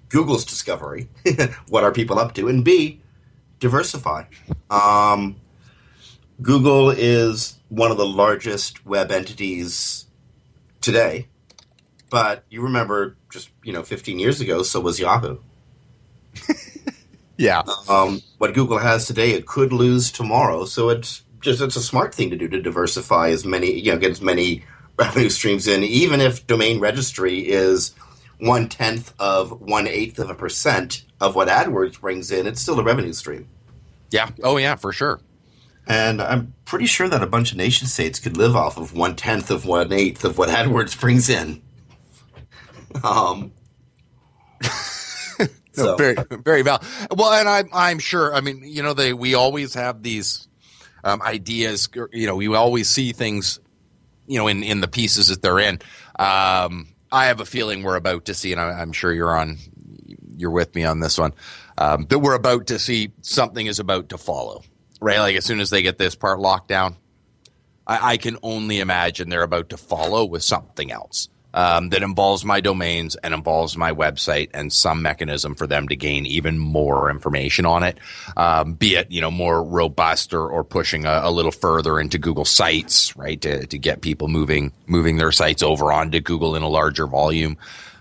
Google's 0.09 0.45
discovery. 0.45 1.09
what 1.69 1.85
are 1.85 1.93
people 1.93 2.19
up 2.19 2.35
to? 2.35 2.49
And 2.49 2.65
B, 2.65 3.01
diversify. 3.65 4.25
Um, 4.71 5.37
Google 6.43 6.91
is 6.91 7.59
one 7.69 7.91
of 7.91 7.97
the 7.97 8.07
largest 8.07 8.85
web 8.85 9.11
entities 9.11 10.07
today, 10.83 11.29
but 12.11 12.45
you 12.51 12.61
remember 12.63 13.17
just 13.31 13.49
you 13.63 13.73
know 13.73 13.83
15 13.83 14.19
years 14.19 14.41
ago, 14.41 14.63
so 14.63 14.81
was 14.81 15.01
Yahoo 15.01 15.39
Yeah. 17.37 17.63
um, 17.89 18.21
what 18.39 18.55
Google 18.55 18.79
has 18.79 19.07
today, 19.07 19.31
it 19.33 19.47
could 19.47 19.73
lose 19.73 20.13
tomorrow. 20.13 20.67
So 20.67 20.91
it's 20.91 21.23
just 21.41 21.61
it's 21.61 21.75
a 21.77 21.83
smart 21.83 22.15
thing 22.15 22.31
to 22.31 22.37
do 22.37 22.47
to 22.49 22.61
diversify 22.63 23.31
as 23.31 23.45
many 23.45 23.73
you 23.81 23.93
know 23.93 23.99
get 23.99 24.11
as 24.13 24.21
many 24.23 24.65
revenue 24.99 25.31
streams 25.31 25.67
in, 25.67 25.83
even 25.83 26.21
if 26.21 26.47
domain 26.47 26.81
registry 26.81 27.41
is 27.49 27.93
one 28.39 28.69
tenth 28.69 29.15
of 29.19 29.61
one 29.61 29.87
eighth 29.89 30.19
of 30.19 30.29
a 30.31 30.35
percent 30.35 31.05
of 31.21 31.35
what 31.35 31.49
AdWords 31.49 32.01
brings 32.01 32.31
in. 32.31 32.47
It's 32.47 32.61
still 32.61 32.79
a 32.79 32.85
revenue 32.85 33.13
stream. 33.13 33.49
Yeah. 34.15 34.31
Oh, 34.45 34.59
yeah, 34.59 34.77
for 34.77 34.93
sure. 34.93 35.21
And 35.89 36.23
I'm 36.23 36.55
pretty 36.65 36.87
sure 36.87 37.09
that 37.09 37.21
a 37.21 37.27
bunch 37.27 37.51
of 37.51 37.59
nation 37.59 37.89
states 37.89 38.21
could 38.21 38.37
live 38.37 38.55
off 38.55 38.77
of 38.79 38.95
one 38.95 39.17
tenth 39.17 39.51
of 39.51 39.67
one 39.67 39.93
eighth 39.93 40.25
of 40.25 40.39
what 40.39 40.49
AdWords 40.49 40.99
brings 41.01 41.29
in. 41.29 41.61
Um, 43.03 43.51
No, 45.77 45.87
so- 45.87 45.97
very, 45.97 46.15
very 46.31 46.63
val. 46.63 46.81
Well, 47.11 47.33
and 47.33 47.49
I'm, 47.49 47.69
I'm 47.73 47.99
sure. 47.99 48.33
I 48.33 48.41
mean, 48.41 48.63
you 48.63 48.85
know, 48.85 48.95
they 48.95 49.13
we 49.13 49.35
always 49.35 49.75
have 49.75 50.05
these 50.05 50.47
um, 51.03 51.21
ideas. 51.21 51.89
You 52.13 52.29
know, 52.29 52.37
we 52.37 52.47
always 52.55 52.89
see 52.89 53.11
things, 53.11 53.59
you 54.29 54.39
know, 54.39 54.47
in 54.47 54.63
in 54.63 54.81
the 54.81 54.87
pieces 54.87 55.27
that 55.27 55.43
they're 55.43 55.59
in. 55.59 55.81
Um, 56.17 56.95
I 57.11 57.27
have 57.27 57.41
a 57.41 57.45
feeling 57.45 57.83
we're 57.83 57.97
about 57.97 58.27
to 58.27 58.35
see, 58.35 58.53
and 58.53 58.61
I, 58.61 58.71
I'm 58.71 58.93
sure 58.93 59.13
you're 59.13 59.37
on, 59.37 59.59
you're 60.37 60.53
with 60.53 60.73
me 60.77 60.85
on 60.85 61.01
this 61.01 61.19
one. 61.19 61.33
Um, 61.77 62.07
that 62.09 62.19
we're 62.19 62.35
about 62.35 62.69
to 62.69 62.79
see 62.79 63.13
something 63.23 63.67
is 63.67 63.81
about 63.81 64.11
to 64.11 64.19
follow, 64.19 64.63
right? 65.01 65.19
Like 65.19 65.37
as 65.37 65.45
soon 65.45 65.61
as 65.61 65.71
they 65.71 65.83
get 65.83 65.99
this 65.99 66.15
part 66.15 66.39
locked 66.39 66.69
down, 66.69 66.97
I, 67.87 68.13
I 68.13 68.17
can 68.17 68.39
only 68.43 68.81
imagine 68.81 69.29
they're 69.29 69.43
about 69.43 69.71
to 69.71 69.77
follow 69.77 70.25
with 70.25 70.43
something 70.43 70.91
else 70.93 71.29
um, 71.55 71.91
that 71.91 72.03
involves 72.03 72.45
my 72.45 72.61
domains 72.61 73.17
and 73.17 73.33
involves 73.33 73.77
my 73.77 73.93
website 73.93 74.51
and 74.53 74.73
some 74.73 75.01
mechanism 75.01 75.55
for 75.55 75.67
them 75.67 75.89
to 75.89 75.97
gain 75.97 76.27
even 76.27 76.59
more 76.59 77.11
information 77.11 77.65
on 77.65 77.85
it, 77.85 77.99
um, 78.37 78.75
be 78.75 78.97
it 78.97 79.11
you 79.11 79.21
know 79.21 79.31
more 79.31 79.63
robust 79.63 80.35
or, 80.35 80.49
or 80.49 80.65
pushing 80.65 81.07
a, 81.07 81.21
a 81.23 81.31
little 81.31 81.53
further 81.53 82.01
into 82.01 82.19
Google 82.19 82.45
Sites, 82.45 83.17
right, 83.17 83.41
to, 83.41 83.67
to 83.67 83.79
get 83.79 84.03
people 84.03 84.29
moving 84.29 84.73
moving 84.87 85.17
their 85.17 85.33
sites 85.33 85.63
over 85.63 85.93
onto 85.93 86.21
Google 86.21 86.57
in 86.57 86.63
a 86.63 86.69
larger 86.69 87.07
volume 87.07 87.57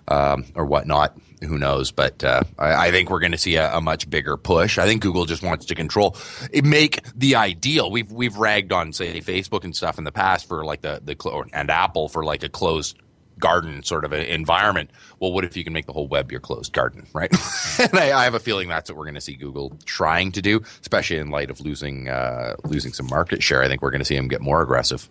um, 0.08 0.46
or 0.56 0.66
whatnot. 0.66 1.16
Who 1.44 1.58
knows? 1.58 1.92
But 1.92 2.24
uh, 2.24 2.44
I, 2.58 2.88
I 2.88 2.92
think 2.92 3.10
we're 3.10 3.20
going 3.20 3.32
to 3.32 3.38
see 3.38 3.56
a, 3.56 3.76
a 3.76 3.82
much 3.82 4.10
bigger 4.10 4.38
push. 4.38 4.78
I 4.78 4.86
think 4.86 5.02
Google 5.02 5.26
just 5.26 5.44
wants 5.44 5.66
to 5.68 5.76
control, 5.76 6.16
make 6.64 7.04
the 7.16 7.36
ideal. 7.36 7.92
We've 7.92 8.12
we've 8.12 8.38
ragged 8.38 8.72
on 8.72 8.94
say 8.94 9.22
Facebook 9.22 9.64
and 9.64 9.76
stuff 9.76 9.98
in 9.98 10.04
the 10.04 10.12
past 10.12 10.48
for 10.48 10.66
like 10.66 10.82
the 10.82 11.02
the 11.04 11.46
and 11.54 11.70
Apple 11.70 12.10
for 12.10 12.24
like 12.24 12.44
a 12.44 12.50
closed 12.50 12.98
garden 13.40 13.84
sort 13.84 14.06
of 14.06 14.14
a 14.14 14.34
environment. 14.34 14.90
Well, 15.20 15.32
what 15.32 15.44
if 15.44 15.58
you 15.58 15.64
can 15.64 15.74
make 15.74 15.86
the 15.86 15.94
whole 15.94 16.08
web 16.08 16.32
your 16.32 16.40
closed 16.40 16.74
garden, 16.74 17.08
right? 17.14 17.32
and 17.80 18.00
I, 18.00 18.18
I 18.18 18.24
have 18.24 18.34
a 18.34 18.40
feeling 18.40 18.70
that's 18.70 18.90
what 18.90 18.98
we're 18.98 19.06
going 19.06 19.16
to 19.16 19.22
see 19.22 19.36
Google 19.36 19.78
trying 19.86 20.32
to 20.34 20.42
do, 20.42 20.62
especially 20.82 21.18
in 21.18 21.30
light 21.30 21.50
of 21.50 21.60
losing 21.60 22.10
uh, 22.10 22.56
losing 22.64 22.94
some 22.94 23.08
market 23.08 23.44
share. 23.44 23.62
I 23.62 23.68
think 23.68 23.82
we're 23.82 23.92
going 23.92 24.00
to 24.00 24.06
see 24.06 24.16
them 24.16 24.28
get 24.28 24.42
more 24.42 24.62
aggressive. 24.62 25.10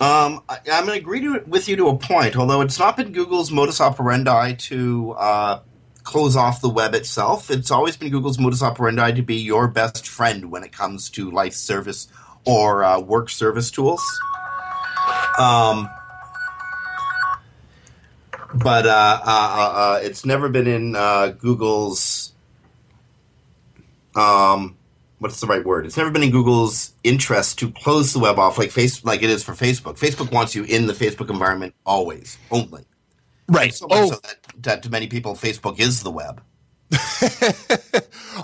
Um, 0.00 0.42
I, 0.48 0.58
I'm 0.72 0.86
going 0.86 0.98
to 0.98 1.00
agree 1.00 1.28
with 1.46 1.68
you 1.68 1.76
to 1.76 1.88
a 1.88 1.96
point, 1.96 2.36
although 2.36 2.60
it's 2.62 2.78
not 2.78 2.96
been 2.96 3.12
Google's 3.12 3.50
modus 3.50 3.80
operandi 3.80 4.54
to 4.54 5.12
uh, 5.12 5.60
close 6.02 6.36
off 6.36 6.60
the 6.60 6.68
web 6.68 6.94
itself. 6.94 7.50
It's 7.50 7.70
always 7.70 7.96
been 7.96 8.10
Google's 8.10 8.38
modus 8.38 8.62
operandi 8.62 9.12
to 9.12 9.22
be 9.22 9.36
your 9.36 9.68
best 9.68 10.06
friend 10.06 10.50
when 10.50 10.64
it 10.64 10.72
comes 10.72 11.10
to 11.10 11.30
life 11.30 11.54
service 11.54 12.08
or 12.44 12.84
uh, 12.84 13.00
work 13.00 13.30
service 13.30 13.70
tools. 13.70 14.02
Um, 15.38 15.88
but 18.54 18.86
uh, 18.86 19.20
uh, 19.24 19.26
uh, 19.26 19.72
uh, 19.74 20.00
it's 20.02 20.24
never 20.24 20.48
been 20.48 20.66
in 20.66 20.96
uh, 20.96 21.28
Google's. 21.28 22.32
Um, 24.14 24.76
what's 25.18 25.40
the 25.40 25.46
right 25.46 25.64
word? 25.64 25.86
It's 25.86 25.96
never 25.96 26.10
been 26.10 26.22
in 26.22 26.30
Google's 26.30 26.92
interest 27.02 27.58
to 27.60 27.70
close 27.70 28.12
the 28.12 28.18
web 28.18 28.38
off 28.38 28.58
like 28.58 28.70
face 28.70 29.04
like 29.04 29.22
it 29.22 29.30
is 29.30 29.42
for 29.42 29.52
Facebook. 29.52 29.98
Facebook 29.98 30.30
wants 30.32 30.54
you 30.54 30.64
in 30.64 30.86
the 30.86 30.92
Facebook 30.92 31.30
environment 31.30 31.74
always, 31.86 32.36
only. 32.50 32.84
Right. 33.48 33.74
So 33.74 33.86
Oh, 33.90 34.10
so 34.10 34.16
that, 34.16 34.41
that 34.58 34.82
to 34.84 34.90
many 34.90 35.06
people, 35.06 35.34
Facebook 35.34 35.78
is 35.80 36.02
the 36.02 36.10
web. 36.10 36.42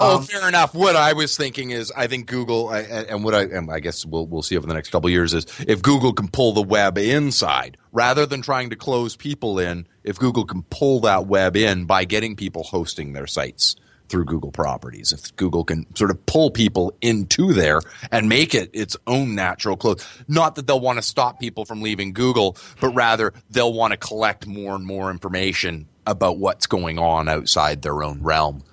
oh, 0.00 0.16
Um, 0.16 0.22
fair 0.22 0.48
enough. 0.48 0.74
What 0.74 0.96
I 0.96 1.12
was 1.12 1.36
thinking 1.36 1.70
is, 1.70 1.92
I 1.96 2.06
think 2.06 2.26
Google, 2.26 2.68
I- 2.68 2.80
and 2.80 3.22
what 3.24 3.34
I, 3.34 3.42
and 3.42 3.70
I 3.70 3.80
guess 3.80 4.06
we'll 4.06 4.26
we'll 4.26 4.42
see 4.42 4.56
over 4.56 4.66
the 4.66 4.74
next 4.74 4.90
couple 4.90 5.08
of 5.08 5.12
years 5.12 5.34
is 5.34 5.46
if 5.66 5.82
Google 5.82 6.12
can 6.12 6.28
pull 6.28 6.52
the 6.52 6.62
web 6.62 6.96
inside 6.98 7.76
rather 7.92 8.26
than 8.26 8.42
trying 8.42 8.70
to 8.70 8.76
close 8.76 9.16
people 9.16 9.58
in. 9.58 9.86
If 10.04 10.18
Google 10.18 10.46
can 10.46 10.62
pull 10.62 11.00
that 11.00 11.26
web 11.26 11.56
in 11.56 11.84
by 11.84 12.04
getting 12.06 12.34
people 12.36 12.62
hosting 12.62 13.12
their 13.12 13.26
sites 13.26 13.76
through 14.08 14.24
Google 14.24 14.50
properties, 14.52 15.12
if 15.12 15.36
Google 15.36 15.64
can 15.64 15.84
sort 15.94 16.10
of 16.10 16.24
pull 16.24 16.50
people 16.50 16.96
into 17.02 17.52
there 17.52 17.82
and 18.10 18.26
make 18.30 18.54
it 18.54 18.70
its 18.72 18.96
own 19.06 19.34
natural 19.34 19.76
close, 19.76 20.06
not 20.26 20.54
that 20.54 20.66
they'll 20.66 20.80
want 20.80 20.96
to 20.98 21.02
stop 21.02 21.38
people 21.38 21.66
from 21.66 21.82
leaving 21.82 22.14
Google, 22.14 22.56
but 22.80 22.88
rather 22.94 23.34
they'll 23.50 23.74
want 23.74 23.90
to 23.90 23.98
collect 23.98 24.46
more 24.46 24.74
and 24.74 24.86
more 24.86 25.10
information 25.10 25.86
about 26.10 26.38
what's 26.38 26.66
going 26.66 26.98
on 26.98 27.28
outside 27.28 27.82
their 27.82 28.02
own 28.02 28.22
realm 28.22 28.64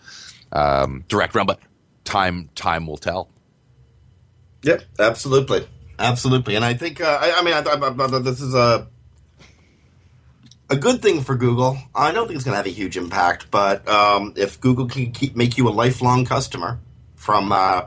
um, 0.55 1.03
direct 1.07 1.35
realm, 1.35 1.47
but 1.47 1.59
time 2.03 2.49
time 2.55 2.87
will 2.87 2.97
tell. 2.97 3.29
Yep, 4.63 4.83
absolutely, 4.97 5.67
absolutely. 5.99 6.55
And 6.55 6.65
I 6.65 6.73
think, 6.73 7.01
uh, 7.01 7.19
I, 7.21 7.39
I 7.39 7.43
mean, 7.43 7.53
I, 7.53 7.59
I, 7.59 8.19
this 8.19 8.41
is 8.41 8.55
a 8.55 8.87
a 10.69 10.75
good 10.75 11.01
thing 11.01 11.21
for 11.21 11.35
Google. 11.35 11.77
I 11.93 12.11
don't 12.11 12.27
think 12.27 12.37
it's 12.37 12.45
going 12.45 12.53
to 12.53 12.57
have 12.57 12.65
a 12.65 12.69
huge 12.69 12.97
impact, 12.97 13.51
but 13.51 13.87
um, 13.87 14.33
if 14.35 14.59
Google 14.59 14.87
can 14.87 15.11
keep 15.11 15.35
make 15.35 15.57
you 15.57 15.67
a 15.67 15.71
lifelong 15.71 16.25
customer 16.25 16.79
from 17.15 17.51
uh, 17.51 17.85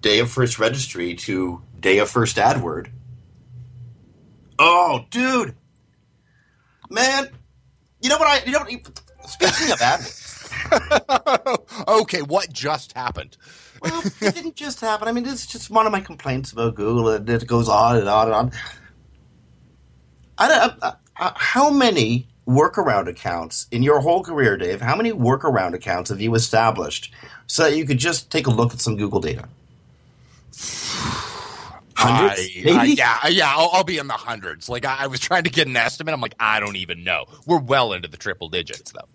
day 0.00 0.20
of 0.20 0.30
first 0.30 0.58
registry 0.58 1.14
to 1.14 1.60
day 1.78 1.98
of 1.98 2.08
first 2.08 2.36
AdWord, 2.36 2.90
oh, 4.58 5.04
dude, 5.10 5.54
man, 6.88 7.28
you 8.02 8.08
know 8.08 8.18
what 8.18 8.28
I? 8.28 8.44
You 8.44 8.52
know, 8.52 8.60
what, 8.60 8.70
speaking 9.28 9.72
of 9.72 9.78
AdWords. 9.78 10.28
okay, 11.88 12.22
what 12.22 12.52
just 12.52 12.92
happened? 12.92 13.36
Well, 13.80 14.02
it 14.20 14.34
didn't 14.34 14.56
just 14.56 14.80
happen. 14.80 15.08
I 15.08 15.12
mean, 15.12 15.26
it's 15.26 15.46
just 15.46 15.70
one 15.70 15.86
of 15.86 15.92
my 15.92 16.00
complaints 16.00 16.52
about 16.52 16.74
Google, 16.74 17.10
and 17.10 17.28
it 17.28 17.46
goes 17.46 17.68
on 17.68 17.96
and 17.96 18.08
on 18.08 18.26
and 18.26 18.34
on. 18.34 18.52
I 20.36 20.48
don't, 20.48 20.82
uh, 20.82 20.94
uh, 21.18 21.32
how 21.36 21.70
many 21.70 22.28
workaround 22.46 23.08
accounts 23.08 23.66
in 23.70 23.82
your 23.82 24.00
whole 24.00 24.22
career, 24.22 24.56
Dave? 24.56 24.80
How 24.80 24.96
many 24.96 25.12
workaround 25.12 25.74
accounts 25.74 26.10
have 26.10 26.20
you 26.20 26.34
established 26.34 27.12
so 27.46 27.64
that 27.64 27.76
you 27.76 27.84
could 27.84 27.98
just 27.98 28.30
take 28.30 28.46
a 28.46 28.50
look 28.50 28.72
at 28.72 28.80
some 28.80 28.96
Google 28.96 29.20
data? 29.20 29.48
Hundreds, 31.98 32.40
I- 32.40 32.62
maybe? 32.64 32.70
I- 32.78 32.84
yeah, 32.84 33.26
yeah, 33.28 33.52
I'll, 33.56 33.70
I'll 33.72 33.84
be 33.84 33.98
in 33.98 34.06
the 34.06 34.12
hundreds. 34.14 34.68
Like 34.68 34.84
I, 34.84 34.98
I 35.00 35.06
was 35.08 35.20
trying 35.20 35.44
to 35.44 35.50
get 35.50 35.66
an 35.66 35.76
estimate. 35.76 36.14
I'm 36.14 36.20
like, 36.20 36.34
I 36.38 36.60
don't 36.60 36.76
even 36.76 37.02
know. 37.04 37.24
We're 37.46 37.58
well 37.58 37.92
into 37.92 38.08
the 38.08 38.16
triple 38.16 38.48
digits, 38.48 38.92
though. 38.92 39.08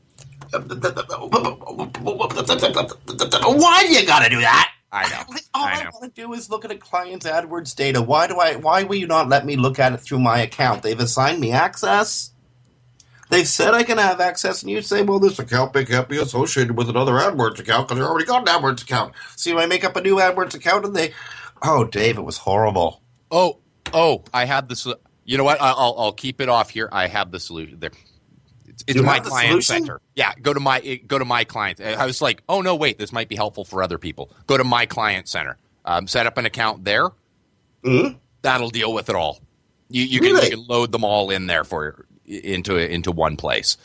Why 3.58 3.84
do 3.88 3.94
you 3.94 4.06
got 4.06 4.24
to 4.24 4.30
do 4.30 4.40
that? 4.42 4.70
I 4.92 5.10
know. 5.10 5.24
Like, 5.34 5.44
all 5.56 5.66
I, 5.66 5.82
I 5.82 5.90
want 5.92 6.14
to 6.14 6.22
do 6.22 6.34
is 6.34 6.50
look 6.52 6.66
at 6.66 6.72
a 6.72 6.76
client's 6.76 7.26
AdWords 7.26 7.76
data. 7.76 8.02
Why 8.02 8.28
do 8.28 8.36
I? 8.38 8.58
Why 8.58 8.84
will 8.84 8.96
you 8.98 9.08
not 9.08 9.28
let 9.30 9.46
me 9.46 9.56
look 9.56 9.80
at 9.80 9.94
it 9.94 9.98
through 9.98 10.20
my 10.20 10.40
account? 10.42 10.84
They've 10.84 11.00
assigned 11.00 11.40
me 11.40 11.52
access. 11.52 12.32
They've 13.30 13.48
said 13.48 13.74
I 13.74 13.82
can 13.82 13.98
have 13.98 14.22
access, 14.22 14.62
and 14.62 14.70
you 14.70 14.84
say, 14.84 15.02
"Well, 15.02 15.18
this 15.18 15.40
account 15.40 15.74
may 15.74 15.86
can't 15.86 16.08
be 16.08 16.20
associated 16.20 16.78
with 16.78 16.90
another 16.90 17.14
AdWords 17.14 17.58
account 17.58 17.88
because 17.88 17.98
you 18.00 18.06
already 18.06 18.26
got 18.26 18.48
an 18.48 18.54
AdWords 18.62 18.84
account." 18.84 19.14
So 19.36 19.58
I 19.58 19.66
make 19.66 19.84
up 19.84 19.96
a 19.96 20.02
new 20.02 20.18
AdWords 20.18 20.54
account, 20.54 20.86
and 20.86 20.96
they, 20.96 21.14
oh, 21.64 21.84
Dave, 21.86 22.18
it 22.18 22.22
was 22.24 22.38
horrible. 22.38 23.02
Oh, 23.32 23.60
oh, 23.94 24.24
I 24.34 24.46
had 24.46 24.70
this. 24.70 24.88
You 25.26 25.38
know 25.38 25.44
what? 25.44 25.60
I'll 25.62 25.96
I'll 25.98 26.14
keep 26.14 26.42
it 26.42 26.50
off 26.50 26.70
here. 26.70 26.90
I 26.92 27.08
have 27.08 27.32
the 27.32 27.40
solution. 27.40 27.80
There, 27.80 27.92
it's, 28.68 28.84
it's 28.88 29.02
my 29.02 29.20
client 29.20 29.64
solution? 29.64 29.86
center. 29.86 30.02
Yeah, 30.16 30.34
go 30.42 30.54
to 30.54 30.60
my 30.60 30.80
go 31.08 31.18
to 31.18 31.26
my 31.26 31.44
client. 31.46 31.80
I 31.82 32.06
was 32.06 32.22
like, 32.22 32.44
oh 32.50 32.62
no, 32.62 32.76
wait, 32.76 33.00
this 33.00 33.12
might 33.12 33.30
be 33.30 33.36
helpful 33.36 33.64
for 33.66 33.82
other 33.82 33.98
people. 33.98 34.32
Go 34.48 34.58
to 34.58 34.64
my 34.64 34.86
client 34.86 35.28
center. 35.28 35.58
Um, 35.86 36.08
set 36.08 36.28
up 36.28 36.38
an 36.38 36.46
account 36.46 36.84
there. 36.86 37.10
Mhm. 37.84 38.18
That'll 38.42 38.70
deal 38.70 38.94
with 38.94 39.10
it 39.10 39.16
all. 39.16 39.40
You 39.90 40.04
you 40.04 40.20
Really? 40.22 40.50
can, 40.50 40.52
you 40.52 40.58
can 40.58 40.68
load 40.68 40.92
them 40.92 41.04
all 41.06 41.30
in 41.30 41.48
there 41.48 41.64
for 41.64 42.06
into 42.26 42.76
into 42.78 43.12
one 43.12 43.38
place. 43.38 43.78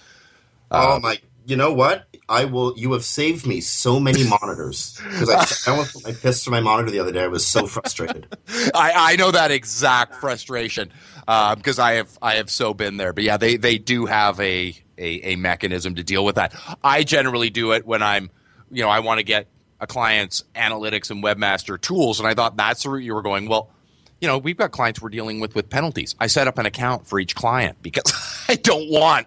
oh 0.70 0.98
my! 1.00 1.18
You 1.46 1.56
know 1.56 1.72
what? 1.72 2.07
I 2.28 2.44
will. 2.44 2.74
You 2.76 2.92
have 2.92 3.04
saved 3.04 3.46
me 3.46 3.60
so 3.60 3.98
many 3.98 4.28
monitors 4.28 5.00
because 5.02 5.30
I, 5.30 5.70
I 5.70 5.74
almost 5.74 5.94
put 5.94 6.04
my 6.04 6.12
fist 6.12 6.44
to 6.44 6.50
my 6.50 6.60
monitor 6.60 6.90
the 6.90 6.98
other 6.98 7.12
day. 7.12 7.22
I 7.22 7.28
was 7.28 7.46
so 7.46 7.66
frustrated. 7.66 8.26
I, 8.74 9.12
I 9.12 9.16
know 9.16 9.30
that 9.30 9.50
exact 9.50 10.16
frustration 10.16 10.92
um, 11.26 11.56
because 11.56 11.78
I 11.78 11.92
have 11.94 12.18
I 12.20 12.34
have 12.34 12.50
so 12.50 12.74
been 12.74 12.98
there. 12.98 13.14
But 13.14 13.24
yeah, 13.24 13.38
they 13.38 13.56
they 13.56 13.78
do 13.78 14.04
have 14.04 14.38
a, 14.40 14.74
a 14.98 15.32
a 15.32 15.36
mechanism 15.36 15.94
to 15.94 16.04
deal 16.04 16.24
with 16.24 16.34
that. 16.34 16.54
I 16.84 17.02
generally 17.02 17.48
do 17.48 17.72
it 17.72 17.86
when 17.86 18.02
I'm 18.02 18.30
you 18.70 18.82
know 18.82 18.90
I 18.90 19.00
want 19.00 19.18
to 19.18 19.24
get 19.24 19.46
a 19.80 19.86
client's 19.86 20.44
analytics 20.54 21.10
and 21.10 21.24
webmaster 21.24 21.80
tools, 21.80 22.20
and 22.20 22.28
I 22.28 22.34
thought 22.34 22.56
that's 22.56 22.82
the 22.82 22.90
route 22.90 23.04
you 23.04 23.14
were 23.14 23.22
going. 23.22 23.48
Well, 23.48 23.70
you 24.20 24.28
know 24.28 24.36
we've 24.36 24.56
got 24.56 24.70
clients 24.72 25.00
we're 25.00 25.08
dealing 25.08 25.40
with 25.40 25.54
with 25.54 25.70
penalties. 25.70 26.14
I 26.20 26.26
set 26.26 26.46
up 26.46 26.58
an 26.58 26.66
account 26.66 27.06
for 27.06 27.18
each 27.18 27.34
client 27.34 27.78
because 27.80 28.44
I 28.48 28.56
don't 28.56 28.90
want 28.90 29.26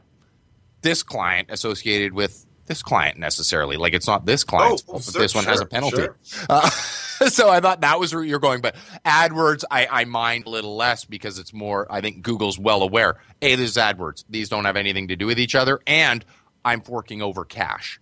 this 0.83 1.01
client 1.01 1.47
associated 1.49 2.13
with 2.13 2.45
this 2.72 2.82
client 2.82 3.17
necessarily. 3.17 3.76
Like 3.76 3.93
it's 3.93 4.07
not 4.07 4.26
this 4.26 4.45
client. 4.45 4.84
Oh, 4.88 4.99
sure, 4.99 5.22
this 5.22 5.36
one 5.36 5.43
has 5.43 5.59
a 5.59 5.65
penalty. 5.65 5.97
sure. 5.97 6.15
Uh, 6.49 6.69
so 7.28 7.49
I 7.49 7.59
thought 7.59 7.82
that 7.82 7.99
was 7.99 8.15
where 8.15 8.24
you're 8.24 8.39
going. 8.39 8.61
But 8.61 8.76
AdWords, 9.05 9.65
I, 9.69 9.88
I 9.91 10.05
mind 10.05 10.45
a 10.47 10.49
little 10.49 10.78
less 10.78 11.03
because 11.03 11.38
it's 11.38 11.53
more, 11.53 11.86
I 11.91 11.99
think 11.99 12.22
Google's 12.22 12.57
well 12.57 12.82
aware. 12.82 13.17
A, 13.41 13.55
this 13.55 13.72
is 13.72 13.78
AdWords. 13.78 14.24
These 14.30 14.47
don't 14.47 14.63
have 14.63 14.78
anything 14.78 15.09
to 15.09 15.17
do 15.17 15.26
with 15.26 15.38
each 15.38 15.53
other. 15.53 15.82
And 15.86 16.24
I'm 16.63 16.82
forking 16.82 17.22
over 17.22 17.43
cash. 17.43 17.99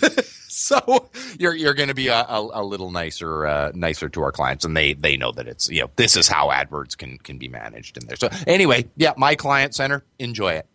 so 0.48 1.10
you're 1.38 1.54
you're 1.54 1.74
going 1.74 1.88
to 1.88 1.94
be 1.94 2.08
a, 2.08 2.20
a, 2.20 2.48
a 2.54 2.64
little 2.64 2.90
nicer 2.90 3.46
uh, 3.46 3.70
nicer 3.72 4.08
to 4.08 4.22
our 4.22 4.32
clients, 4.32 4.64
and 4.64 4.76
they 4.76 4.94
they 4.94 5.16
know 5.16 5.30
that 5.30 5.46
it's 5.46 5.68
you 5.68 5.82
know 5.82 5.90
this 5.94 6.16
is 6.16 6.26
how 6.26 6.48
AdWords 6.48 6.96
can 6.96 7.18
can 7.18 7.38
be 7.38 7.46
managed 7.46 7.96
in 7.96 8.06
there. 8.08 8.16
So 8.16 8.28
anyway, 8.48 8.88
yeah, 8.96 9.12
my 9.16 9.36
client 9.36 9.76
center, 9.76 10.04
enjoy 10.18 10.54
it. 10.54 10.66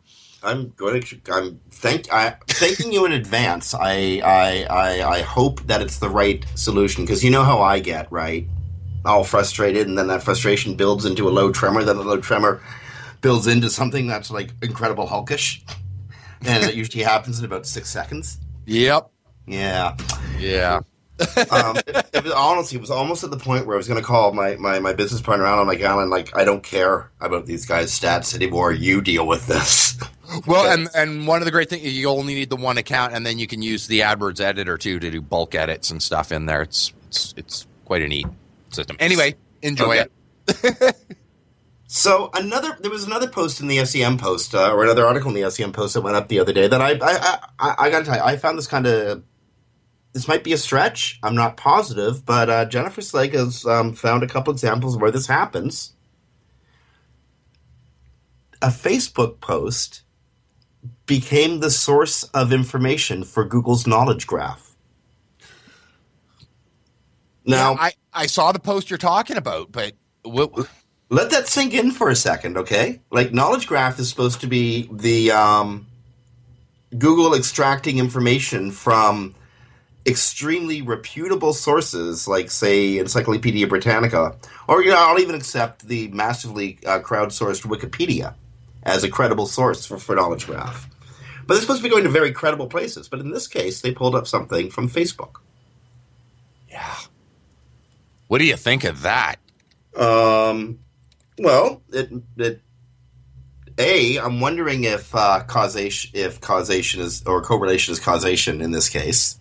I'm 0.43 0.69
going 0.75 1.01
to. 1.01 1.19
I'm 1.31 1.59
thank. 1.69 2.11
I 2.11 2.35
thanking 2.47 2.91
you 2.91 3.05
in 3.05 3.11
advance. 3.11 3.73
I 3.73 4.21
I 4.23 4.65
I, 4.69 5.09
I 5.17 5.21
hope 5.21 5.61
that 5.67 5.81
it's 5.81 5.99
the 5.99 6.09
right 6.09 6.45
solution 6.55 7.03
because 7.03 7.23
you 7.23 7.29
know 7.29 7.43
how 7.43 7.61
I 7.61 7.79
get 7.79 8.11
right. 8.11 8.47
All 9.03 9.23
frustrated, 9.23 9.87
and 9.87 9.97
then 9.97 10.07
that 10.07 10.21
frustration 10.23 10.75
builds 10.75 11.05
into 11.05 11.27
a 11.27 11.31
low 11.31 11.51
tremor. 11.51 11.83
Then 11.83 11.97
the 11.97 12.03
low 12.03 12.19
tremor 12.19 12.61
builds 13.21 13.47
into 13.47 13.69
something 13.69 14.07
that's 14.07 14.29
like 14.29 14.51
incredible 14.61 15.07
hulkish, 15.07 15.63
and 16.45 16.63
it 16.63 16.75
usually 16.75 17.03
happens 17.03 17.39
in 17.39 17.45
about 17.45 17.65
six 17.65 17.89
seconds. 17.89 18.37
Yep. 18.65 19.09
Yeah. 19.47 19.97
Yeah. 20.39 20.81
Um, 21.51 21.77
it, 21.87 22.05
it 22.13 22.23
was, 22.23 22.33
honestly, 22.33 22.77
it 22.77 22.81
was 22.81 22.91
almost 22.91 23.23
at 23.23 23.31
the 23.31 23.37
point 23.37 23.65
where 23.65 23.75
I 23.75 23.77
was 23.77 23.87
going 23.87 23.99
to 23.99 24.05
call 24.05 24.33
my, 24.33 24.55
my, 24.57 24.79
my 24.79 24.93
business 24.93 25.21
partner 25.21 25.45
out. 25.45 25.59
I'm 25.59 25.67
like, 25.67 25.81
Alan, 25.81 26.09
like, 26.09 26.35
I 26.37 26.43
don't 26.43 26.63
care 26.63 27.11
about 27.19 27.45
these 27.45 27.65
guys' 27.65 27.97
stats 27.97 28.35
anymore. 28.35 28.71
You 28.71 29.01
deal 29.01 29.25
with 29.27 29.47
this. 29.47 29.97
Well, 30.47 30.71
and 30.71 30.87
and 30.95 31.27
one 31.27 31.41
of 31.41 31.45
the 31.45 31.51
great 31.51 31.69
things 31.69 31.83
you 31.83 32.07
only 32.07 32.33
need 32.35 32.49
the 32.49 32.55
one 32.55 32.77
account, 32.77 33.13
and 33.13 33.25
then 33.25 33.37
you 33.37 33.47
can 33.47 33.61
use 33.61 33.87
the 33.87 33.99
AdWords 33.99 34.39
editor 34.39 34.77
too 34.77 34.97
to 34.97 35.11
do 35.11 35.19
bulk 35.19 35.55
edits 35.55 35.91
and 35.91 36.01
stuff 36.01 36.31
in 36.31 36.45
there. 36.45 36.61
It's 36.61 36.93
it's 37.09 37.33
it's 37.35 37.67
quite 37.83 38.01
a 38.01 38.07
neat 38.07 38.27
system. 38.69 38.95
Anyway, 39.01 39.35
enjoy 39.61 39.97
Okay. 39.99 40.05
it. 40.47 40.95
So 41.87 42.29
another, 42.33 42.77
there 42.79 42.89
was 42.89 43.03
another 43.03 43.27
post 43.27 43.59
in 43.59 43.67
the 43.67 43.83
SEM 43.83 44.17
post, 44.17 44.55
uh, 44.55 44.71
or 44.71 44.85
another 44.85 45.05
article 45.05 45.35
in 45.35 45.41
the 45.41 45.51
SEM 45.51 45.73
post 45.73 45.95
that 45.95 46.01
went 46.01 46.15
up 46.15 46.29
the 46.29 46.39
other 46.39 46.53
day 46.53 46.65
that 46.65 46.81
I, 46.81 46.91
I, 47.01 47.39
I, 47.59 47.75
I 47.77 47.89
got 47.89 47.99
to 47.99 48.05
tell 48.05 48.15
you, 48.15 48.21
I 48.23 48.37
found 48.37 48.57
this 48.57 48.67
kind 48.67 48.87
of, 48.87 49.23
this 50.13 50.27
might 50.27 50.43
be 50.43 50.53
a 50.53 50.57
stretch. 50.57 51.19
I'm 51.23 51.35
not 51.35 51.57
positive, 51.57 52.25
but 52.25 52.49
uh, 52.49 52.65
Jennifer 52.65 53.01
Slegg 53.01 53.33
has 53.33 53.65
um, 53.65 53.93
found 53.93 54.23
a 54.23 54.27
couple 54.27 54.51
examples 54.51 54.97
where 54.97 55.11
this 55.11 55.27
happens. 55.27 55.93
A 58.61 58.67
Facebook 58.67 59.39
post 59.39 60.03
became 61.05 61.59
the 61.59 61.71
source 61.71 62.23
of 62.25 62.51
information 62.53 63.23
for 63.23 63.43
Google's 63.43 63.87
knowledge 63.87 64.27
graph. 64.27 64.75
Now, 67.45 67.75
I 67.75 67.93
I 68.13 68.27
saw 68.27 68.51
the 68.51 68.59
post 68.59 68.89
you're 68.89 68.97
talking 68.97 69.37
about, 69.37 69.71
but 69.71 69.93
what, 70.23 70.51
let 71.09 71.31
that 71.31 71.47
sink 71.47 71.73
in 71.73 71.91
for 71.91 72.09
a 72.09 72.15
second, 72.15 72.57
okay? 72.57 73.01
Like 73.09 73.33
knowledge 73.33 73.67
graph 73.67 73.99
is 73.99 74.09
supposed 74.09 74.41
to 74.41 74.47
be 74.47 74.87
the 74.91 75.31
um, 75.31 75.87
Google 76.97 77.33
extracting 77.33 77.97
information 77.97 78.71
from 78.71 79.33
extremely 80.05 80.81
reputable 80.81 81.53
sources, 81.53 82.27
like 82.27 82.49
say 82.49 82.97
Encyclopedia 82.97 83.67
Britannica, 83.67 84.35
or 84.67 84.83
you 84.83 84.89
know, 84.89 84.97
I'll 84.97 85.19
even 85.19 85.35
accept 85.35 85.87
the 85.87 86.07
massively 86.09 86.79
uh, 86.85 86.99
crowdsourced 86.99 87.63
Wikipedia 87.63 88.35
as 88.83 89.03
a 89.03 89.09
credible 89.09 89.45
source 89.45 89.85
for, 89.85 89.97
for 89.97 90.15
knowledge 90.15 90.47
graph. 90.47 90.89
But 91.45 91.55
they're 91.55 91.61
supposed 91.61 91.79
to 91.79 91.83
be 91.83 91.89
going 91.89 92.03
to 92.03 92.09
very 92.09 92.31
credible 92.31 92.67
places. 92.67 93.07
But 93.07 93.19
in 93.19 93.31
this 93.31 93.47
case, 93.47 93.81
they 93.81 93.91
pulled 93.91 94.15
up 94.15 94.27
something 94.27 94.69
from 94.69 94.89
Facebook. 94.89 95.37
yeah. 96.69 96.95
What 98.27 98.37
do 98.37 98.45
you 98.45 98.55
think 98.55 98.85
of 98.85 99.01
that? 99.01 99.35
Um, 99.95 100.79
well, 101.37 101.81
it 101.91 102.09
it 102.37 102.61
a 103.77 104.17
I'm 104.17 104.39
wondering 104.39 104.85
if 104.85 105.13
uh, 105.13 105.43
causation 105.43 106.11
if 106.13 106.39
causation 106.39 107.01
is 107.01 107.23
or 107.25 107.41
correlation 107.41 107.91
is 107.91 107.99
causation 107.99 108.61
in 108.61 108.71
this 108.71 108.87
case. 108.87 109.37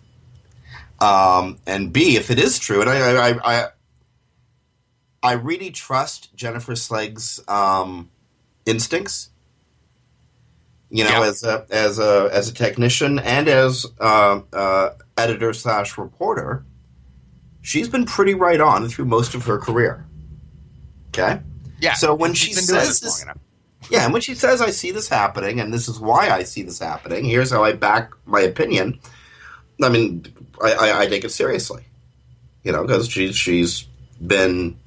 Um, 1.01 1.57
and 1.65 1.91
B 1.91 2.15
if 2.15 2.29
it 2.29 2.37
is 2.37 2.59
true, 2.59 2.79
and 2.81 2.89
I 2.89 3.29
I 3.29 3.29
I, 3.43 3.67
I, 5.23 5.31
really 5.33 5.71
trust 5.71 6.33
Jennifer 6.35 6.75
Slegg's 6.75 7.39
um, 7.47 8.11
instincts. 8.67 9.31
You 10.91 11.03
know, 11.05 11.09
Yeah. 11.23 11.27
as 11.29 11.43
a 11.43 11.65
as 11.71 11.97
a 11.99 12.29
as 12.31 12.49
a 12.49 12.53
technician 12.53 13.17
and 13.17 13.47
as 13.47 13.85
uh, 13.99 14.41
uh, 14.53 14.89
editor 15.17 15.53
slash 15.53 15.97
reporter, 15.97 16.65
she's 17.61 17.89
been 17.89 18.05
pretty 18.05 18.35
right 18.35 18.61
on 18.61 18.87
through 18.87 19.05
most 19.05 19.33
of 19.33 19.45
her 19.45 19.57
career. 19.57 20.05
Okay. 21.07 21.41
Yeah. 21.79 21.93
So 21.93 22.13
when 22.13 22.33
she 22.35 22.53
says 22.53 22.99
this- 22.99 23.25
Yeah, 23.89 24.03
and 24.03 24.13
when 24.13 24.21
she 24.21 24.35
says, 24.35 24.61
I 24.61 24.69
see 24.69 24.91
this 24.91 25.09
happening, 25.09 25.59
and 25.59 25.73
this 25.73 25.87
is 25.89 25.99
why 25.99 26.29
I 26.29 26.43
see 26.43 26.61
this 26.61 26.77
happening, 26.79 27.25
here's 27.25 27.49
how 27.51 27.63
I 27.63 27.73
back 27.73 28.11
my 28.25 28.41
opinion. 28.41 28.99
I 29.81 29.89
mean, 29.89 30.25
I, 30.61 30.73
I, 30.73 30.99
I 31.01 31.07
take 31.07 31.23
it 31.23 31.31
seriously. 31.31 31.83
You 32.63 32.71
know, 32.71 32.83
because 32.83 33.09
she's, 33.09 33.35
she's 33.35 33.87
been, 34.25 34.77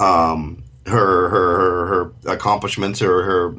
um, 0.00 0.64
her, 0.86 1.28
her, 1.28 1.58
her, 1.58 1.86
her 1.86 2.32
accomplishments, 2.32 3.00
or 3.00 3.22
her, 3.22 3.54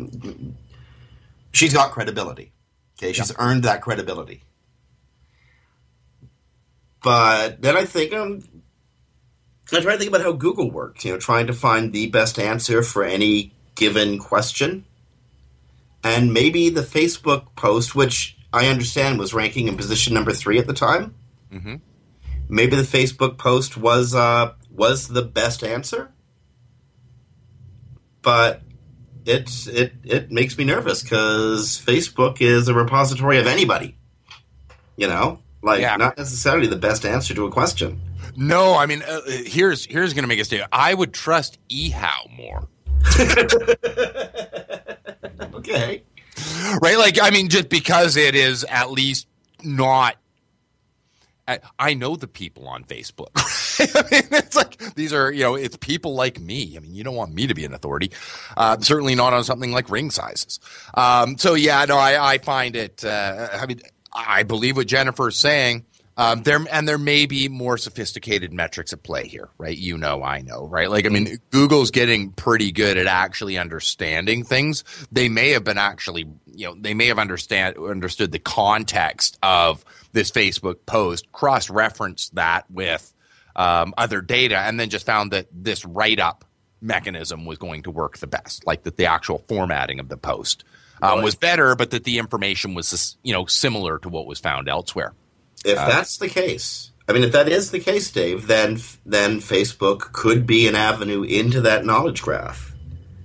she's 1.54 1.74
got 1.74 1.92
credibility. 1.92 2.52
Okay, 2.98 3.14
she's 3.14 3.32
earned 3.38 3.64
that 3.64 3.82
credibility. 3.82 4.42
But 7.02 7.62
then 7.62 7.78
I 7.78 7.86
think, 7.86 8.14
um, 8.14 8.44
I 9.72 9.80
try 9.80 9.94
to 9.94 9.98
think 9.98 10.10
about 10.10 10.22
how 10.22 10.34
Google 10.34 10.70
works, 10.70 11.06
you 11.06 11.14
know, 11.14 11.18
trying 11.18 11.48
to 11.48 11.54
find 11.54 11.94
the 11.94 12.08
best 12.08 12.38
answer 12.38 12.84
for 12.84 13.04
any 13.04 13.54
given 13.76 14.20
question. 14.20 14.86
And 16.04 16.34
maybe 16.34 16.70
the 16.70 16.82
Facebook 16.82 17.56
post, 17.56 17.96
which 17.96 18.38
I 18.54 18.68
understand 18.68 19.20
was 19.20 19.34
ranking 19.34 19.68
in 19.68 19.76
position 19.76 20.14
number 20.14 20.32
three 20.32 20.60
at 20.60 20.68
the 20.68 20.74
time, 20.74 21.16
Mhm. 21.52 21.82
maybe 22.48 22.76
the 22.76 22.84
Facebook 22.84 23.38
post 23.38 23.76
was 23.76 24.14
uh, 24.16 24.54
was 24.70 25.08
the 25.08 25.24
best 25.24 25.64
answer. 25.64 26.12
But 28.22 28.62
it's 29.26 29.68
it 29.68 29.94
it 30.04 30.32
makes 30.32 30.58
me 30.58 30.64
nervous 30.66 31.02
because 31.04 31.82
Facebook 31.84 32.42
is 32.42 32.68
a 32.68 32.74
repository 32.74 33.40
of 33.40 33.48
anybody. 33.48 33.98
You 34.96 35.08
know, 35.08 35.40
like 35.62 35.82
Yeah. 35.82 35.96
not 35.98 36.18
necessarily 36.18 36.68
the 36.68 36.76
best 36.78 37.06
answer 37.06 37.34
to 37.34 37.46
a 37.46 37.52
question. 37.52 38.00
No, 38.36 38.76
I 38.76 38.86
mean, 38.86 39.04
uh, 39.04 39.22
here's 39.28 39.86
here's 39.86 40.14
going 40.14 40.24
to 40.24 40.28
make 40.28 40.40
a 40.40 40.46
statement. 40.46 40.70
I 40.72 40.94
would 40.94 41.14
trust 41.14 41.58
eHow 41.70 42.36
more, 42.38 42.68
Okay. 45.56 46.04
Right? 46.82 46.98
Like, 46.98 47.22
I 47.22 47.30
mean, 47.30 47.50
just 47.50 47.70
because 47.70 48.18
it 48.18 48.36
is 48.36 48.64
at 48.64 48.92
least 48.92 49.28
not. 49.64 50.18
I, 51.46 51.60
I 51.78 51.94
know 51.94 52.16
the 52.16 52.28
people 52.28 52.70
on 52.70 52.86
Facebook. 52.86 53.28
I 53.80 54.02
mean, 54.10 54.24
it's 54.32 54.56
like 54.56 54.78
these 54.96 55.12
are 55.12 55.30
you 55.32 55.44
know 55.44 55.56
it's 55.56 55.76
people 55.76 56.16
like 56.16 56.40
me. 56.40 56.76
I 56.78 56.80
mean, 56.80 56.96
you 56.96 57.04
don't 57.04 57.16
want 57.16 57.34
me 57.34 57.48
to 57.48 57.54
be 57.54 57.66
an 57.66 57.74
authority. 57.74 58.12
Uh, 58.56 58.80
certainly 58.80 59.16
not 59.16 59.34
on 59.34 59.44
something 59.44 59.72
like 59.74 59.90
ring 59.90 60.10
sizes. 60.10 60.62
Um, 60.94 61.38
so 61.38 61.56
yeah, 61.56 61.84
no, 61.86 61.98
I, 61.98 62.34
I 62.34 62.38
find 62.38 62.78
it. 62.78 63.04
Uh, 63.04 63.50
I 63.52 63.66
mean, 63.66 63.82
I 64.14 64.44
believe 64.44 64.78
what 64.78 64.88
Jennifer's 64.88 65.38
saying. 65.38 65.86
Um, 66.16 66.44
there 66.44 66.64
and 66.72 66.88
there 66.88 67.00
may 67.00 67.26
be 67.26 67.50
more 67.50 67.78
sophisticated 67.78 68.54
metrics 68.54 68.94
at 68.94 69.02
play 69.02 69.28
here, 69.28 69.50
right? 69.58 69.78
You 69.78 69.98
know, 69.98 70.24
I 70.24 70.42
know, 70.42 70.68
right? 70.68 70.90
Like, 70.90 71.06
I 71.08 71.10
mean, 71.10 71.40
Google's 71.50 71.90
getting 71.90 72.32
pretty 72.32 72.72
good 72.72 72.98
at 72.98 73.08
actually 73.08 73.58
understanding 73.58 74.44
things. 74.44 74.84
They 75.12 75.28
may 75.28 75.50
have 75.50 75.64
been 75.64 75.80
actually, 75.80 76.28
you 76.46 76.68
know, 76.68 76.76
they 76.80 76.94
may 76.94 77.08
have 77.08 77.18
understand 77.18 77.78
understood 77.78 78.32
the 78.32 78.40
context 78.40 79.40
of 79.42 79.84
this 80.12 80.30
Facebook 80.30 80.86
post, 80.86 81.32
cross 81.32 81.70
referenced 81.70 82.36
that 82.36 82.70
with 82.70 83.12
um, 83.56 83.94
other 83.98 84.22
data, 84.22 84.58
and 84.58 84.80
then 84.80 84.90
just 84.90 85.08
found 85.08 85.32
that 85.32 85.48
this 85.52 85.84
write 85.84 86.20
up 86.20 86.46
mechanism 86.80 87.46
was 87.46 87.58
going 87.58 87.84
to 87.84 87.92
work 87.92 88.20
the 88.20 88.28
best, 88.28 88.68
like 88.68 88.84
that 88.84 88.98
the 88.98 89.08
actual 89.08 89.40
formatting 89.48 90.00
of 90.00 90.10
the 90.10 90.18
post 90.18 90.64
um, 91.02 91.24
was 91.24 91.36
better, 91.36 91.76
but 91.76 91.92
that 91.92 92.04
the 92.04 92.20
information 92.20 92.76
was, 92.76 93.18
you 93.24 93.34
know, 93.34 93.46
similar 93.46 93.98
to 94.00 94.10
what 94.10 94.28
was 94.28 94.40
found 94.40 94.70
elsewhere. 94.70 95.14
If 95.64 95.78
uh, 95.78 95.88
that's 95.88 96.18
the 96.18 96.30
case, 96.30 96.92
I 97.08 97.14
mean, 97.14 97.24
if 97.24 97.32
that 97.32 97.50
is 97.50 97.72
the 97.72 97.80
case, 97.80 98.12
Dave, 98.12 98.48
then 98.48 98.80
then 99.06 99.40
Facebook 99.40 100.12
could 100.14 100.48
be 100.48 100.68
an 100.68 100.76
avenue 100.76 101.24
into 101.24 101.62
that 101.62 101.86
knowledge 101.86 102.22
graph. 102.22 102.73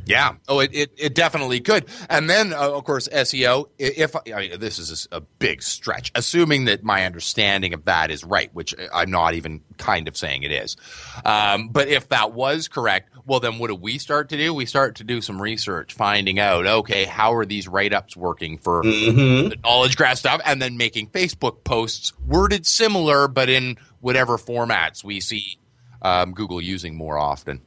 Yeah. 0.09 0.35
Oh, 0.49 0.61
it, 0.61 0.71
it, 0.75 0.91
it 0.97 1.15
definitely 1.15 1.61
could. 1.61 1.87
And 2.09 2.29
then, 2.31 2.53
uh, 2.53 2.71
of 2.73 2.85
course, 2.85 3.09
SEO, 3.09 3.67
if 3.79 4.17
I 4.17 4.41
mean, 4.49 4.59
this 4.59 4.79
is 4.79 5.07
a 5.13 5.21
big 5.21 5.63
stretch, 5.63 6.11
assuming 6.15 6.65
that 6.65 6.83
my 6.83 7.05
understanding 7.05 7.75
of 7.75 7.85
that 7.85 8.11
is 8.11 8.25
right, 8.25 8.53
which 8.55 8.75
I'm 8.93 9.11
not 9.11 9.35
even 9.35 9.61
kind 9.77 10.09
of 10.09 10.17
saying 10.17 10.43
it 10.45 10.51
is. 10.53 10.77
Um, 11.25 11.69
but 11.69 11.89
if 11.89 12.09
that 12.09 12.33
was 12.33 12.69
correct, 12.69 13.11
well, 13.27 13.41
then 13.41 13.59
what 13.59 13.69
do 13.69 13.75
we 13.75 13.99
start 13.99 14.31
to 14.31 14.39
do? 14.39 14.55
We 14.55 14.65
start 14.65 14.97
to 14.97 15.05
do 15.05 15.21
some 15.21 15.41
research, 15.41 15.93
finding 15.93 16.39
out, 16.41 16.67
okay, 16.67 17.05
how 17.05 17.35
are 17.35 17.45
these 17.45 17.69
write 17.69 17.93
ups 17.93 18.17
working 18.17 18.57
for 18.57 18.83
Mm-hmm. 18.83 19.49
the 19.51 19.57
knowledge 19.63 19.97
graph 19.97 20.17
stuff, 20.19 20.41
and 20.47 20.63
then 20.63 20.79
making 20.79 21.09
Facebook 21.11 21.63
posts 21.65 22.13
worded 22.27 22.67
similar, 22.67 23.29
but 23.29 23.49
in 23.51 23.77
whatever 24.01 24.39
formats 24.39 25.05
we 25.05 25.21
see 25.21 25.59
um, 26.01 26.33
Google 26.33 26.61
using 26.61 26.97
more 26.97 27.19
often. 27.19 27.61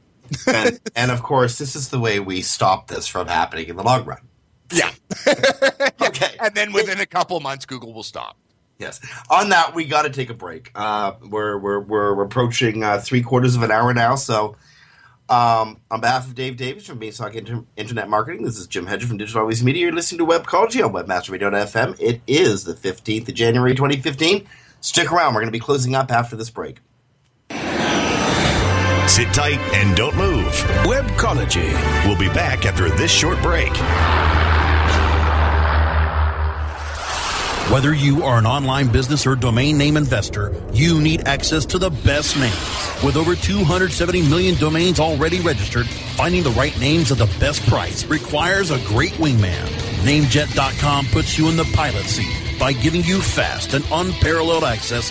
And, 0.46 0.80
and 0.96 1.10
of 1.10 1.22
course, 1.22 1.58
this 1.58 1.76
is 1.76 1.88
the 1.90 1.98
way 2.00 2.20
we 2.20 2.42
stop 2.42 2.88
this 2.88 3.06
from 3.06 3.26
happening 3.28 3.68
in 3.68 3.76
the 3.76 3.82
long 3.82 4.04
run. 4.04 4.20
Yeah. 4.72 4.90
Okay. 6.02 6.36
and 6.40 6.54
then 6.54 6.72
within 6.72 7.00
a 7.00 7.06
couple 7.06 7.38
months, 7.40 7.64
Google 7.64 7.94
will 7.94 8.02
stop. 8.02 8.36
Yes. 8.78 9.00
On 9.30 9.48
that, 9.50 9.74
we 9.74 9.84
got 9.84 10.02
to 10.02 10.10
take 10.10 10.28
a 10.30 10.34
break. 10.34 10.70
Uh, 10.74 11.12
we're, 11.30 11.56
we're, 11.58 11.80
we're 11.80 12.22
approaching 12.22 12.82
uh, 12.82 12.98
three 12.98 13.22
quarters 13.22 13.54
of 13.56 13.62
an 13.62 13.70
hour 13.70 13.94
now. 13.94 14.16
So, 14.16 14.56
um, 15.28 15.80
on 15.90 16.00
behalf 16.00 16.26
of 16.26 16.34
Dave 16.34 16.56
Davies 16.56 16.86
from 16.86 16.98
Beanstalk 16.98 17.34
Inter- 17.34 17.64
Internet 17.76 18.08
Marketing, 18.10 18.42
this 18.42 18.58
is 18.58 18.66
Jim 18.66 18.86
Hedger 18.86 19.06
from 19.06 19.16
Digital 19.16 19.42
Always 19.42 19.62
Media. 19.64 19.82
You're 19.82 19.92
listening 19.94 20.18
to 20.18 20.26
Webcology 20.26 20.84
on 20.84 20.92
WebmasterRadio.fm. 20.92 21.96
It 22.00 22.20
is 22.26 22.64
the 22.64 22.74
15th 22.74 23.28
of 23.28 23.34
January 23.34 23.74
2015. 23.74 24.46
Stick 24.80 25.12
around. 25.12 25.34
We're 25.34 25.40
going 25.40 25.52
to 25.52 25.58
be 25.58 25.60
closing 25.60 25.94
up 25.94 26.10
after 26.10 26.36
this 26.36 26.50
break. 26.50 26.80
Sit 29.08 29.34
tight 29.34 29.58
and 29.74 29.96
don't 29.96 30.16
move. 30.16 30.52
Webcology. 30.84 31.72
We'll 32.06 32.18
be 32.18 32.28
back 32.28 32.64
after 32.64 32.88
this 32.88 33.10
short 33.10 33.40
break. 33.42 33.72
Whether 37.70 37.94
you 37.94 38.22
are 38.22 38.38
an 38.38 38.44
online 38.44 38.88
business 38.88 39.26
or 39.26 39.34
domain 39.34 39.78
name 39.78 39.96
investor, 39.96 40.54
you 40.72 41.00
need 41.00 41.26
access 41.26 41.64
to 41.66 41.78
the 41.78 41.90
best 41.90 42.36
names. 42.36 43.02
With 43.02 43.16
over 43.16 43.34
270 43.34 44.28
million 44.28 44.56
domains 44.56 45.00
already 45.00 45.40
registered, 45.40 45.86
finding 45.86 46.42
the 46.42 46.50
right 46.50 46.78
names 46.78 47.10
at 47.10 47.18
the 47.18 47.34
best 47.40 47.66
price 47.68 48.04
requires 48.04 48.70
a 48.70 48.78
great 48.84 49.12
wingman. 49.12 49.66
Namejet.com 50.04 51.06
puts 51.06 51.38
you 51.38 51.48
in 51.48 51.56
the 51.56 51.64
pilot 51.72 52.04
seat 52.04 52.58
by 52.58 52.72
giving 52.72 53.02
you 53.04 53.22
fast 53.22 53.72
and 53.74 53.84
unparalleled 53.90 54.64
access 54.64 55.10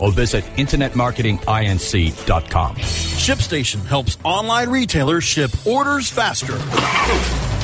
or 0.00 0.12
visit 0.12 0.44
InternetMarketingINC.com. 0.56 2.76
ShipStation 2.76 3.84
helps 3.84 4.16
online 4.24 4.70
retailers 4.70 5.24
ship 5.24 5.50
orders 5.66 6.08
faster. 6.10 6.56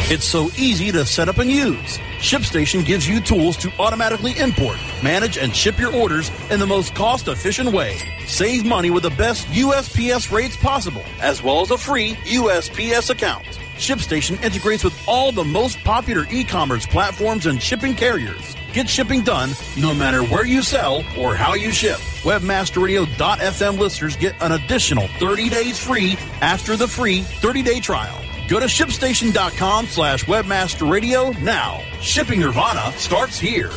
It's 0.06 0.26
so 0.26 0.50
easy 0.58 0.92
to 0.92 1.06
set 1.06 1.30
up 1.30 1.38
and 1.38 1.50
use. 1.50 1.96
ShipStation 2.18 2.84
gives 2.84 3.08
you 3.08 3.20
tools 3.20 3.56
to 3.58 3.72
automatically 3.78 4.38
import, 4.38 4.76
manage, 5.02 5.38
and 5.38 5.56
ship 5.56 5.78
your 5.78 5.94
orders 5.94 6.30
in 6.50 6.60
the 6.60 6.66
most 6.66 6.94
cost 6.94 7.26
efficient 7.26 7.72
way. 7.72 7.96
Save 8.26 8.66
money 8.66 8.90
with 8.90 9.04
the 9.04 9.10
best 9.10 9.46
USPS 9.46 10.30
rates 10.30 10.58
possible, 10.58 11.02
as 11.22 11.42
well 11.42 11.62
as 11.62 11.70
a 11.70 11.78
free 11.78 12.16
USPS 12.26 13.08
account. 13.08 13.46
ShipStation 13.76 14.42
integrates 14.44 14.84
with 14.84 14.94
all 15.08 15.32
the 15.32 15.44
most 15.44 15.78
popular 15.84 16.26
e 16.30 16.44
commerce 16.44 16.84
platforms 16.86 17.46
and 17.46 17.62
shipping 17.62 17.94
carriers. 17.94 18.54
Get 18.74 18.88
shipping 18.88 19.22
done 19.22 19.50
no 19.78 19.94
matter 19.94 20.24
where 20.24 20.44
you 20.44 20.60
sell 20.60 21.04
or 21.16 21.36
how 21.36 21.54
you 21.54 21.70
ship. 21.70 21.98
Webmasterradio.fm 22.24 23.78
listeners 23.78 24.16
get 24.16 24.34
an 24.42 24.50
additional 24.50 25.06
30 25.06 25.48
days 25.48 25.78
free 25.78 26.16
after 26.40 26.76
the 26.76 26.88
free 26.88 27.20
30-day 27.20 27.78
trial. 27.78 28.20
Go 28.48 28.58
to 28.58 28.66
shipstation.com 28.66 29.86
slash 29.86 30.24
webmasterradio 30.24 31.40
now. 31.40 31.82
Shipping 32.00 32.40
Nirvana 32.40 32.90
starts 32.98 33.38
here. 33.38 33.70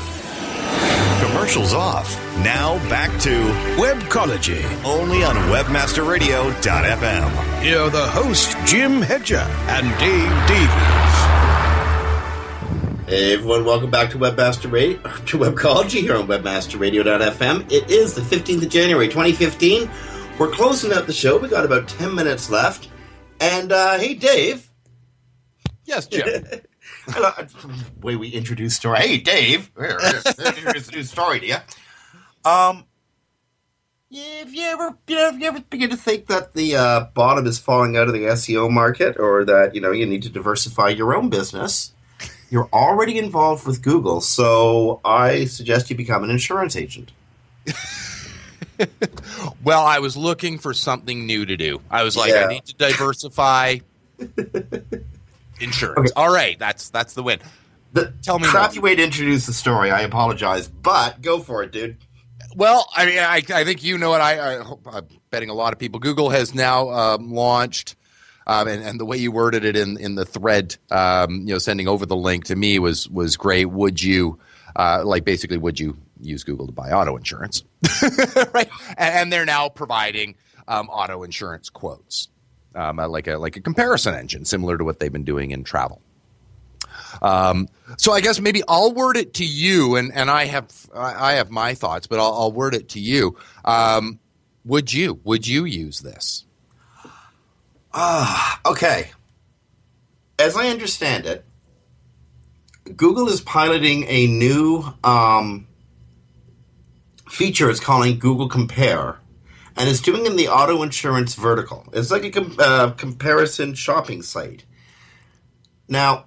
Commercials 1.22 1.76
off. 1.76 2.18
Now 2.40 2.80
back 2.90 3.12
to 3.22 3.30
Webcology. 3.78 4.64
only 4.84 5.24
on 5.24 5.36
WebmasterRadio.fm. 5.36 7.62
Here 7.62 7.82
are 7.82 7.92
the 7.92 8.08
hosts, 8.08 8.56
Jim 8.66 9.04
Hedger 9.04 9.46
and 9.68 9.96
Dave 10.00 10.48
Davies. 10.48 11.17
Hey 13.08 13.36
everyone, 13.36 13.64
welcome 13.64 13.90
back 13.90 14.10
to 14.10 14.18
Webmaster 14.18 14.70
Radio, 14.70 14.98
to 15.28 15.38
Webcology 15.38 16.02
here 16.02 16.18
on 16.18 16.28
WebmasterRadio.fm. 16.28 17.72
It 17.72 17.90
is 17.90 18.14
the 18.14 18.20
15th 18.20 18.64
of 18.64 18.70
January 18.70 19.08
2015. 19.08 19.90
We're 20.38 20.52
closing 20.52 20.92
out 20.92 21.08
the 21.08 21.14
show. 21.14 21.38
We 21.38 21.48
got 21.48 21.64
about 21.64 21.88
10 21.88 22.14
minutes 22.14 22.50
left. 22.50 22.90
And 23.40 23.72
uh, 23.72 23.98
hey, 23.98 24.14
Dave. 24.14 24.70
Yes, 25.86 26.08
Jim. 26.08 26.46
Way 28.02 28.18
we 28.18 28.28
introduce 28.28 28.76
story. 28.76 29.00
Hey, 29.00 29.18
Dave. 29.20 29.72
Here, 29.78 29.98
here, 30.02 30.22
Introduce 30.46 30.90
a 30.90 30.92
new 30.92 31.04
story 31.04 31.40
to 31.40 31.48
you. 31.48 31.56
Um, 32.44 32.84
yeah, 34.10 34.40
have 34.40 34.54
you 34.54 34.64
ever, 34.64 34.98
you 35.08 35.16
know, 35.16 35.30
if 35.30 35.40
you 35.40 35.48
ever 35.48 35.62
begin 35.70 35.92
to 35.92 35.98
think 35.98 36.26
that 36.26 36.52
the 36.52 36.76
uh, 36.76 37.06
bottom 37.14 37.48
is 37.48 37.58
falling 37.58 37.96
out 37.96 38.10
of 38.10 38.14
the 38.14 38.24
SEO 38.24 38.70
market, 38.70 39.18
or 39.18 39.46
that 39.46 39.76
you 39.76 39.80
know 39.80 39.92
you 39.92 40.06
need 40.06 40.24
to 40.24 40.30
diversify 40.30 40.90
your 40.90 41.16
own 41.16 41.30
business? 41.30 41.94
You're 42.50 42.70
already 42.72 43.18
involved 43.18 43.68
with 43.68 43.82
Google, 43.82 44.22
so 44.22 45.02
I 45.04 45.46
suggest 45.46 45.90
you 45.90 45.96
become 45.96 46.24
an 46.24 46.30
insurance 46.30 46.76
agent. 46.76 47.12
well, 49.64 49.84
I 49.86 50.00
was 50.00 50.16
looking 50.16 50.58
for 50.58 50.74
something 50.74 51.26
new 51.26 51.46
to 51.46 51.58
do. 51.58 51.82
I 51.90 52.04
was 52.04 52.16
like, 52.16 52.32
Yeah. 52.32 52.46
I 52.46 52.48
need 52.48 52.66
to 52.66 52.76
diversify 52.76 53.80
insurance. 55.60 56.12
All 56.16 56.32
right, 56.32 56.58
that's 56.58 56.90
that's 56.90 57.14
the 57.14 57.24
win. 57.24 57.40
The 57.94 58.14
Tell 58.22 58.40
me 58.40 58.48
crappy 58.48 58.80
way 58.80 58.96
to 58.96 59.04
introduce 59.04 59.46
the 59.46 59.54
story. 59.54 59.92
I 59.92 60.02
apologize, 60.02 60.68
but 60.68 61.22
go 61.22 61.40
for 61.40 61.64
it, 61.64 61.72
dude. 61.72 61.98
Well, 62.56 62.90
I 62.96 63.06
mean, 63.06 63.20
I, 63.20 63.42
I 63.54 63.64
think 63.64 63.84
you 63.84 63.98
know 63.98 64.10
what 64.10 64.22
I, 64.22 64.58
I 64.58 64.74
I'm 64.92 65.08
betting 65.32 65.50
a 65.50 65.54
lot 65.54 65.74
of 65.74 65.80
people. 65.80 66.00
Google 66.00 66.30
has 66.30 66.54
now 66.56 66.90
um, 66.90 67.32
launched, 67.32 67.96
um, 68.48 68.68
and, 68.70 68.82
and 68.82 69.00
the 69.00 69.06
way 69.06 69.18
you 69.18 69.32
worded 69.32 69.66
it 69.66 69.76
in, 69.76 69.98
in 69.98 70.16
the 70.16 70.26
thread, 70.26 70.78
um, 70.90 71.42
you 71.42 71.54
know, 71.54 71.58
sending 71.58 71.88
over 71.88 72.06
the 72.06 72.16
link 72.16 72.46
to 72.46 72.56
me 72.56 72.80
was 72.80 73.10
was 73.10 73.36
great. 73.36 73.66
Would 73.66 74.02
you, 74.02 74.40
uh, 74.78 75.02
like, 75.04 75.26
basically, 75.26 75.58
would 75.58 75.80
you 75.80 75.98
use 76.22 76.46
Google 76.46 76.66
to 76.66 76.72
buy 76.72 76.92
auto 76.92 77.18
insurance? 77.18 77.64
right, 78.54 78.70
and, 78.98 79.16
and 79.16 79.34
they're 79.34 79.46
now 79.46 79.68
providing 79.68 80.36
um, 80.70 80.88
auto 80.88 81.24
insurance 81.24 81.70
quotes, 81.70 82.30
um, 82.74 83.00
uh, 83.00 83.08
like 83.10 83.28
a 83.28 83.38
like 83.38 83.58
a 83.58 83.62
comparison 83.62 84.16
engine, 84.16 84.46
similar 84.46 84.78
to 84.78 84.86
what 84.86 85.00
they've 85.00 85.12
been 85.12 85.26
doing 85.26 85.52
in 85.52 85.66
travel. 85.66 86.02
Um, 87.22 87.68
so 87.98 88.14
I 88.14 88.22
guess 88.22 88.40
maybe 88.40 88.64
I'll 88.66 88.94
word 88.94 89.18
it 89.18 89.34
to 89.36 89.46
you, 89.46 89.98
and, 89.98 90.14
and 90.14 90.32
I 90.32 90.46
have 90.46 90.72
I 90.96 91.32
I 91.32 91.34
have 91.34 91.52
my 91.52 91.74
thoughts, 91.74 92.08
but 92.08 92.20
I'll, 92.20 92.34
I'll 92.34 92.52
word 92.54 92.76
it 92.76 92.90
to 92.90 93.00
you. 93.02 93.38
Um, 93.66 94.20
would 94.64 94.94
you 94.94 95.20
would 95.26 95.46
you 95.46 95.66
use 95.66 96.00
this? 96.00 96.46
Ah, 98.00 98.62
okay. 98.64 99.10
As 100.38 100.56
I 100.56 100.70
understand 100.70 101.26
it, 101.26 101.44
Google 102.96 103.28
is 103.28 103.42
piloting 103.42 104.04
a 104.04 104.28
new 104.28 104.94
um, 105.04 105.68
feature. 107.28 107.72
It's 107.72 107.80
calling 107.80 108.20
Google 108.20 108.50
Compare, 108.50 109.18
and 109.76 109.90
it's 109.90 110.00
doing 110.00 110.28
in 110.28 110.36
the 110.36 110.48
auto 110.48 110.84
insurance 110.84 111.34
vertical. 111.34 111.88
It's 111.92 112.12
like 112.12 112.24
a 112.24 112.30
com- 112.30 112.56
uh, 112.60 112.92
comparison 112.92 113.74
shopping 113.74 114.22
site. 114.22 114.64
Now, 115.88 116.26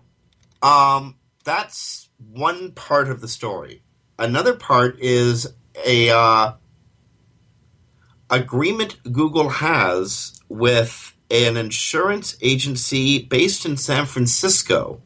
um, 0.64 1.18
that's 1.44 2.08
one 2.18 2.72
part 2.72 3.08
of 3.08 3.20
the 3.20 3.28
story. 3.28 3.84
Another 4.18 4.56
part 4.56 4.98
is 4.98 5.46
a 5.86 6.10
uh, 6.10 6.54
agreement 8.28 8.96
Google 9.12 9.50
has 9.50 10.40
with 10.48 11.09
an 11.30 11.56
insurance 11.56 12.36
agency 12.40 13.22
based 13.22 13.64
in 13.64 13.76
San 13.76 14.06
Francisco, 14.06 15.00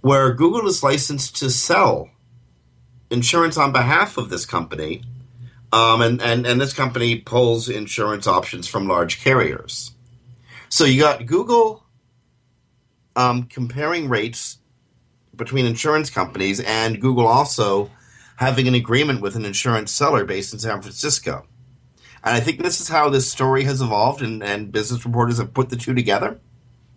where 0.00 0.32
Google 0.32 0.66
is 0.66 0.82
licensed 0.82 1.36
to 1.36 1.50
sell 1.50 2.10
insurance 3.10 3.56
on 3.56 3.72
behalf 3.72 4.16
of 4.16 4.30
this 4.30 4.46
company. 4.46 5.02
Um, 5.72 6.00
and, 6.00 6.22
and, 6.22 6.46
and 6.46 6.60
this 6.60 6.72
company 6.72 7.16
pulls 7.16 7.68
insurance 7.68 8.26
options 8.26 8.68
from 8.68 8.86
large 8.86 9.22
carriers. 9.22 9.92
So 10.68 10.84
you 10.84 11.00
got 11.00 11.26
Google 11.26 11.84
um, 13.14 13.44
comparing 13.44 14.08
rates 14.08 14.58
between 15.34 15.66
insurance 15.66 16.08
companies 16.08 16.60
and 16.60 17.00
Google 17.00 17.26
also 17.26 17.90
having 18.36 18.68
an 18.68 18.74
agreement 18.74 19.20
with 19.20 19.36
an 19.36 19.44
insurance 19.44 19.90
seller 19.90 20.24
based 20.24 20.52
in 20.52 20.58
San 20.58 20.82
Francisco. 20.82 21.46
And 22.26 22.34
I 22.34 22.40
think 22.40 22.60
this 22.60 22.80
is 22.80 22.88
how 22.88 23.08
this 23.08 23.30
story 23.30 23.62
has 23.64 23.80
evolved, 23.80 24.20
and, 24.20 24.42
and 24.42 24.72
business 24.72 25.04
reporters 25.04 25.38
have 25.38 25.54
put 25.54 25.68
the 25.68 25.76
two 25.76 25.94
together. 25.94 26.40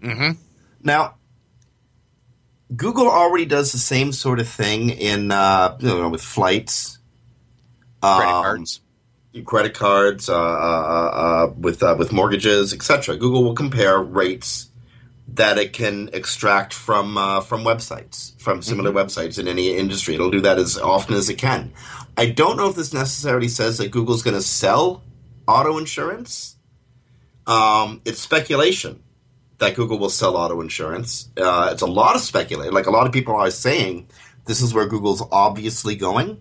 Mm-hmm. 0.01 0.31
Now, 0.83 1.17
Google 2.75 3.07
already 3.07 3.45
does 3.45 3.71
the 3.71 3.77
same 3.77 4.11
sort 4.11 4.39
of 4.39 4.47
thing 4.49 4.89
in 4.89 5.31
uh, 5.31 5.77
you 5.79 5.87
know 5.87 6.09
with 6.09 6.23
flights, 6.23 6.97
Credit 8.01 8.27
um, 8.27 8.43
cards. 8.43 8.81
credit 9.45 9.75
cards, 9.75 10.29
uh, 10.29 10.33
uh, 10.33 10.37
uh, 10.39 11.53
with 11.55 11.83
uh, 11.83 11.95
with 11.99 12.11
mortgages, 12.11 12.73
etc. 12.73 13.15
Google 13.15 13.43
will 13.43 13.53
compare 13.53 13.99
rates 13.99 14.71
that 15.27 15.59
it 15.59 15.73
can 15.73 16.09
extract 16.11 16.73
from 16.73 17.19
uh, 17.19 17.41
from 17.41 17.63
websites, 17.63 18.35
from 18.41 18.63
similar 18.63 18.91
websites 18.91 19.37
in 19.37 19.47
any 19.47 19.77
industry. 19.77 20.15
It'll 20.15 20.31
do 20.31 20.41
that 20.41 20.57
as 20.57 20.75
often 20.75 21.13
as 21.13 21.29
it 21.29 21.35
can. 21.35 21.71
I 22.17 22.31
don't 22.31 22.57
know 22.57 22.67
if 22.67 22.75
this 22.75 22.93
necessarily 22.93 23.47
says 23.47 23.77
that 23.77 23.91
Google's 23.91 24.23
going 24.23 24.35
to 24.35 24.41
sell 24.41 25.03
auto 25.49 25.77
insurance. 25.77 26.55
Um, 27.47 28.01
it's 28.05 28.19
speculation 28.19 29.03
that 29.57 29.75
Google 29.75 29.97
will 29.97 30.09
sell 30.09 30.37
auto 30.37 30.61
insurance. 30.61 31.29
Uh, 31.35 31.69
it's 31.71 31.81
a 31.81 31.87
lot 31.87 32.15
of 32.15 32.21
speculation. 32.21 32.73
Like 32.73 32.85
a 32.85 32.91
lot 32.91 33.07
of 33.07 33.13
people 33.13 33.35
are 33.35 33.51
saying, 33.51 34.07
this 34.45 34.61
is 34.61 34.73
where 34.73 34.87
Google's 34.87 35.23
obviously 35.31 35.95
going, 35.95 36.39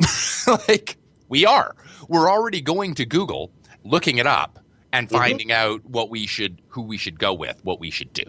like 0.68 0.96
we 1.28 1.46
are, 1.46 1.76
we're 2.08 2.28
already 2.28 2.60
going 2.60 2.96
to 2.96 3.06
Google, 3.06 3.52
looking 3.84 4.18
it 4.18 4.26
up, 4.26 4.58
and 4.92 5.08
finding 5.08 5.52
out 5.52 5.84
what 5.84 6.10
we 6.10 6.26
should, 6.26 6.60
who 6.68 6.82
we 6.82 6.96
should 6.96 7.20
go 7.20 7.34
with, 7.34 7.64
what 7.64 7.78
we 7.78 7.90
should 7.90 8.12
do. 8.12 8.24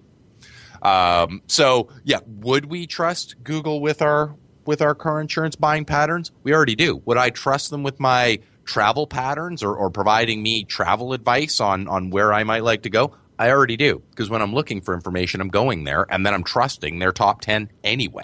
Um, 0.81 1.41
so 1.47 1.89
yeah, 2.03 2.19
would 2.25 2.65
we 2.65 2.87
trust 2.87 3.35
Google 3.43 3.81
with 3.81 4.01
our 4.01 4.35
with 4.71 4.81
our 4.81 4.95
car 4.95 5.19
insurance 5.19 5.57
buying 5.57 5.83
patterns? 5.83 6.31
We 6.43 6.53
already 6.53 6.75
do. 6.75 7.01
Would 7.03 7.17
I 7.17 7.29
trust 7.29 7.71
them 7.71 7.83
with 7.83 7.99
my 7.99 8.39
travel 8.63 9.05
patterns 9.05 9.63
or, 9.63 9.75
or 9.75 9.89
providing 9.89 10.41
me 10.41 10.63
travel 10.63 11.11
advice 11.11 11.59
on 11.59 11.89
on 11.89 12.09
where 12.09 12.31
I 12.31 12.45
might 12.45 12.63
like 12.63 12.83
to 12.83 12.89
go? 12.89 13.13
I 13.37 13.49
already 13.51 13.75
do 13.75 14.01
because 14.11 14.29
when 14.29 14.41
I'm 14.41 14.53
looking 14.53 14.79
for 14.79 14.93
information, 14.93 15.41
I'm 15.41 15.49
going 15.49 15.83
there, 15.83 16.05
and 16.09 16.25
then 16.25 16.33
I'm 16.33 16.45
trusting 16.45 16.99
their 16.99 17.11
top 17.11 17.41
ten 17.41 17.69
anyway. 17.83 18.23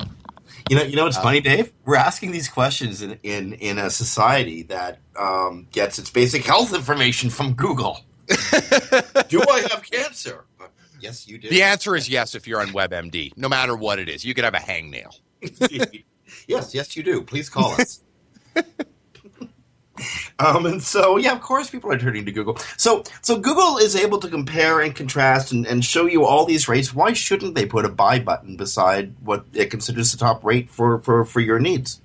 You 0.70 0.78
know, 0.78 0.84
you 0.84 0.95
know 0.95 1.04
what's 1.04 1.18
funny, 1.18 1.41
Dave? 1.41 1.74
We're 1.84 1.98
asking 1.98 2.32
these 2.32 2.48
questions 2.48 3.02
in 3.02 3.20
in, 3.24 3.52
in 3.56 3.78
a 3.78 3.89
society 3.89 4.64
that 4.64 5.00
um, 5.20 5.68
gets 5.74 6.00
its 6.00 6.10
basic 6.10 6.45
health 6.45 6.74
information 6.74 7.30
from 7.30 7.56
Google. 7.56 8.00
do 8.28 9.41
I 9.50 9.68
have 9.70 9.84
cancer? 9.91 10.45
Uh, 10.62 10.68
yes, 11.02 11.28
you 11.28 11.39
do. 11.39 11.50
The 11.50 11.64
answer 11.64 11.93
is 11.93 12.08
yes 12.08 12.36
if 12.36 12.48
you're 12.48 12.62
on 12.62 12.70
WebMD, 12.70 13.36
no 13.36 13.50
matter 13.50 13.76
what 13.76 14.00
it 14.00 14.08
is. 14.08 14.24
You 14.24 14.34
could 14.34 14.45
have 14.45 14.54
a 14.54 14.60
hangnail. 14.60 15.14
yes, 16.48 16.74
yes, 16.74 16.96
you 16.96 17.04
do. 17.04 17.22
Please 17.22 17.50
call 17.50 17.74
us. 17.74 18.02
um, 20.40 20.66
and 20.66 20.82
so, 20.82 21.18
yeah, 21.18 21.34
of 21.34 21.42
course, 21.42 21.70
people 21.70 21.92
are 21.92 21.98
turning 21.98 22.26
to 22.26 22.32
Google. 22.32 22.58
So, 22.78 23.04
so 23.22 23.40
Google 23.40 23.78
is 23.78 23.96
able 23.96 24.20
to 24.20 24.28
compare 24.28 24.82
and 24.82 24.96
contrast 24.96 25.52
and, 25.52 25.66
and 25.66 25.84
show 25.84 26.06
you 26.06 26.26
all 26.26 26.46
these 26.46 26.68
rates. 26.68 26.94
Why 26.94 27.14
shouldn't 27.14 27.56
they 27.56 27.66
put 27.66 27.86
a 27.86 27.90
buy 27.90 28.20
button 28.20 28.58
beside 28.58 29.16
what 29.24 29.46
it 29.54 29.72
considers 29.72 30.12
the 30.12 30.18
top 30.18 30.44
rate 30.44 30.70
for 30.70 31.00
for, 31.00 31.26
for 31.26 31.40
your 31.40 31.60
needs? 31.60 32.02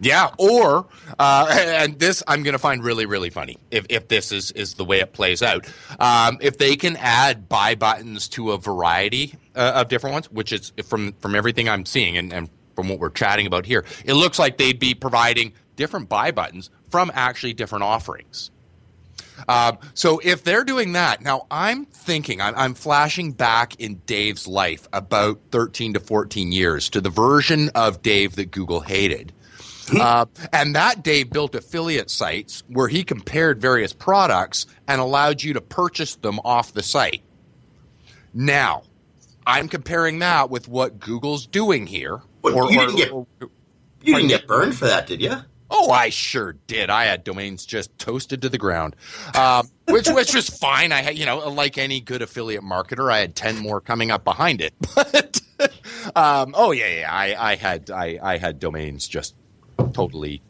Yeah, 0.00 0.30
or 0.38 0.86
uh, 1.18 1.46
and 1.50 1.98
this 1.98 2.22
I'm 2.28 2.42
going 2.42 2.52
to 2.52 2.58
find 2.58 2.84
really 2.84 3.06
really 3.06 3.30
funny 3.30 3.58
if, 3.70 3.86
if 3.88 4.08
this 4.08 4.30
is 4.30 4.52
is 4.52 4.74
the 4.74 4.84
way 4.84 5.00
it 5.00 5.12
plays 5.12 5.42
out. 5.42 5.66
Um, 5.98 6.38
if 6.40 6.58
they 6.58 6.76
can 6.76 6.96
add 6.96 7.48
buy 7.48 7.74
buttons 7.74 8.28
to 8.30 8.52
a 8.52 8.58
variety 8.58 9.34
uh, 9.56 9.72
of 9.74 9.88
different 9.88 10.14
ones, 10.14 10.30
which 10.30 10.52
is 10.52 10.72
from 10.84 11.12
from 11.14 11.34
everything 11.34 11.68
I'm 11.68 11.86
seeing 11.86 12.16
and, 12.16 12.32
and 12.32 12.48
from 12.74 12.88
what 12.88 12.98
we're 12.98 13.10
chatting 13.10 13.46
about 13.46 13.66
here, 13.66 13.84
it 14.04 14.14
looks 14.14 14.38
like 14.38 14.58
they'd 14.58 14.78
be 14.78 14.94
providing 14.94 15.52
different 15.76 16.08
buy 16.08 16.30
buttons 16.30 16.70
from 16.90 17.10
actually 17.14 17.54
different 17.54 17.84
offerings. 17.84 18.50
Um, 19.48 19.78
so 19.94 20.20
if 20.22 20.44
they're 20.44 20.64
doing 20.64 20.92
that, 20.92 21.22
now 21.22 21.46
I'm 21.50 21.86
thinking, 21.86 22.40
I'm, 22.40 22.54
I'm 22.56 22.74
flashing 22.74 23.32
back 23.32 23.80
in 23.80 23.96
Dave's 24.06 24.46
life 24.46 24.88
about 24.92 25.40
13 25.50 25.94
to 25.94 26.00
14 26.00 26.52
years 26.52 26.88
to 26.90 27.00
the 27.00 27.10
version 27.10 27.70
of 27.74 28.02
Dave 28.02 28.36
that 28.36 28.50
Google 28.50 28.80
hated. 28.80 29.32
Uh, 30.00 30.24
and 30.52 30.74
that 30.74 31.02
Dave 31.02 31.30
built 31.30 31.54
affiliate 31.54 32.10
sites 32.10 32.62
where 32.68 32.88
he 32.88 33.04
compared 33.04 33.60
various 33.60 33.92
products 33.92 34.66
and 34.88 35.00
allowed 35.00 35.42
you 35.42 35.52
to 35.52 35.60
purchase 35.60 36.14
them 36.16 36.40
off 36.44 36.72
the 36.72 36.82
site. 36.82 37.22
Now, 38.32 38.84
I'm 39.46 39.68
comparing 39.68 40.20
that 40.20 40.48
with 40.48 40.68
what 40.68 40.98
Google's 40.98 41.46
doing 41.46 41.86
here. 41.86 42.22
But 42.44 42.70
you 42.70 42.78
didn't 42.78 42.96
get- 42.96 43.10
or- 43.10 43.26
You 44.02 44.14
didn't 44.14 44.28
get 44.28 44.46
burned 44.46 44.76
for 44.76 44.84
that, 44.86 45.06
did 45.06 45.20
you? 45.22 45.34
Oh, 45.70 45.90
I 45.90 46.10
sure 46.10 46.52
did. 46.66 46.90
I 46.90 47.06
had 47.06 47.24
domains 47.24 47.64
just 47.66 47.98
toasted 47.98 48.42
to 48.42 48.48
the 48.48 48.58
ground, 48.58 48.94
um, 49.34 49.68
which 49.88 50.08
which 50.08 50.32
was 50.34 50.48
fine. 50.48 50.92
I 50.92 51.02
had, 51.02 51.18
you 51.18 51.24
know, 51.26 51.38
like 51.48 51.78
any 51.78 52.00
good 52.00 52.20
affiliate 52.22 52.62
marketer, 52.62 53.10
I 53.10 53.18
had 53.20 53.34
ten 53.34 53.58
more 53.58 53.80
coming 53.80 54.10
up 54.12 54.22
behind 54.24 54.60
it. 54.60 54.74
But 54.94 55.40
um, 56.16 56.54
oh 56.56 56.72
yeah, 56.72 57.00
yeah, 57.00 57.12
I, 57.12 57.52
I 57.52 57.54
had 57.56 57.90
I, 57.90 58.18
I 58.22 58.36
had 58.36 58.60
domains 58.60 59.08
just 59.08 59.34
totally 59.94 60.42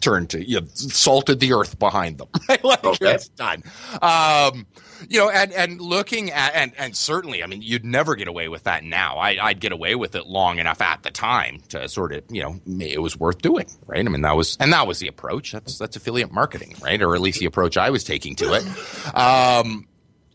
turned 0.00 0.30
to 0.30 0.44
you 0.46 0.60
know, 0.60 0.66
salted 0.74 1.40
the 1.40 1.52
earth 1.54 1.78
behind 1.78 2.18
them. 2.18 2.28
Like 2.62 2.84
Okay. 2.84 3.14
it's 3.14 3.28
done. 3.28 3.62
Um, 4.02 4.66
you 5.08 5.18
know, 5.18 5.30
and 5.30 5.52
and 5.52 5.80
looking 5.80 6.30
at 6.30 6.54
and 6.54 6.72
and 6.78 6.96
certainly, 6.96 7.42
I 7.42 7.46
mean, 7.46 7.62
you'd 7.62 7.84
never 7.84 8.14
get 8.14 8.28
away 8.28 8.48
with 8.48 8.64
that 8.64 8.84
now. 8.84 9.18
I, 9.18 9.38
I'd 9.40 9.60
get 9.60 9.72
away 9.72 9.94
with 9.94 10.14
it 10.14 10.26
long 10.26 10.58
enough 10.58 10.80
at 10.80 11.02
the 11.02 11.10
time 11.10 11.60
to 11.68 11.88
sort 11.88 12.12
of 12.12 12.24
you 12.30 12.42
know 12.42 12.60
it 12.84 13.00
was 13.00 13.18
worth 13.18 13.42
doing, 13.42 13.66
right? 13.86 14.04
I 14.04 14.08
mean, 14.08 14.22
that 14.22 14.36
was 14.36 14.56
and 14.60 14.72
that 14.72 14.86
was 14.86 14.98
the 14.98 15.08
approach. 15.08 15.52
That's 15.52 15.78
that's 15.78 15.96
affiliate 15.96 16.32
marketing, 16.32 16.74
right? 16.82 17.00
Or 17.00 17.14
at 17.14 17.20
least 17.20 17.40
the 17.40 17.46
approach 17.46 17.76
I 17.76 17.90
was 17.90 18.04
taking 18.04 18.36
to 18.36 18.54
it. 18.54 19.14
Um, 19.16 19.86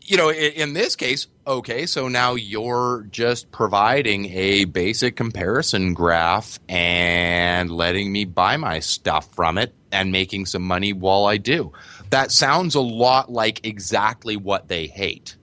you 0.08 0.16
know, 0.16 0.32
in 0.32 0.72
this 0.72 0.96
case, 0.96 1.26
okay, 1.46 1.84
so 1.84 2.08
now 2.08 2.34
you're 2.34 3.06
just 3.10 3.50
providing 3.52 4.24
a 4.32 4.64
basic 4.64 5.16
comparison 5.16 5.92
graph 5.92 6.58
and 6.66 7.70
letting 7.70 8.10
me 8.10 8.24
buy 8.24 8.56
my 8.56 8.80
stuff 8.80 9.32
from 9.34 9.58
it 9.58 9.74
and 9.92 10.10
making 10.10 10.46
some 10.46 10.62
money 10.62 10.94
while 10.94 11.26
I 11.26 11.36
do. 11.36 11.72
That 12.10 12.32
sounds 12.32 12.74
a 12.74 12.80
lot 12.80 13.30
like 13.30 13.64
exactly 13.66 14.36
what 14.36 14.68
they 14.68 14.86
hate 14.86 15.36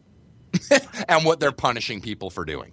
and 1.10 1.26
what 1.26 1.40
they're 1.40 1.52
punishing 1.52 2.02
people 2.02 2.30
for 2.30 2.46
doing. 2.46 2.72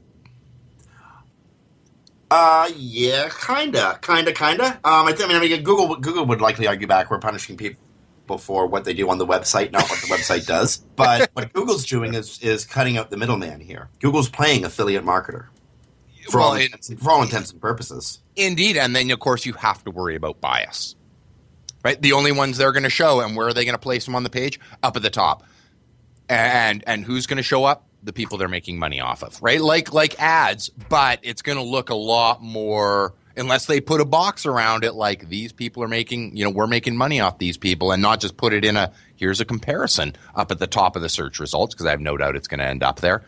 Uh, 2.30 2.70
yeah, 2.76 3.28
kinda, 3.46 3.98
kinda, 4.00 4.32
kinda. 4.32 4.66
Um, 4.84 5.06
I, 5.06 5.14
I 5.18 5.26
mean, 5.28 5.36
I 5.36 5.40
mean, 5.40 5.62
Google 5.62 5.96
Google 5.96 6.24
would 6.26 6.40
likely 6.40 6.66
argue 6.66 6.86
back 6.86 7.10
we're 7.10 7.18
punishing 7.18 7.56
people 7.58 7.78
for 8.38 8.66
what 8.66 8.84
they 8.84 8.94
do 8.94 9.10
on 9.10 9.18
the 9.18 9.26
website, 9.26 9.70
not 9.70 9.82
what 9.90 10.00
the 10.00 10.06
website 10.06 10.46
does. 10.46 10.78
But 10.96 11.30
what 11.34 11.52
Google's 11.52 11.84
doing 11.84 12.14
is 12.14 12.38
is 12.40 12.64
cutting 12.64 12.96
out 12.96 13.10
the 13.10 13.18
middleman 13.18 13.60
here. 13.60 13.90
Google's 14.00 14.30
playing 14.30 14.64
affiliate 14.64 15.04
marketer 15.04 15.48
for 16.30 16.40
all 16.40 16.52
Well, 16.52 16.60
it- 16.60 16.64
intents, 16.66 16.90
for 17.02 17.10
all 17.10 17.22
intents 17.22 17.52
and 17.52 17.60
purposes. 17.60 18.20
Indeed, 18.36 18.78
and 18.78 18.96
then 18.96 19.10
of 19.10 19.18
course 19.18 19.44
you 19.44 19.52
have 19.52 19.84
to 19.84 19.90
worry 19.90 20.16
about 20.16 20.40
bias. 20.40 20.96
Right? 21.84 22.00
The 22.00 22.12
only 22.12 22.32
ones 22.32 22.58
they're 22.58 22.72
going 22.72 22.84
to 22.84 22.90
show 22.90 23.20
and 23.20 23.36
where 23.36 23.48
are 23.48 23.52
they 23.52 23.64
going 23.64 23.74
to 23.74 23.78
place 23.78 24.04
them 24.04 24.14
on 24.14 24.22
the 24.22 24.30
page? 24.30 24.60
Up 24.82 24.96
at 24.96 25.02
the 25.02 25.10
top. 25.10 25.44
And 26.28 26.84
and 26.86 27.04
who's 27.04 27.26
going 27.26 27.38
to 27.38 27.42
show 27.42 27.64
up? 27.64 27.86
The 28.04 28.12
people 28.12 28.38
they're 28.38 28.48
making 28.48 28.78
money 28.78 29.00
off 29.00 29.22
of, 29.22 29.40
right? 29.42 29.60
Like 29.60 29.92
like 29.92 30.20
ads, 30.20 30.68
but 30.68 31.20
it's 31.22 31.42
going 31.42 31.58
to 31.58 31.64
look 31.64 31.90
a 31.90 31.94
lot 31.94 32.42
more 32.42 33.14
unless 33.36 33.66
they 33.66 33.80
put 33.80 34.00
a 34.00 34.04
box 34.04 34.44
around 34.46 34.84
it 34.84 34.94
like 34.94 35.28
these 35.28 35.52
people 35.52 35.82
are 35.82 35.88
making, 35.88 36.36
you 36.36 36.44
know, 36.44 36.50
we're 36.50 36.66
making 36.66 36.96
money 36.96 37.20
off 37.20 37.38
these 37.38 37.56
people 37.56 37.92
and 37.92 38.02
not 38.02 38.20
just 38.20 38.36
put 38.36 38.52
it 38.52 38.64
in 38.64 38.76
a 38.76 38.92
here's 39.16 39.40
a 39.40 39.44
comparison 39.44 40.14
up 40.34 40.50
at 40.50 40.58
the 40.58 40.66
top 40.66 40.96
of 40.96 41.02
the 41.02 41.08
search 41.08 41.38
results 41.38 41.74
because 41.74 41.86
I 41.86 41.90
have 41.90 42.00
no 42.00 42.16
doubt 42.16 42.36
it's 42.36 42.48
going 42.48 42.60
to 42.60 42.66
end 42.66 42.82
up 42.82 43.00
there 43.00 43.24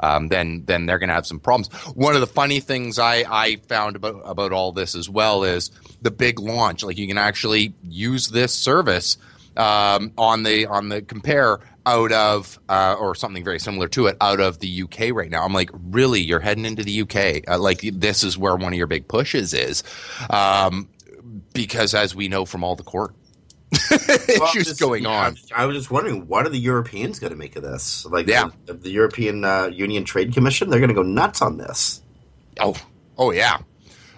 um, 0.00 0.28
then 0.28 0.64
then 0.66 0.86
they're 0.86 0.98
going 0.98 1.08
to 1.08 1.14
have 1.14 1.26
some 1.26 1.40
problems. 1.40 1.68
One 1.94 2.14
of 2.14 2.20
the 2.20 2.26
funny 2.26 2.60
things 2.60 2.98
I, 2.98 3.24
I 3.28 3.56
found 3.68 3.96
about 3.96 4.22
about 4.24 4.52
all 4.52 4.72
this 4.72 4.94
as 4.94 5.08
well 5.08 5.44
is 5.44 5.70
the 6.02 6.10
big 6.10 6.38
launch. 6.38 6.82
Like 6.82 6.98
you 6.98 7.06
can 7.06 7.18
actually 7.18 7.74
use 7.82 8.28
this 8.28 8.52
service 8.54 9.16
um, 9.56 10.12
on 10.16 10.42
the 10.44 10.66
on 10.66 10.88
the 10.88 11.02
compare 11.02 11.58
out 11.84 12.12
of 12.12 12.58
uh, 12.68 12.96
or 12.98 13.14
something 13.14 13.42
very 13.42 13.58
similar 13.58 13.88
to 13.88 14.06
it 14.06 14.16
out 14.20 14.40
of 14.40 14.58
the 14.60 14.82
UK 14.82 15.10
right 15.12 15.30
now. 15.30 15.44
I'm 15.44 15.54
like, 15.54 15.70
really, 15.72 16.20
you're 16.20 16.40
heading 16.40 16.66
into 16.66 16.84
the 16.84 17.00
UK? 17.02 17.48
Uh, 17.48 17.58
like 17.58 17.80
this 17.80 18.22
is 18.22 18.36
where 18.36 18.56
one 18.56 18.72
of 18.72 18.78
your 18.78 18.86
big 18.86 19.08
pushes 19.08 19.54
is, 19.54 19.82
um, 20.30 20.88
because 21.54 21.94
as 21.94 22.14
we 22.14 22.28
know 22.28 22.44
from 22.44 22.62
all 22.62 22.76
the 22.76 22.82
court 22.82 23.14
issues 24.28 24.78
going 24.78 25.06
on. 25.06 25.36
I 25.54 25.66
was 25.66 25.76
just 25.76 25.90
wondering, 25.90 26.26
what 26.26 26.46
are 26.46 26.50
the 26.50 26.58
Europeans 26.58 27.18
going 27.18 27.32
to 27.32 27.36
make 27.36 27.56
of 27.56 27.62
this? 27.62 28.06
Like, 28.06 28.26
Yeah. 28.26 28.50
the, 28.66 28.74
the 28.74 28.90
European 28.90 29.44
uh, 29.44 29.66
Union 29.66 30.04
Trade 30.04 30.32
Commission, 30.32 30.70
they're 30.70 30.80
going 30.80 30.88
to 30.88 30.94
go 30.94 31.02
nuts 31.02 31.42
on 31.42 31.58
this. 31.58 32.02
Oh, 32.60 32.74
oh 33.16 33.30
yeah. 33.30 33.58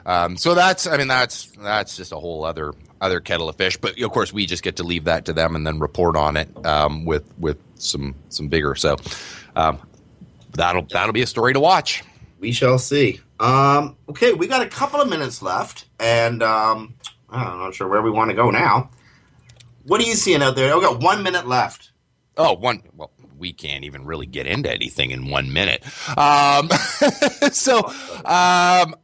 Um, 0.06 0.36
so 0.36 0.54
that's, 0.54 0.86
I 0.86 0.96
mean, 0.96 1.08
that's 1.08 1.46
that's 1.62 1.96
just 1.96 2.12
a 2.12 2.16
whole 2.16 2.44
other 2.44 2.72
other 3.00 3.20
kettle 3.20 3.48
of 3.48 3.56
fish. 3.56 3.76
But 3.76 4.00
of 4.00 4.10
course, 4.10 4.32
we 4.32 4.46
just 4.46 4.62
get 4.62 4.76
to 4.76 4.82
leave 4.82 5.04
that 5.04 5.26
to 5.26 5.32
them 5.32 5.54
and 5.54 5.66
then 5.66 5.78
report 5.78 6.16
on 6.16 6.36
it 6.36 6.48
um, 6.66 7.04
with 7.04 7.30
with 7.38 7.58
some 7.74 8.14
some 8.30 8.48
vigor. 8.48 8.74
So 8.74 8.96
um, 9.56 9.78
that'll 10.52 10.86
that'll 10.90 11.12
be 11.12 11.22
a 11.22 11.26
story 11.26 11.52
to 11.52 11.60
watch. 11.60 12.02
We 12.38 12.52
shall 12.52 12.78
see. 12.78 13.20
Um, 13.38 13.96
okay, 14.08 14.32
we 14.32 14.46
got 14.46 14.62
a 14.62 14.68
couple 14.68 15.00
of 15.00 15.08
minutes 15.08 15.42
left, 15.42 15.84
and 15.98 16.42
um, 16.42 16.94
I'm 17.28 17.58
not 17.58 17.74
sure 17.74 17.88
where 17.88 18.02
we 18.02 18.10
want 18.10 18.30
to 18.30 18.36
go 18.36 18.50
now. 18.50 18.90
What 19.90 20.00
are 20.00 20.04
you 20.04 20.14
seeing 20.14 20.40
out 20.40 20.54
there? 20.54 20.72
I've 20.72 20.80
got 20.80 21.02
one 21.02 21.24
minute 21.24 21.48
left. 21.48 21.90
Oh, 22.36 22.52
one. 22.52 22.84
Well, 22.94 23.10
we 23.36 23.52
can't 23.52 23.82
even 23.82 24.04
really 24.04 24.26
get 24.26 24.46
into 24.46 24.70
anything 24.70 25.10
in 25.10 25.28
one 25.28 25.52
minute. 25.52 25.82
Um, 26.16 26.70
so, 27.50 27.78
um, 28.24 28.94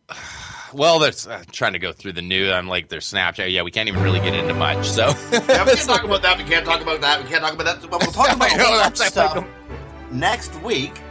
well, 0.72 1.00
there's 1.00 1.26
uh, 1.26 1.42
trying 1.50 1.72
to 1.72 1.80
go 1.80 1.90
through 1.90 2.12
the 2.12 2.22
news. 2.22 2.52
I'm 2.52 2.68
like, 2.68 2.88
there's 2.88 3.12
Snapchat. 3.12 3.52
Yeah, 3.52 3.62
we 3.62 3.72
can't 3.72 3.88
even 3.88 4.00
really 4.04 4.20
get 4.20 4.34
into 4.34 4.54
much. 4.54 4.86
So, 4.86 5.08
Yeah, 5.32 5.64
we 5.64 5.72
can't 5.72 5.80
talk 5.80 6.04
about 6.04 6.22
that. 6.22 6.38
We 6.38 6.44
can't 6.44 6.64
talk 6.64 6.80
about 6.80 7.00
that. 7.00 7.20
We 7.20 7.28
can't 7.28 7.42
talk 7.42 7.54
about 7.54 7.64
that. 7.64 7.90
But 7.90 8.02
we'll 8.02 8.12
talk 8.12 8.32
about 8.36 8.56
know, 8.56 8.78
that 8.78 8.96
stuff 8.96 9.44
next 10.12 10.54
week. 10.62 11.02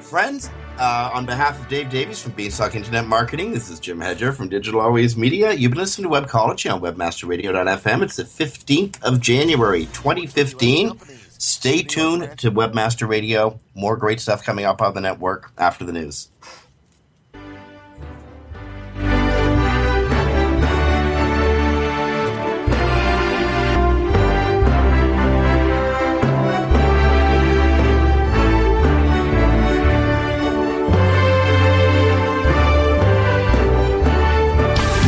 Friends, 0.00 0.50
uh, 0.78 1.10
on 1.12 1.26
behalf 1.26 1.60
of 1.60 1.68
Dave 1.68 1.90
Davies 1.90 2.22
from 2.22 2.32
Beanstalk 2.32 2.74
Internet 2.74 3.06
Marketing, 3.06 3.52
this 3.52 3.68
is 3.68 3.80
Jim 3.80 4.00
Hedger 4.00 4.32
from 4.32 4.48
Digital 4.48 4.80
Always 4.80 5.16
Media. 5.16 5.52
You've 5.52 5.72
been 5.72 5.80
listening 5.80 6.10
to 6.10 6.20
Webcology 6.20 6.72
on 6.72 6.80
WebmasterRadio.fm. 6.80 8.02
It's 8.02 8.16
the 8.16 8.22
15th 8.22 9.02
of 9.02 9.20
January, 9.20 9.86
2015. 9.86 10.98
Stay 11.38 11.82
tuned 11.82 12.38
to 12.38 12.50
Webmaster 12.50 13.08
Radio. 13.08 13.58
More 13.74 13.96
great 13.96 14.20
stuff 14.20 14.44
coming 14.44 14.64
up 14.64 14.80
on 14.80 14.94
the 14.94 15.00
network 15.00 15.52
after 15.58 15.84
the 15.84 15.92
news. 15.92 16.28